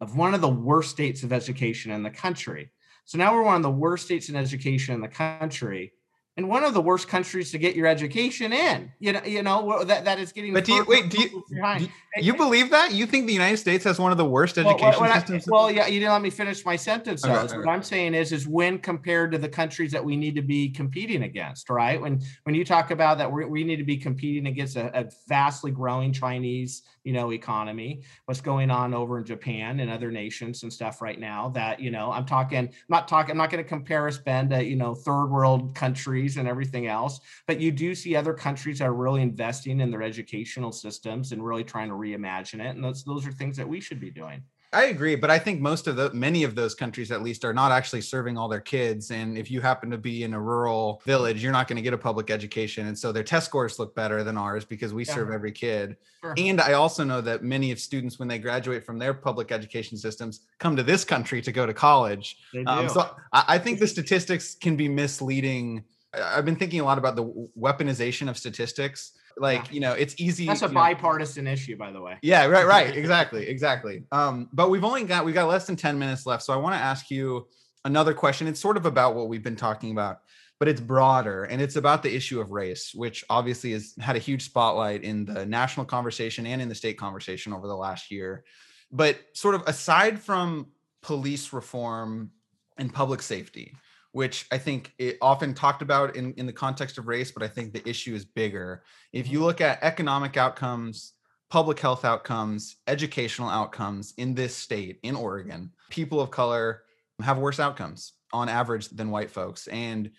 of 0.01 0.17
one 0.17 0.35
of 0.35 0.41
the 0.41 0.49
worst 0.49 0.91
states 0.91 1.23
of 1.23 1.33
education 1.33 1.93
in 1.93 2.03
the 2.03 2.11
country. 2.11 2.73
So 3.05 3.19
now 3.19 3.35
we're 3.35 3.43
one 3.43 3.57
of 3.57 3.63
the 3.63 3.71
worst 3.71 4.05
states 4.05 4.29
in 4.29 4.37
education 4.37 4.95
in 4.95 5.01
the 5.01 5.09
country 5.09 5.93
and 6.39 6.49
one 6.49 6.65
of 6.65 6.73
the 6.73 6.81
worst 6.81 7.09
countries 7.09 7.51
to 7.51 7.59
get 7.59 7.77
your 7.77 7.87
education 7.87 8.55
in. 8.55 8.91
You 8.99 9.13
know, 9.13 9.23
you 9.25 9.43
know 9.43 9.85
that 9.85 10.07
that 10.07 10.19
is 10.19 10.33
getting. 10.33 10.55
But 10.55 10.65
do 10.65 10.73
you 10.73 10.85
wait? 10.89 11.11
Do 11.11 11.21
you, 11.21 11.45
do 11.51 11.89
you 12.19 12.35
believe 12.35 12.71
that? 12.71 12.93
You 12.93 13.05
think 13.05 13.27
the 13.27 13.35
United 13.35 13.59
States 13.59 13.85
has 13.85 13.99
one 13.99 14.13
of 14.13 14.19
the 14.19 14.25
worst 14.25 14.57
education 14.57 15.03
well, 15.03 15.13
systems? 15.13 15.47
I, 15.47 15.51
well, 15.51 15.71
yeah, 15.71 15.87
you 15.89 16.01
didn't 16.01 16.13
let 16.13 16.23
me 16.23 16.31
finish 16.31 16.65
my 16.65 16.77
sentence. 16.77 17.23
Okay, 17.23 17.35
okay. 17.35 17.59
What 17.59 17.69
I'm 17.69 17.83
saying 17.83 18.15
is, 18.15 18.33
is 18.33 18.49
when 18.49 18.79
compared 18.79 19.33
to 19.33 19.39
the 19.39 19.49
countries 19.49 19.93
that 19.93 20.03
we 20.03 20.17
need 20.17 20.35
to 20.37 20.43
be 20.43 20.71
competing 20.71 21.25
against, 21.25 21.69
right? 21.69 22.01
When 22.01 22.23
when 22.45 22.55
you 22.55 22.65
talk 22.65 22.91
about 22.91 23.19
that, 23.19 23.31
we 23.31 23.45
we 23.45 23.63
need 23.63 23.77
to 23.77 23.85
be 23.85 23.99
competing 23.99 24.47
against 24.47 24.77
a, 24.77 24.99
a 24.99 25.11
vastly 25.29 25.71
growing 25.71 26.15
Chinese, 26.15 26.83
you 27.05 27.13
know, 27.13 27.33
economy. 27.33 28.05
What's 28.25 28.41
going 28.41 28.71
on 28.71 28.95
over 28.95 29.19
in 29.19 29.25
Japan 29.25 29.81
and 29.81 29.91
other 29.91 30.11
nations 30.11 30.63
and 30.63 30.73
stuff 30.73 31.03
right 31.03 31.21
now? 31.21 31.51
That 31.51 31.79
you 31.79 31.91
know, 31.91 32.11
I'm 32.11 32.25
talking. 32.25 32.59
I'm 32.59 32.71
not 32.89 33.07
talking. 33.07 33.33
I'm 33.33 33.39
not 33.39 33.51
going 33.51 33.63
to 33.63 33.69
compare 33.69 34.09
us, 34.09 34.17
Ben, 34.17 34.49
to 34.49 34.65
you 34.65 34.77
know, 34.77 34.95
third 34.95 35.27
world 35.27 35.75
countries 35.75 36.22
and 36.37 36.49
everything 36.49 36.87
else. 36.87 37.21
But 37.47 37.61
you 37.61 37.71
do 37.73 37.95
see 37.95 38.17
other 38.17 38.35
countries 38.35 38.81
are 38.81 38.93
really 38.93 39.23
investing 39.23 39.81
in 39.81 39.91
their 39.91 40.03
educational 40.03 40.73
systems 40.73 41.33
and 41.33 41.45
really 41.45 41.65
trying 41.65 41.89
to 41.89 41.95
reimagine 41.95 42.61
it. 42.61 42.75
And 42.75 42.85
those 42.85 43.05
those 43.05 43.27
are 43.27 43.33
things 43.33 43.57
that 43.57 43.69
we 43.69 43.81
should 43.81 44.01
be 44.01 44.11
doing. 44.11 44.43
I 44.75 44.85
agree, 44.85 45.17
but 45.17 45.31
I 45.31 45.39
think 45.39 45.61
most 45.61 45.87
of 45.87 45.97
the 45.97 46.11
many 46.15 46.45
of 46.45 46.55
those 46.55 46.75
countries 46.75 47.13
at 47.13 47.23
least 47.23 47.45
are 47.45 47.53
not 47.53 47.73
actually 47.73 48.01
serving 48.01 48.39
all 48.39 48.49
their 48.49 48.61
kids. 48.61 49.11
And 49.11 49.37
if 49.37 49.51
you 49.51 49.61
happen 49.61 49.91
to 49.91 49.99
be 49.99 50.23
in 50.23 50.33
a 50.33 50.41
rural 50.41 51.03
village, 51.05 51.43
you're 51.43 51.53
not 51.53 51.69
going 51.69 51.77
to 51.77 51.83
get 51.83 51.93
a 51.93 51.99
public 51.99 52.31
education. 52.31 52.87
And 52.87 52.99
so 52.99 53.13
their 53.13 53.23
test 53.23 53.47
scores 53.47 53.79
look 53.79 53.95
better 53.95 54.25
than 54.25 54.39
ours 54.39 54.65
because 54.65 54.95
we 54.95 55.05
Yeah. 55.05 55.15
serve 55.15 55.31
every 55.31 55.53
kid. 55.53 55.97
Sure. 56.23 56.33
And 56.39 56.59
I 56.59 56.73
also 56.73 57.05
know 57.05 57.21
that 57.21 57.45
many 57.45 57.71
of 57.71 57.79
students, 57.81 58.19
when 58.19 58.29
they 58.29 58.39
graduate 58.39 58.83
from 58.87 58.99
their 58.99 59.13
public 59.13 59.53
education 59.53 59.99
systems, 59.99 60.41
come 60.59 60.75
to 60.77 60.83
this 60.83 61.05
country 61.05 61.43
to 61.43 61.53
go 61.53 61.67
to 61.67 61.75
college. 61.75 62.39
Um, 62.67 62.89
so 62.89 63.11
I, 63.31 63.45
I 63.49 63.59
think 63.59 63.79
the 63.79 63.87
statistics 63.87 64.55
can 64.55 64.77
be 64.77 64.89
misleading. 64.89 65.85
I've 66.15 66.45
been 66.45 66.57
thinking 66.57 66.81
a 66.81 66.85
lot 66.85 66.99
about 66.99 67.17
the 67.17 67.25
weaponization 67.59 68.29
of 68.29 68.37
statistics. 68.37 69.13
Like, 69.39 69.67
Yeah. 69.69 69.73
you 69.73 69.81
know, 69.81 69.93
it's 69.93 70.15
easy. 70.21 70.47
That's 70.47 70.63
a 70.63 70.67
you 70.67 70.73
know- 70.73 70.81
bipartisan 70.81 71.47
issue, 71.47 71.77
by 71.77 71.91
the 71.91 72.01
way. 72.01 72.19
yeah, 72.23 72.45
right, 72.47 72.67
right. 72.67 72.95
Exactly, 73.03 73.47
exactly. 73.49 74.05
Um, 74.13 74.49
but 74.53 74.69
we've 74.71 74.85
only 74.85 75.05
got 75.05 75.25
we've 75.25 75.35
got 75.35 75.49
less 75.49 75.67
than 75.67 75.77
10 75.77 75.99
minutes 75.99 76.27
left. 76.27 76.43
So 76.43 76.53
I 76.53 76.57
want 76.57 76.75
to 76.75 76.81
ask 76.81 77.11
you 77.11 77.47
another 77.85 78.13
question. 78.15 78.47
It's 78.47 78.61
sort 78.61 78.77
of 78.77 78.85
about 78.87 79.15
what 79.15 79.29
we've 79.29 79.43
been 79.43 79.57
talking 79.57 79.91
about, 79.91 80.21
but 80.59 80.69
it's 80.69 80.81
broader 80.83 81.45
and 81.45 81.63
it's 81.63 81.77
about 81.77 82.03
the 82.03 82.15
issue 82.15 82.41
of 82.41 82.51
race, 82.51 82.93
which 82.95 83.25
obviously 83.31 83.73
has 83.73 83.95
had 83.99 84.17
a 84.17 84.19
huge 84.19 84.43
spotlight 84.45 85.03
in 85.03 85.25
the 85.25 85.47
national 85.47 85.87
conversation 85.87 86.47
and 86.47 86.61
in 86.61 86.69
the 86.69 86.75
state 86.75 86.99
conversation 86.99 87.55
over 87.55 87.67
the 87.67 87.75
last 87.77 88.11
year. 88.11 88.45
But 88.91 89.19
sort 89.33 89.55
of 89.55 89.63
aside 89.67 90.21
from 90.21 90.67
police 91.01 91.55
reform 91.55 92.31
and 92.77 92.93
public 92.93 93.23
safety, 93.23 93.75
which 94.13 94.47
I 94.53 94.59
think 94.59 94.93
it 94.99 95.19
often 95.21 95.55
talked 95.55 95.83
about 95.83 96.17
in, 96.17 96.33
in 96.35 96.47
the 96.47 96.53
context 96.53 96.99
of 96.99 97.09
race, 97.09 97.31
but 97.31 97.43
I 97.43 97.49
think 97.49 97.73
the 97.73 97.87
issue 97.89 98.15
is 98.15 98.25
bigger. 98.25 98.85
If 99.13 99.29
you 99.29 99.39
mm-hmm. 99.39 99.47
look 99.47 99.61
at 99.61 99.83
economic 99.83 100.37
outcomes, 100.37 101.15
public 101.49 101.81
health 101.81 102.05
outcomes, 102.05 102.77
educational 102.87 103.49
outcomes 103.49 104.15
in 104.19 104.35
this 104.35 104.55
state, 104.55 105.01
in 105.03 105.17
Oregon, 105.17 105.71
people 105.91 106.21
of 106.21 106.31
color 106.31 106.83
have 107.23 107.39
worse 107.39 107.61
outcomes 107.61 108.13
on 108.33 108.49
average 108.49 108.89
than 108.89 109.11
white 109.11 109.31
folks. 109.31 109.67
And 109.69 110.11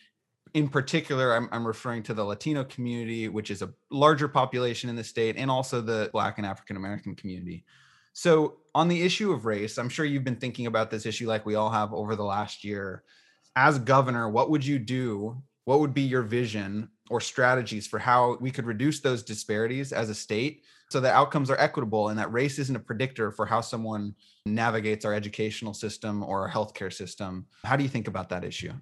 in 0.53 0.69
particular, 0.69 1.35
I'm, 1.35 1.49
I'm 1.51 1.65
referring 1.65 2.03
to 2.03 2.13
the 2.13 2.23
Latino 2.23 2.63
community, 2.63 3.27
which 3.27 3.49
is 3.49 3.61
a 3.61 3.73
larger 3.89 4.27
population 4.27 4.89
in 4.89 4.95
the 4.95 5.03
state, 5.03 5.35
and 5.37 5.49
also 5.49 5.81
the 5.81 6.09
Black 6.13 6.37
and 6.37 6.45
African 6.45 6.77
American 6.77 7.15
community. 7.15 7.65
So, 8.13 8.57
on 8.75 8.87
the 8.87 9.01
issue 9.01 9.31
of 9.31 9.45
race, 9.45 9.77
I'm 9.77 9.89
sure 9.89 10.05
you've 10.05 10.23
been 10.23 10.35
thinking 10.35 10.67
about 10.67 10.91
this 10.91 11.05
issue 11.05 11.27
like 11.27 11.45
we 11.45 11.55
all 11.55 11.71
have 11.71 11.93
over 11.93 12.15
the 12.15 12.23
last 12.23 12.63
year. 12.63 13.03
As 13.55 13.77
governor, 13.77 14.29
what 14.29 14.49
would 14.49 14.65
you 14.65 14.79
do? 14.79 15.41
What 15.65 15.79
would 15.79 15.93
be 15.93 16.01
your 16.01 16.23
vision 16.23 16.89
or 17.09 17.21
strategies 17.21 17.85
for 17.85 17.99
how 17.99 18.37
we 18.41 18.51
could 18.51 18.65
reduce 18.65 18.99
those 18.99 19.23
disparities 19.23 19.93
as 19.93 20.09
a 20.09 20.15
state 20.15 20.63
so 20.89 20.99
that 20.99 21.13
outcomes 21.13 21.49
are 21.49 21.59
equitable 21.59 22.09
and 22.09 22.19
that 22.19 22.31
race 22.31 22.57
isn't 22.59 22.75
a 22.75 22.79
predictor 22.79 23.31
for 23.31 23.45
how 23.45 23.61
someone 23.61 24.15
navigates 24.45 25.05
our 25.05 25.13
educational 25.13 25.73
system 25.73 26.23
or 26.23 26.41
our 26.41 26.51
healthcare 26.51 26.91
system? 26.91 27.45
How 27.63 27.75
do 27.75 27.83
you 27.83 27.89
think 27.89 28.07
about 28.07 28.29
that 28.29 28.43
issue? 28.43 28.73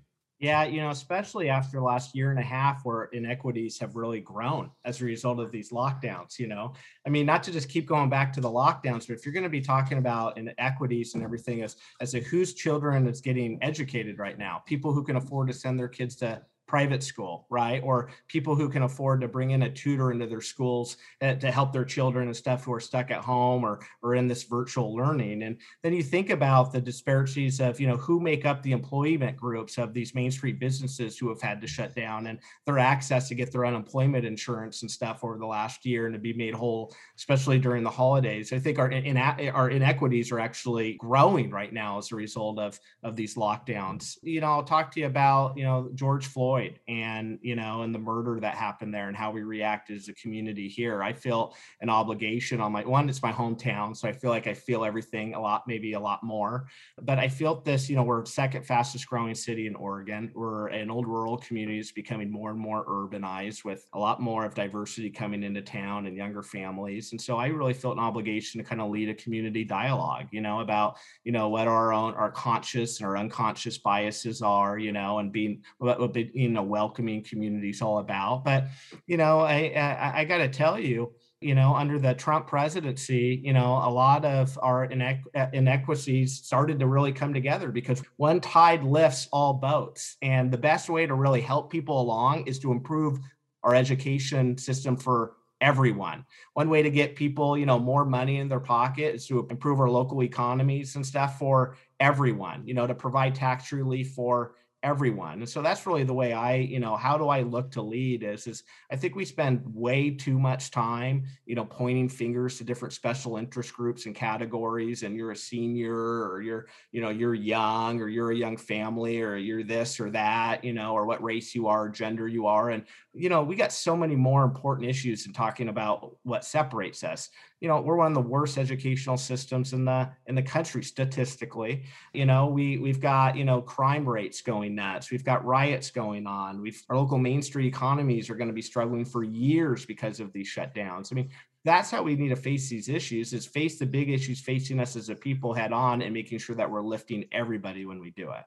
Yeah, 0.41 0.63
you 0.63 0.81
know, 0.81 0.89
especially 0.89 1.49
after 1.49 1.77
the 1.77 1.83
last 1.83 2.15
year 2.15 2.31
and 2.31 2.39
a 2.39 2.43
half 2.43 2.83
where 2.83 3.03
inequities 3.13 3.77
have 3.77 3.95
really 3.95 4.19
grown 4.21 4.71
as 4.85 4.99
a 4.99 5.05
result 5.05 5.39
of 5.39 5.51
these 5.51 5.69
lockdowns, 5.69 6.39
you 6.39 6.47
know. 6.47 6.73
I 7.05 7.11
mean, 7.11 7.27
not 7.27 7.43
to 7.43 7.51
just 7.51 7.69
keep 7.69 7.85
going 7.85 8.09
back 8.09 8.33
to 8.33 8.41
the 8.41 8.49
lockdowns, 8.49 9.07
but 9.07 9.11
if 9.11 9.23
you're 9.23 9.33
going 9.33 9.43
to 9.43 9.49
be 9.49 9.61
talking 9.61 9.99
about 9.99 10.39
inequities 10.39 11.13
and 11.13 11.23
everything 11.23 11.61
as 11.61 11.75
as 12.01 12.13
to 12.13 12.21
whose 12.21 12.55
children 12.55 13.07
is 13.07 13.21
getting 13.21 13.59
educated 13.61 14.17
right 14.17 14.35
now, 14.35 14.63
people 14.65 14.91
who 14.91 15.03
can 15.03 15.17
afford 15.17 15.47
to 15.47 15.53
send 15.53 15.77
their 15.77 15.87
kids 15.87 16.15
to 16.15 16.41
private 16.71 17.03
school, 17.03 17.45
right? 17.49 17.81
Or 17.83 18.09
people 18.29 18.55
who 18.55 18.69
can 18.69 18.83
afford 18.83 19.19
to 19.19 19.27
bring 19.27 19.51
in 19.51 19.63
a 19.63 19.69
tutor 19.69 20.13
into 20.13 20.25
their 20.25 20.39
schools 20.39 20.95
uh, 21.21 21.33
to 21.35 21.51
help 21.51 21.73
their 21.73 21.83
children 21.83 22.29
and 22.29 22.35
stuff 22.35 22.63
who 22.63 22.71
are 22.71 22.79
stuck 22.79 23.11
at 23.11 23.21
home 23.21 23.65
or 23.65 23.81
or 24.01 24.15
in 24.15 24.25
this 24.29 24.43
virtual 24.43 24.95
learning. 24.95 25.43
And 25.43 25.57
then 25.83 25.91
you 25.91 26.01
think 26.01 26.29
about 26.29 26.71
the 26.71 26.79
disparities 26.79 27.59
of, 27.59 27.81
you 27.81 27.87
know, 27.87 27.97
who 27.97 28.21
make 28.21 28.45
up 28.45 28.63
the 28.63 28.71
employment 28.71 29.35
groups 29.35 29.77
of 29.77 29.93
these 29.93 30.15
Main 30.15 30.31
Street 30.31 30.61
businesses 30.61 31.17
who 31.17 31.27
have 31.27 31.41
had 31.41 31.59
to 31.59 31.67
shut 31.67 31.93
down 31.93 32.27
and 32.27 32.39
their 32.65 32.79
access 32.79 33.27
to 33.27 33.35
get 33.35 33.51
their 33.51 33.65
unemployment 33.65 34.23
insurance 34.23 34.81
and 34.81 34.89
stuff 34.89 35.25
over 35.25 35.37
the 35.37 35.45
last 35.45 35.85
year 35.85 36.05
and 36.05 36.15
to 36.15 36.19
be 36.19 36.31
made 36.31 36.53
whole, 36.53 36.95
especially 37.17 37.59
during 37.59 37.83
the 37.83 37.89
holidays. 37.89 38.53
I 38.53 38.59
think 38.59 38.79
our 38.79 38.89
in, 38.89 39.17
our 39.17 39.69
inequities 39.69 40.31
are 40.31 40.39
actually 40.39 40.93
growing 40.93 41.49
right 41.51 41.73
now 41.73 41.97
as 41.97 42.13
a 42.13 42.15
result 42.15 42.59
of 42.59 42.79
of 43.03 43.17
these 43.17 43.35
lockdowns. 43.35 44.17
You 44.23 44.39
know, 44.39 44.51
I'll 44.53 44.69
talk 44.75 44.89
to 44.93 45.01
you 45.01 45.07
about, 45.07 45.57
you 45.57 45.65
know, 45.65 45.89
George 45.95 46.27
Floyd 46.27 46.60
and, 46.87 47.39
you 47.41 47.55
know, 47.55 47.81
and 47.81 47.93
the 47.93 47.99
murder 47.99 48.39
that 48.39 48.55
happened 48.55 48.93
there 48.93 49.07
and 49.07 49.17
how 49.17 49.31
we 49.31 49.41
reacted 49.41 49.97
as 49.97 50.07
a 50.07 50.13
community 50.13 50.67
here. 50.67 51.03
I 51.03 51.13
feel 51.13 51.55
an 51.81 51.89
obligation 51.89 52.61
on 52.61 52.71
my 52.71 52.83
one, 52.85 53.09
it's 53.09 53.21
my 53.21 53.31
hometown. 53.31 53.95
So 53.95 54.07
I 54.07 54.13
feel 54.13 54.29
like 54.29 54.47
I 54.47 54.53
feel 54.53 54.83
everything 54.83 55.33
a 55.33 55.39
lot, 55.39 55.63
maybe 55.67 55.93
a 55.93 55.99
lot 55.99 56.23
more. 56.23 56.67
But 57.01 57.19
I 57.19 57.27
felt 57.27 57.65
this, 57.65 57.89
you 57.89 57.95
know, 57.95 58.03
we're 58.03 58.25
second 58.25 58.65
fastest 58.65 59.07
growing 59.07 59.35
city 59.35 59.67
in 59.67 59.75
Oregon. 59.75 60.31
We're 60.33 60.67
an 60.67 60.89
old 60.89 61.07
rural 61.07 61.37
community 61.37 61.79
is 61.79 61.91
becoming 61.91 62.31
more 62.31 62.51
and 62.51 62.59
more 62.59 62.85
urbanized 62.85 63.63
with 63.65 63.87
a 63.93 63.99
lot 63.99 64.21
more 64.21 64.45
of 64.45 64.55
diversity 64.55 65.09
coming 65.09 65.43
into 65.43 65.61
town 65.61 66.05
and 66.07 66.15
younger 66.15 66.43
families. 66.43 67.11
And 67.11 67.21
so 67.21 67.37
I 67.37 67.47
really 67.47 67.73
felt 67.73 67.97
an 67.97 68.03
obligation 68.03 68.61
to 68.61 68.67
kind 68.67 68.81
of 68.81 68.89
lead 68.89 69.09
a 69.09 69.13
community 69.13 69.63
dialogue, 69.63 70.27
you 70.31 70.41
know, 70.41 70.61
about, 70.61 70.97
you 71.23 71.31
know, 71.31 71.49
what 71.49 71.67
our 71.67 71.93
own 71.93 72.13
our 72.13 72.31
conscious 72.31 72.99
and 72.99 73.07
our 73.07 73.17
unconscious 73.17 73.77
biases 73.77 74.41
are, 74.41 74.77
you 74.77 74.91
know, 74.91 75.19
and 75.19 75.31
being 75.31 75.63
what, 75.77 75.99
what 75.99 76.13
being 76.51 76.57
a 76.57 76.63
welcoming 76.63 77.23
community 77.23 77.69
is 77.69 77.81
all 77.81 77.99
about. 77.99 78.43
But, 78.43 78.67
you 79.07 79.17
know, 79.17 79.39
I 79.39 79.73
I, 79.75 80.21
I 80.21 80.25
gotta 80.25 80.49
tell 80.49 80.77
you, 80.77 81.13
you 81.39 81.55
know, 81.55 81.73
under 81.73 81.97
the 81.97 82.13
Trump 82.13 82.47
presidency, 82.47 83.41
you 83.43 83.53
know, 83.53 83.81
a 83.83 83.89
lot 83.89 84.25
of 84.25 84.57
our 84.61 84.87
inequ- 84.87 85.33
uh, 85.35 85.47
inequities 85.53 86.41
started 86.43 86.79
to 86.79 86.87
really 86.87 87.13
come 87.13 87.33
together 87.33 87.71
because 87.71 88.03
one 88.17 88.41
tide 88.41 88.83
lifts 88.83 89.27
all 89.31 89.53
boats. 89.53 90.17
And 90.21 90.51
the 90.51 90.57
best 90.57 90.89
way 90.89 91.05
to 91.07 91.13
really 91.13 91.41
help 91.41 91.71
people 91.71 91.99
along 92.01 92.47
is 92.47 92.59
to 92.59 92.71
improve 92.71 93.19
our 93.63 93.73
education 93.75 94.57
system 94.57 94.97
for 94.97 95.33
everyone. 95.61 96.25
One 96.53 96.69
way 96.69 96.81
to 96.81 96.89
get 96.89 97.15
people, 97.15 97.55
you 97.55 97.67
know, 97.67 97.79
more 97.79 98.03
money 98.03 98.37
in 98.37 98.49
their 98.49 98.59
pocket 98.59 99.15
is 99.15 99.27
to 99.27 99.47
improve 99.51 99.79
our 99.79 99.89
local 99.89 100.23
economies 100.23 100.95
and 100.95 101.05
stuff 101.05 101.37
for 101.37 101.75
everyone, 101.99 102.63
you 102.65 102.73
know, 102.73 102.87
to 102.87 102.95
provide 102.95 103.35
tax 103.35 103.71
relief 103.71 104.13
for 104.13 104.55
everyone. 104.83 105.33
And 105.33 105.49
so 105.49 105.61
that's 105.61 105.85
really 105.85 106.03
the 106.03 106.13
way 106.13 106.33
I, 106.33 106.55
you 106.55 106.79
know, 106.79 106.95
how 106.95 107.17
do 107.17 107.29
I 107.29 107.41
look 107.41 107.71
to 107.71 107.81
lead 107.81 108.23
is 108.23 108.47
is 108.47 108.63
I 108.91 108.95
think 108.95 109.15
we 109.15 109.25
spend 109.25 109.61
way 109.65 110.09
too 110.09 110.39
much 110.39 110.71
time, 110.71 111.25
you 111.45 111.55
know, 111.55 111.65
pointing 111.65 112.09
fingers 112.09 112.57
to 112.57 112.63
different 112.63 112.93
special 112.93 113.37
interest 113.37 113.73
groups 113.73 114.05
and 114.05 114.15
categories 114.15 115.03
and 115.03 115.15
you're 115.15 115.31
a 115.31 115.35
senior 115.35 115.95
or 115.95 116.41
you're, 116.41 116.67
you 116.91 117.01
know, 117.01 117.09
you're 117.09 117.35
young 117.35 118.01
or 118.01 118.07
you're 118.07 118.31
a 118.31 118.35
young 118.35 118.57
family 118.57 119.21
or 119.21 119.35
you're 119.35 119.63
this 119.63 119.99
or 119.99 120.09
that, 120.09 120.63
you 120.63 120.73
know, 120.73 120.93
or 120.93 121.05
what 121.05 121.23
race 121.23 121.53
you 121.53 121.67
are, 121.67 121.87
gender 121.87 122.27
you 122.27 122.47
are 122.47 122.69
and 122.71 122.83
you 123.13 123.27
know, 123.27 123.43
we 123.43 123.55
got 123.55 123.73
so 123.73 123.95
many 123.95 124.15
more 124.15 124.43
important 124.43 124.89
issues 124.89 125.25
in 125.25 125.33
talking 125.33 125.67
about 125.67 126.15
what 126.23 126.45
separates 126.45 127.03
us. 127.03 127.29
You 127.59 127.67
know, 127.67 127.81
we're 127.81 127.97
one 127.97 128.07
of 128.07 128.13
the 128.13 128.29
worst 128.29 128.57
educational 128.57 129.17
systems 129.17 129.73
in 129.73 129.83
the 129.83 130.09
in 130.27 130.35
the 130.35 130.41
country 130.41 130.81
statistically. 130.81 131.83
You 132.13 132.25
know, 132.25 132.47
we 132.47 132.77
we've 132.77 133.01
got, 133.01 133.35
you 133.35 133.43
know, 133.43 133.61
crime 133.61 134.07
rates 134.07 134.41
going 134.41 134.75
nuts. 134.75 135.11
We've 135.11 135.25
got 135.25 135.43
riots 135.43 135.91
going 135.91 136.25
on. 136.25 136.61
We've 136.61 136.81
our 136.89 136.95
local 136.95 137.17
main 137.17 137.41
street 137.41 137.67
economies 137.67 138.29
are 138.29 138.35
going 138.35 138.49
to 138.49 138.53
be 138.53 138.61
struggling 138.61 139.03
for 139.03 139.23
years 139.23 139.85
because 139.85 140.21
of 140.21 140.31
these 140.31 140.49
shutdowns. 140.49 141.11
I 141.11 141.15
mean, 141.15 141.29
that's 141.65 141.91
how 141.91 142.03
we 142.03 142.15
need 142.15 142.29
to 142.29 142.35
face 142.37 142.69
these 142.69 142.87
issues 142.87 143.33
is 143.33 143.45
face 143.45 143.77
the 143.77 143.85
big 143.85 144.09
issues 144.09 144.39
facing 144.39 144.79
us 144.79 144.95
as 144.95 145.09
a 145.09 145.15
people 145.15 145.53
head 145.53 145.73
on 145.73 146.01
and 146.01 146.13
making 146.13 146.39
sure 146.39 146.55
that 146.55 146.71
we're 146.71 146.81
lifting 146.81 147.25
everybody 147.33 147.85
when 147.85 147.99
we 147.99 148.11
do 148.11 148.31
it. 148.31 148.43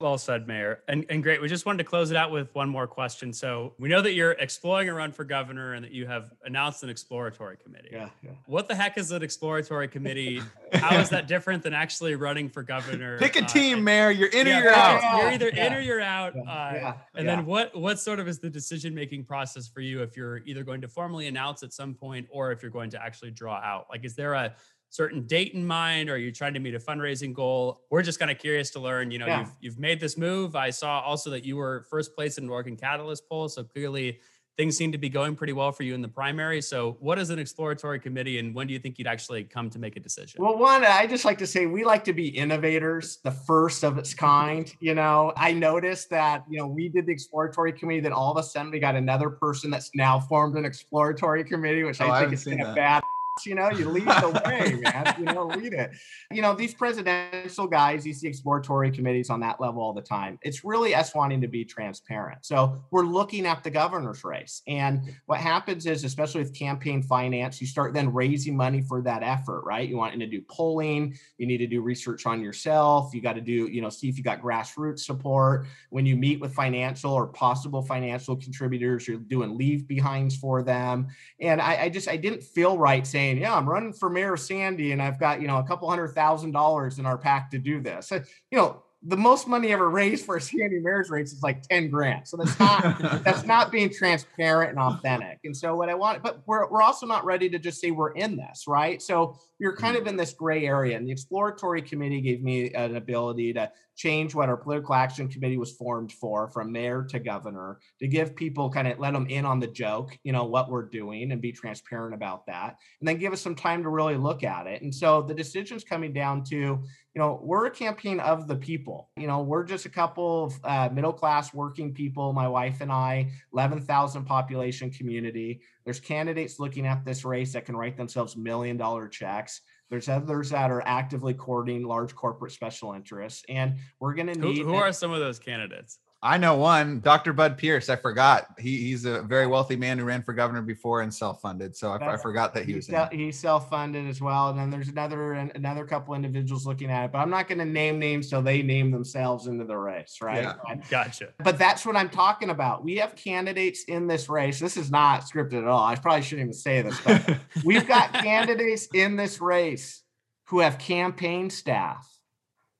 Well 0.00 0.18
said, 0.18 0.48
Mayor. 0.48 0.80
And, 0.88 1.06
and 1.08 1.22
great. 1.22 1.40
We 1.40 1.46
just 1.48 1.66
wanted 1.66 1.78
to 1.78 1.84
close 1.84 2.10
it 2.10 2.16
out 2.16 2.32
with 2.32 2.52
one 2.52 2.68
more 2.68 2.86
question. 2.88 3.32
So 3.32 3.74
we 3.78 3.88
know 3.88 4.02
that 4.02 4.12
you're 4.12 4.32
exploring 4.32 4.88
a 4.88 4.92
run 4.94 5.12
for 5.12 5.22
governor 5.24 5.74
and 5.74 5.84
that 5.84 5.92
you 5.92 6.04
have 6.06 6.32
announced 6.44 6.82
an 6.82 6.90
exploratory 6.90 7.56
committee. 7.56 7.90
Yeah. 7.92 8.08
yeah. 8.22 8.32
What 8.46 8.66
the 8.66 8.74
heck 8.74 8.98
is 8.98 9.12
an 9.12 9.22
exploratory 9.22 9.86
committee? 9.86 10.42
How 10.72 10.98
is 10.98 11.10
that 11.10 11.28
different 11.28 11.62
than 11.62 11.74
actually 11.74 12.16
running 12.16 12.48
for 12.48 12.64
governor? 12.64 13.18
Pick 13.18 13.36
a 13.36 13.44
Uh, 13.44 13.46
team, 13.46 13.76
and- 13.76 13.84
Mayor. 13.84 14.10
You're 14.10 14.28
in 14.30 14.48
yeah, 14.48 14.58
or 14.58 14.62
you're 14.64 14.74
out. 14.74 15.18
You're 15.22 15.30
either 15.30 15.48
in 15.48 15.72
or 15.72 15.80
you're 15.80 16.00
out. 16.00 16.34
Yeah, 16.34 16.42
Uh, 16.42 16.70
yeah, 16.74 16.92
And 17.14 17.24
yeah. 17.26 17.36
then 17.36 17.46
what 17.46 17.74
what 17.78 18.00
sort 18.00 18.18
of 18.18 18.26
is 18.26 18.40
the 18.40 18.50
decision 18.50 18.94
making 18.96 19.24
process 19.24 19.68
for 19.68 19.80
you 19.80 20.02
if 20.02 20.16
you're 20.16 20.38
either 20.38 20.64
going 20.64 20.80
to 20.80 20.88
formally 20.88 21.28
announce 21.28 21.62
at 21.62 21.72
some 21.72 21.94
point 21.94 22.26
or 22.32 22.50
if 22.50 22.62
you're 22.62 22.70
going 22.72 22.90
to 22.90 23.00
actually 23.02 23.30
draw 23.30 23.54
out? 23.54 23.86
Like, 23.88 24.04
is 24.04 24.16
there 24.16 24.34
a 24.34 24.54
certain 24.94 25.26
date 25.26 25.54
in 25.54 25.66
mind? 25.66 26.08
Or 26.08 26.14
are 26.14 26.18
you 26.18 26.30
trying 26.30 26.54
to 26.54 26.60
meet 26.60 26.74
a 26.74 26.78
fundraising 26.78 27.32
goal? 27.34 27.80
We're 27.90 28.02
just 28.02 28.20
kind 28.20 28.30
of 28.30 28.38
curious 28.38 28.70
to 28.70 28.80
learn. 28.80 29.10
You 29.10 29.18
know, 29.18 29.26
Yeah. 29.26 29.40
you've 29.40 29.52
you've 29.60 29.78
made 29.78 29.98
this 29.98 30.16
move. 30.16 30.54
I 30.54 30.70
saw 30.70 31.00
also 31.00 31.30
that 31.30 31.44
you 31.44 31.56
were 31.56 31.84
first 31.90 32.14
place 32.14 32.38
in 32.38 32.44
an 32.44 32.50
Oregon 32.50 32.76
Catalyst 32.76 33.28
poll, 33.28 33.48
so 33.48 33.64
clearly 33.64 34.20
things 34.56 34.76
seem 34.76 34.92
to 34.92 34.98
be 34.98 35.08
going 35.08 35.34
pretty 35.34 35.52
well 35.52 35.72
for 35.72 35.82
you 35.82 35.94
in 35.96 36.00
the 36.00 36.06
primary. 36.06 36.62
So, 36.62 36.96
what 37.00 37.18
is 37.18 37.30
an 37.30 37.40
exploratory 37.40 37.98
committee, 37.98 38.38
and 38.38 38.54
when 38.54 38.68
do 38.68 38.72
you 38.72 38.78
think 38.78 39.00
you'd 39.00 39.08
actually 39.08 39.42
come 39.42 39.68
to 39.70 39.80
make 39.80 39.96
a 39.96 40.00
decision? 40.00 40.40
Well, 40.40 40.56
one, 40.56 40.84
I 40.84 41.08
just 41.08 41.24
like 41.24 41.38
to 41.38 41.46
say 41.48 41.66
we 41.66 41.82
like 41.82 42.04
to 42.04 42.12
be 42.12 42.28
innovators, 42.28 43.18
the 43.24 43.32
first 43.32 43.82
of 43.82 43.98
its 43.98 44.14
kind. 44.14 44.72
You 44.78 44.94
know, 44.94 45.32
I 45.36 45.52
noticed 45.52 46.08
that, 46.10 46.44
you 46.48 46.60
know, 46.60 46.68
we 46.68 46.88
did 46.88 47.06
the 47.06 47.12
exploratory 47.12 47.72
committee, 47.72 47.98
then 47.98 48.12
all 48.12 48.30
of 48.30 48.38
a 48.38 48.44
sudden 48.44 48.70
we 48.70 48.78
got 48.78 48.94
another 48.94 49.28
person 49.28 49.72
that's 49.72 49.90
now 49.96 50.20
formed 50.20 50.56
an 50.56 50.64
exploratory 50.64 51.42
committee, 51.42 51.82
which 51.82 52.00
Oh, 52.00 52.04
I 52.06 52.08
I 52.08 52.10
think 52.20 52.20
haven't 52.20 52.34
is 52.34 52.42
seen 52.44 52.58
kind 52.58 52.68
of 52.68 52.76
bad. 52.76 53.02
You 53.44 53.54
know, 53.54 53.68
you 53.70 53.88
lead 53.88 54.06
the 54.06 54.42
way, 54.44 54.80
man. 54.80 55.14
You 55.18 55.24
know, 55.24 55.46
lead 55.46 55.72
it. 55.72 55.90
You 56.30 56.40
know, 56.40 56.54
these 56.54 56.72
presidential 56.72 57.66
guys, 57.66 58.06
you 58.06 58.12
see 58.12 58.28
exploratory 58.28 58.90
committees 58.90 59.28
on 59.28 59.40
that 59.40 59.60
level 59.60 59.82
all 59.82 59.92
the 59.92 60.02
time. 60.02 60.38
It's 60.42 60.64
really 60.64 60.94
us 60.94 61.14
wanting 61.14 61.40
to 61.40 61.48
be 61.48 61.64
transparent. 61.64 62.46
So 62.46 62.80
we're 62.90 63.04
looking 63.04 63.46
at 63.46 63.64
the 63.64 63.70
governor's 63.70 64.22
race. 64.24 64.62
And 64.68 65.14
what 65.26 65.40
happens 65.40 65.86
is, 65.86 66.04
especially 66.04 66.42
with 66.42 66.54
campaign 66.54 67.02
finance, 67.02 67.60
you 67.60 67.66
start 67.66 67.92
then 67.92 68.12
raising 68.12 68.56
money 68.56 68.82
for 68.82 69.02
that 69.02 69.22
effort, 69.22 69.64
right? 69.64 69.88
You 69.88 69.96
want 69.96 70.18
to 70.18 70.26
do 70.26 70.40
polling, 70.48 71.16
you 71.36 71.46
need 71.46 71.58
to 71.58 71.66
do 71.66 71.82
research 71.82 72.26
on 72.26 72.40
yourself, 72.40 73.12
you 73.12 73.20
got 73.20 73.32
to 73.34 73.40
do, 73.40 73.66
you 73.66 73.82
know, 73.82 73.88
see 73.88 74.08
if 74.08 74.16
you 74.16 74.22
got 74.22 74.40
grassroots 74.40 75.00
support. 75.00 75.66
When 75.90 76.06
you 76.06 76.16
meet 76.16 76.40
with 76.40 76.54
financial 76.54 77.12
or 77.12 77.26
possible 77.26 77.82
financial 77.82 78.36
contributors, 78.36 79.08
you're 79.08 79.18
doing 79.18 79.58
leave 79.58 79.88
behinds 79.88 80.36
for 80.36 80.62
them. 80.62 81.08
And 81.40 81.60
I, 81.60 81.82
I 81.82 81.88
just 81.88 82.08
I 82.08 82.16
didn't 82.16 82.42
feel 82.42 82.78
right 82.78 83.04
saying, 83.04 83.23
yeah, 83.32 83.54
I'm 83.54 83.68
running 83.68 83.92
for 83.92 84.08
mayor 84.08 84.36
Sandy 84.36 84.92
and 84.92 85.02
I've 85.02 85.18
got, 85.18 85.40
you 85.40 85.46
know, 85.46 85.58
a 85.58 85.64
couple 85.64 85.88
hundred 85.88 86.08
thousand 86.08 86.52
dollars 86.52 86.98
in 86.98 87.06
our 87.06 87.18
PAC 87.18 87.50
to 87.50 87.58
do 87.58 87.80
this. 87.80 88.10
You 88.10 88.58
know, 88.58 88.83
the 89.06 89.16
most 89.16 89.46
money 89.46 89.72
ever 89.72 89.90
raised 89.90 90.24
for 90.24 90.36
a 90.36 90.40
Sandy 90.40 90.78
mayor's 90.80 91.10
race 91.10 91.32
is 91.32 91.42
like 91.42 91.62
10 91.68 91.90
grand. 91.90 92.26
So 92.26 92.38
that's 92.38 92.58
not 92.58 92.98
that's 93.24 93.44
not 93.44 93.70
being 93.70 93.90
transparent 93.90 94.70
and 94.70 94.78
authentic. 94.78 95.40
And 95.44 95.56
so 95.56 95.76
what 95.76 95.90
I 95.90 95.94
want, 95.94 96.22
but 96.22 96.42
we're 96.46 96.68
we're 96.70 96.82
also 96.82 97.06
not 97.06 97.24
ready 97.24 97.50
to 97.50 97.58
just 97.58 97.80
say 97.80 97.90
we're 97.90 98.12
in 98.12 98.36
this, 98.36 98.64
right? 98.66 99.02
So 99.02 99.38
you're 99.58 99.76
kind 99.76 99.96
of 99.96 100.04
mm. 100.04 100.08
in 100.08 100.16
this 100.16 100.32
gray 100.32 100.66
area. 100.66 100.96
And 100.96 101.06
the 101.06 101.12
exploratory 101.12 101.82
committee 101.82 102.20
gave 102.20 102.42
me 102.42 102.72
an 102.72 102.96
ability 102.96 103.52
to 103.54 103.70
change 103.96 104.34
what 104.34 104.48
our 104.48 104.56
political 104.56 104.94
action 104.94 105.28
committee 105.28 105.56
was 105.56 105.72
formed 105.72 106.12
for 106.12 106.48
from 106.48 106.72
mayor 106.72 107.04
to 107.04 107.18
governor 107.18 107.78
to 108.00 108.08
give 108.08 108.34
people 108.34 108.68
kind 108.68 108.88
of 108.88 108.98
let 108.98 109.12
them 109.12 109.26
in 109.28 109.44
on 109.44 109.60
the 109.60 109.66
joke 109.68 110.18
you 110.24 110.32
know 110.32 110.44
what 110.44 110.68
we're 110.68 110.88
doing 110.88 111.30
and 111.30 111.40
be 111.40 111.52
transparent 111.52 112.14
about 112.14 112.44
that 112.46 112.76
and 113.00 113.08
then 113.08 113.18
give 113.18 113.32
us 113.32 113.40
some 113.40 113.54
time 113.54 113.82
to 113.82 113.88
really 113.88 114.16
look 114.16 114.42
at 114.42 114.66
it 114.66 114.82
and 114.82 114.92
so 114.92 115.22
the 115.22 115.34
decision's 115.34 115.84
coming 115.84 116.12
down 116.12 116.42
to 116.42 116.82
you 117.14 117.20
know 117.20 117.40
we're 117.42 117.66
a 117.66 117.70
campaign 117.70 118.20
of 118.20 118.48
the 118.48 118.56
people 118.56 119.10
you 119.16 119.26
know 119.26 119.42
we're 119.42 119.64
just 119.64 119.86
a 119.86 119.88
couple 119.88 120.44
of 120.44 120.60
uh, 120.64 120.88
middle 120.92 121.12
class 121.12 121.54
working 121.54 121.92
people 121.92 122.32
my 122.32 122.48
wife 122.48 122.80
and 122.80 122.90
i 122.90 123.30
11000 123.52 124.24
population 124.24 124.90
community 124.90 125.60
there's 125.84 126.00
candidates 126.00 126.58
looking 126.58 126.86
at 126.86 127.04
this 127.04 127.24
race 127.24 127.52
that 127.52 127.64
can 127.64 127.76
write 127.76 127.96
themselves 127.96 128.36
million 128.36 128.76
dollar 128.76 129.08
checks 129.08 129.60
there's 129.90 130.08
others 130.08 130.50
that 130.50 130.70
are 130.70 130.82
actively 130.86 131.34
courting 131.34 131.84
large 131.84 132.14
corporate 132.14 132.52
special 132.52 132.94
interests, 132.94 133.44
and 133.48 133.76
we're 134.00 134.14
going 134.14 134.26
to 134.28 134.38
need. 134.38 134.58
Who, 134.58 134.64
who 134.64 134.74
are 134.74 134.92
some 134.92 135.12
of 135.12 135.20
those 135.20 135.38
candidates? 135.38 135.98
I 136.24 136.38
know 136.38 136.56
one, 136.56 137.00
Dr. 137.00 137.34
Bud 137.34 137.58
Pierce. 137.58 137.90
I 137.90 137.96
forgot. 137.96 138.46
He, 138.58 138.78
he's 138.78 139.04
a 139.04 139.20
very 139.20 139.46
wealthy 139.46 139.76
man 139.76 139.98
who 139.98 140.06
ran 140.06 140.22
for 140.22 140.32
governor 140.32 140.62
before 140.62 141.02
and 141.02 141.12
self-funded. 141.12 141.76
So 141.76 141.90
I, 141.90 142.14
I 142.14 142.16
forgot 142.16 142.54
that 142.54 142.64
he 142.64 142.74
was. 142.74 142.86
He's, 142.86 142.96
he's 143.12 143.38
self-funded 143.38 144.08
as 144.08 144.22
well. 144.22 144.48
And 144.48 144.58
then 144.58 144.70
there's 144.70 144.88
another 144.88 145.34
another 145.34 145.84
couple 145.84 146.14
individuals 146.14 146.66
looking 146.66 146.90
at 146.90 147.04
it, 147.04 147.12
but 147.12 147.18
I'm 147.18 147.28
not 147.28 147.46
going 147.46 147.58
to 147.58 147.66
name 147.66 147.98
names 147.98 148.30
till 148.30 148.40
they 148.40 148.62
name 148.62 148.90
themselves 148.90 149.48
into 149.48 149.66
the 149.66 149.76
race, 149.76 150.16
right? 150.22 150.44
Yeah. 150.44 150.74
Gotcha. 150.88 151.34
But 151.40 151.58
that's 151.58 151.84
what 151.84 151.94
I'm 151.94 152.08
talking 152.08 152.48
about. 152.48 152.82
We 152.82 152.96
have 152.96 153.14
candidates 153.16 153.84
in 153.84 154.06
this 154.06 154.30
race. 154.30 154.58
This 154.58 154.78
is 154.78 154.90
not 154.90 155.24
scripted 155.24 155.58
at 155.58 155.66
all. 155.66 155.84
I 155.84 155.94
probably 155.94 156.22
shouldn't 156.22 156.46
even 156.46 156.54
say 156.54 156.80
this, 156.80 156.98
but 157.02 157.36
we've 157.64 157.86
got 157.86 158.14
candidates 158.14 158.88
in 158.94 159.16
this 159.16 159.42
race 159.42 160.02
who 160.46 160.60
have 160.60 160.78
campaign 160.78 161.50
staff, 161.50 162.08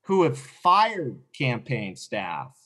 who 0.05 0.23
have 0.23 0.35
fired 0.35 1.19
campaign 1.37 1.95
staff 1.95 2.57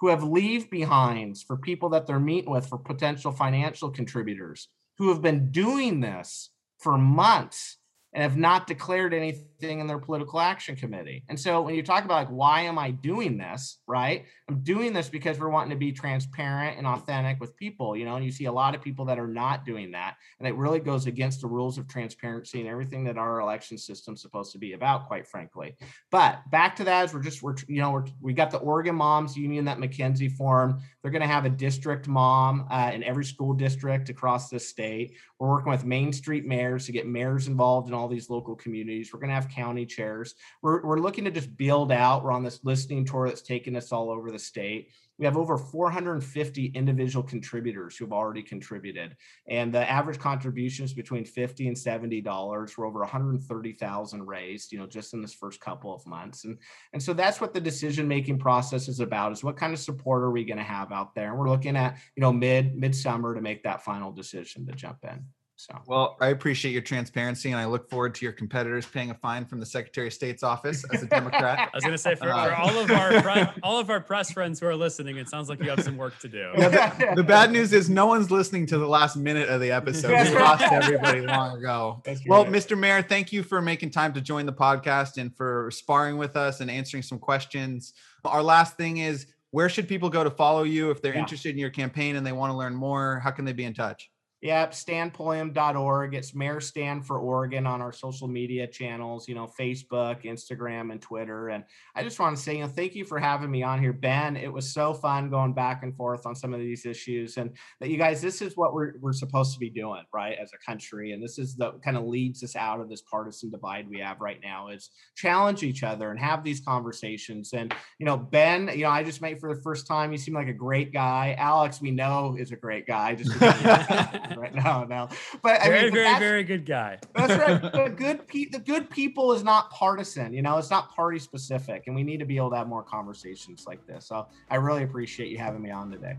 who 0.00 0.08
have 0.08 0.22
leave 0.22 0.70
behinds 0.70 1.42
for 1.42 1.56
people 1.56 1.88
that 1.90 2.06
they're 2.06 2.20
meeting 2.20 2.50
with 2.50 2.66
for 2.66 2.78
potential 2.78 3.32
financial 3.32 3.90
contributors, 3.90 4.68
who 4.98 5.08
have 5.08 5.22
been 5.22 5.50
doing 5.50 6.00
this 6.00 6.50
for 6.78 6.98
months 6.98 7.78
and 8.12 8.22
have 8.22 8.36
not 8.36 8.66
declared 8.66 9.14
anything 9.14 9.46
in 9.60 9.86
their 9.86 9.98
political 9.98 10.40
action 10.40 10.76
committee. 10.76 11.24
And 11.28 11.38
so 11.38 11.62
when 11.62 11.74
you 11.74 11.82
talk 11.82 12.04
about 12.04 12.14
like, 12.14 12.28
why 12.28 12.62
am 12.62 12.78
I 12.78 12.90
doing 12.90 13.38
this? 13.38 13.78
Right. 13.86 14.24
I'm 14.48 14.60
doing 14.60 14.92
this 14.92 15.08
because 15.08 15.38
we're 15.38 15.48
wanting 15.48 15.70
to 15.70 15.76
be 15.76 15.92
transparent 15.92 16.78
and 16.78 16.86
authentic 16.86 17.40
with 17.40 17.56
people, 17.56 17.96
you 17.96 18.04
know, 18.04 18.16
and 18.16 18.24
you 18.24 18.30
see 18.30 18.44
a 18.44 18.52
lot 18.52 18.74
of 18.74 18.82
people 18.82 19.04
that 19.06 19.18
are 19.18 19.26
not 19.26 19.64
doing 19.64 19.90
that. 19.92 20.16
And 20.38 20.46
it 20.46 20.54
really 20.54 20.80
goes 20.80 21.06
against 21.06 21.40
the 21.40 21.48
rules 21.48 21.78
of 21.78 21.88
transparency 21.88 22.60
and 22.60 22.68
everything 22.68 23.04
that 23.04 23.18
our 23.18 23.40
election 23.40 23.78
system's 23.78 24.22
supposed 24.22 24.52
to 24.52 24.58
be 24.58 24.74
about, 24.74 25.08
quite 25.08 25.26
frankly. 25.26 25.76
But 26.10 26.40
back 26.50 26.76
to 26.76 26.84
that, 26.84 27.04
as 27.04 27.14
we're 27.14 27.22
just, 27.22 27.42
we're, 27.42 27.56
you 27.66 27.80
know, 27.80 27.90
we're, 27.90 28.04
we 28.20 28.32
got 28.32 28.50
the 28.50 28.58
Oregon 28.58 28.94
Moms 28.94 29.36
Union 29.36 29.64
that 29.64 29.78
McKenzie 29.78 30.30
formed. 30.30 30.80
They're 31.02 31.10
going 31.10 31.22
to 31.22 31.28
have 31.28 31.44
a 31.44 31.50
district 31.50 32.08
mom 32.08 32.66
uh, 32.70 32.90
in 32.94 33.02
every 33.02 33.24
school 33.24 33.52
district 33.54 34.08
across 34.08 34.48
the 34.48 34.60
state. 34.60 35.14
We're 35.38 35.48
working 35.48 35.72
with 35.72 35.84
Main 35.84 36.12
Street 36.12 36.46
mayors 36.46 36.86
to 36.86 36.92
get 36.92 37.06
mayors 37.06 37.48
involved 37.48 37.88
in 37.88 37.94
all 37.94 38.08
these 38.08 38.30
local 38.30 38.54
communities. 38.54 39.12
We're 39.12 39.20
going 39.20 39.28
to 39.28 39.34
have 39.34 39.45
county 39.46 39.86
chairs. 39.86 40.34
We're, 40.62 40.84
we're 40.84 41.00
looking 41.00 41.24
to 41.24 41.30
just 41.30 41.56
build 41.56 41.92
out. 41.92 42.24
We're 42.24 42.32
on 42.32 42.44
this 42.44 42.60
listening 42.64 43.04
tour 43.04 43.28
that's 43.28 43.42
taking 43.42 43.76
us 43.76 43.92
all 43.92 44.10
over 44.10 44.30
the 44.30 44.38
state. 44.38 44.90
We 45.18 45.24
have 45.24 45.36
over 45.36 45.56
450 45.56 46.66
individual 46.74 47.22
contributors 47.22 47.96
who've 47.96 48.12
already 48.12 48.42
contributed, 48.42 49.16
and 49.48 49.72
the 49.72 49.90
average 49.90 50.18
contributions 50.18 50.92
between 50.92 51.24
50 51.24 51.68
and 51.68 51.78
70 51.78 52.20
dollars. 52.20 52.76
We're 52.76 52.86
over 52.86 53.00
130,000 53.00 54.26
raised, 54.26 54.72
you 54.72 54.78
know, 54.78 54.86
just 54.86 55.14
in 55.14 55.22
this 55.22 55.32
first 55.32 55.60
couple 55.60 55.94
of 55.94 56.06
months, 56.06 56.44
and 56.44 56.58
and 56.92 57.02
so 57.02 57.14
that's 57.14 57.40
what 57.40 57.54
the 57.54 57.60
decision 57.60 58.06
making 58.06 58.38
process 58.38 58.88
is 58.88 59.00
about: 59.00 59.32
is 59.32 59.42
what 59.42 59.56
kind 59.56 59.72
of 59.72 59.78
support 59.78 60.22
are 60.22 60.30
we 60.30 60.44
going 60.44 60.58
to 60.58 60.64
have 60.64 60.92
out 60.92 61.14
there? 61.14 61.30
And 61.30 61.38
we're 61.38 61.48
looking 61.48 61.76
at 61.76 61.96
you 62.14 62.20
know 62.20 62.32
mid 62.32 62.76
midsummer 62.76 63.34
to 63.34 63.40
make 63.40 63.62
that 63.62 63.84
final 63.84 64.12
decision 64.12 64.66
to 64.66 64.72
jump 64.72 64.98
in. 65.04 65.24
So, 65.58 65.74
well, 65.86 66.18
I 66.20 66.28
appreciate 66.28 66.72
your 66.72 66.82
transparency, 66.82 67.50
and 67.50 67.58
I 67.58 67.64
look 67.64 67.88
forward 67.88 68.14
to 68.16 68.26
your 68.26 68.32
competitors 68.34 68.84
paying 68.84 69.10
a 69.10 69.14
fine 69.14 69.46
from 69.46 69.58
the 69.58 69.64
Secretary 69.64 70.08
of 70.08 70.12
State's 70.12 70.42
office 70.42 70.84
as 70.92 71.02
a 71.02 71.06
Democrat. 71.06 71.58
I 71.72 71.74
was 71.74 71.82
going 71.82 71.94
to 71.94 71.98
say 71.98 72.14
for, 72.14 72.28
uh, 72.28 72.48
for, 72.48 72.54
all 72.54 72.78
of 72.78 72.90
our 72.90 73.54
all 73.62 73.78
of 73.78 73.88
our 73.88 74.00
press 74.00 74.30
friends 74.30 74.60
who 74.60 74.66
are 74.66 74.76
listening, 74.76 75.16
it 75.16 75.30
sounds 75.30 75.48
like 75.48 75.62
you 75.62 75.70
have 75.70 75.82
some 75.82 75.96
work 75.96 76.18
to 76.18 76.28
do. 76.28 76.50
the, 76.56 77.12
the, 77.16 77.24
bad 77.24 77.52
news 77.52 77.72
is 77.72 77.88
no 77.88 78.04
one's 78.04 78.30
listening 78.30 78.66
to 78.66 78.76
the 78.76 78.86
last 78.86 79.16
minute 79.16 79.48
of 79.48 79.62
the 79.62 79.72
episode. 79.72 80.10
We 80.10 80.38
lost 80.38 80.62
everybody 80.62 81.22
long 81.22 81.56
ago. 81.56 82.02
Well, 82.26 82.44
Mr. 82.44 82.76
Mayor, 82.76 83.02
thank 83.02 83.32
you 83.32 83.42
for 83.42 83.62
making 83.62 83.90
time 83.90 84.12
to 84.14 84.20
join 84.20 84.46
the 84.46 84.52
podcast 84.52 85.16
and 85.16 85.34
for 85.36 85.70
sparring 85.70 86.18
with 86.18 86.36
us 86.36 86.60
and 86.60 86.70
answering 86.70 87.02
some 87.02 87.18
questions. 87.18 87.92
Our 88.24 88.42
last 88.42 88.76
thing 88.76 88.98
is, 88.98 89.26
where 89.52 89.68
should 89.68 89.86
people 89.86 90.10
go 90.10 90.24
to 90.24 90.30
follow 90.30 90.64
you 90.64 90.90
if 90.90 91.00
they're 91.00 91.14
yeah. 91.14 91.20
interested 91.20 91.50
in 91.50 91.58
your 91.58 91.70
campaign 91.70 92.16
and 92.16 92.26
they 92.26 92.32
want 92.32 92.52
to 92.52 92.56
learn 92.56 92.74
more? 92.74 93.20
How 93.20 93.30
can 93.30 93.44
they 93.44 93.52
be 93.52 93.64
in 93.64 93.74
touch? 93.74 94.10
Yep, 94.42 94.72
stanpulliam.org. 94.72 96.14
It's 96.14 96.34
Mayor 96.34 96.60
Stan 96.60 97.00
for 97.00 97.18
Oregon 97.18 97.66
on 97.66 97.80
our 97.80 97.92
social 97.92 98.28
media 98.28 98.66
channels, 98.66 99.26
you 99.26 99.34
know, 99.34 99.50
Facebook, 99.58 100.24
Instagram, 100.24 100.92
and 100.92 101.00
Twitter. 101.00 101.48
And 101.48 101.64
I 101.94 102.02
just 102.02 102.20
want 102.20 102.36
to 102.36 102.42
say, 102.42 102.56
you 102.56 102.60
know, 102.60 102.68
thank 102.68 102.94
you 102.94 103.06
for 103.06 103.18
having 103.18 103.50
me 103.50 103.62
on 103.62 103.80
here, 103.80 103.94
Ben. 103.94 104.36
It 104.36 104.52
was 104.52 104.70
so 104.70 104.92
fun 104.92 105.30
going 105.30 105.54
back 105.54 105.82
and 105.84 105.96
forth 105.96 106.26
on 106.26 106.34
some 106.34 106.52
of 106.52 106.60
these 106.60 106.84
issues. 106.84 107.38
And 107.38 107.56
that 107.80 107.88
you 107.88 107.96
guys, 107.96 108.20
this 108.20 108.42
is 108.42 108.58
what 108.58 108.74
we're, 108.74 108.92
we're 109.00 109.14
supposed 109.14 109.54
to 109.54 109.58
be 109.58 109.70
doing, 109.70 110.02
right, 110.12 110.36
as 110.38 110.50
a 110.52 110.70
country. 110.70 111.12
And 111.12 111.22
this 111.22 111.38
is 111.38 111.56
the 111.56 111.72
kind 111.82 111.96
of 111.96 112.04
leads 112.04 112.44
us 112.44 112.56
out 112.56 112.80
of 112.80 112.90
this 112.90 113.00
partisan 113.00 113.50
divide 113.50 113.88
we 113.88 114.00
have 114.00 114.20
right 114.20 114.40
now 114.44 114.68
is 114.68 114.90
challenge 115.16 115.62
each 115.62 115.82
other 115.82 116.10
and 116.10 116.20
have 116.20 116.44
these 116.44 116.60
conversations. 116.60 117.54
And, 117.54 117.74
you 117.98 118.04
know, 118.04 118.18
Ben, 118.18 118.68
you 118.74 118.82
know, 118.82 118.90
I 118.90 119.02
just 119.02 119.22
met 119.22 119.40
for 119.40 119.54
the 119.54 119.62
first 119.62 119.86
time. 119.86 120.12
You 120.12 120.18
seem 120.18 120.34
like 120.34 120.48
a 120.48 120.52
great 120.52 120.92
guy. 120.92 121.34
Alex, 121.38 121.80
we 121.80 121.90
know 121.90 122.36
is 122.38 122.52
a 122.52 122.56
great 122.56 122.86
guy. 122.86 123.14
Just 123.14 123.32
right 124.36 124.54
now. 124.54 124.84
Now, 124.84 125.08
but 125.42 125.60
I 125.60 125.68
very, 125.68 125.82
mean, 125.84 125.94
very, 125.94 126.18
very 126.18 126.44
good 126.44 126.66
guy. 126.66 126.98
That's 127.14 127.32
right. 127.34 127.62
The 127.76 127.90
good, 127.90 128.26
pe- 128.26 128.46
the 128.46 128.58
good 128.58 128.88
people 128.90 129.32
is 129.32 129.44
not 129.44 129.70
partisan. 129.70 130.32
You 130.32 130.42
know, 130.42 130.58
it's 130.58 130.70
not 130.70 130.94
party 130.94 131.18
specific, 131.18 131.84
and 131.86 131.94
we 131.94 132.02
need 132.02 132.18
to 132.18 132.24
be 132.24 132.36
able 132.36 132.50
to 132.50 132.56
have 132.56 132.68
more 132.68 132.82
conversations 132.82 133.64
like 133.66 133.86
this. 133.86 134.06
So 134.06 134.26
I 134.50 134.56
really 134.56 134.82
appreciate 134.82 135.30
you 135.30 135.38
having 135.38 135.62
me 135.62 135.70
on 135.70 135.90
today. 135.90 136.16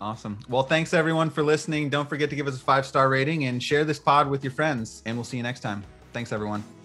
Awesome. 0.00 0.38
Well, 0.48 0.62
thanks 0.62 0.94
everyone 0.94 1.30
for 1.30 1.42
listening. 1.42 1.90
Don't 1.90 2.08
forget 2.08 2.30
to 2.30 2.36
give 2.36 2.46
us 2.46 2.56
a 2.56 2.60
five 2.60 2.86
star 2.86 3.08
rating 3.08 3.44
and 3.44 3.62
share 3.62 3.84
this 3.84 3.98
pod 3.98 4.28
with 4.28 4.42
your 4.42 4.52
friends. 4.52 5.02
And 5.04 5.16
we'll 5.16 5.24
see 5.24 5.36
you 5.36 5.42
next 5.42 5.60
time. 5.60 5.84
Thanks, 6.12 6.32
everyone. 6.32 6.79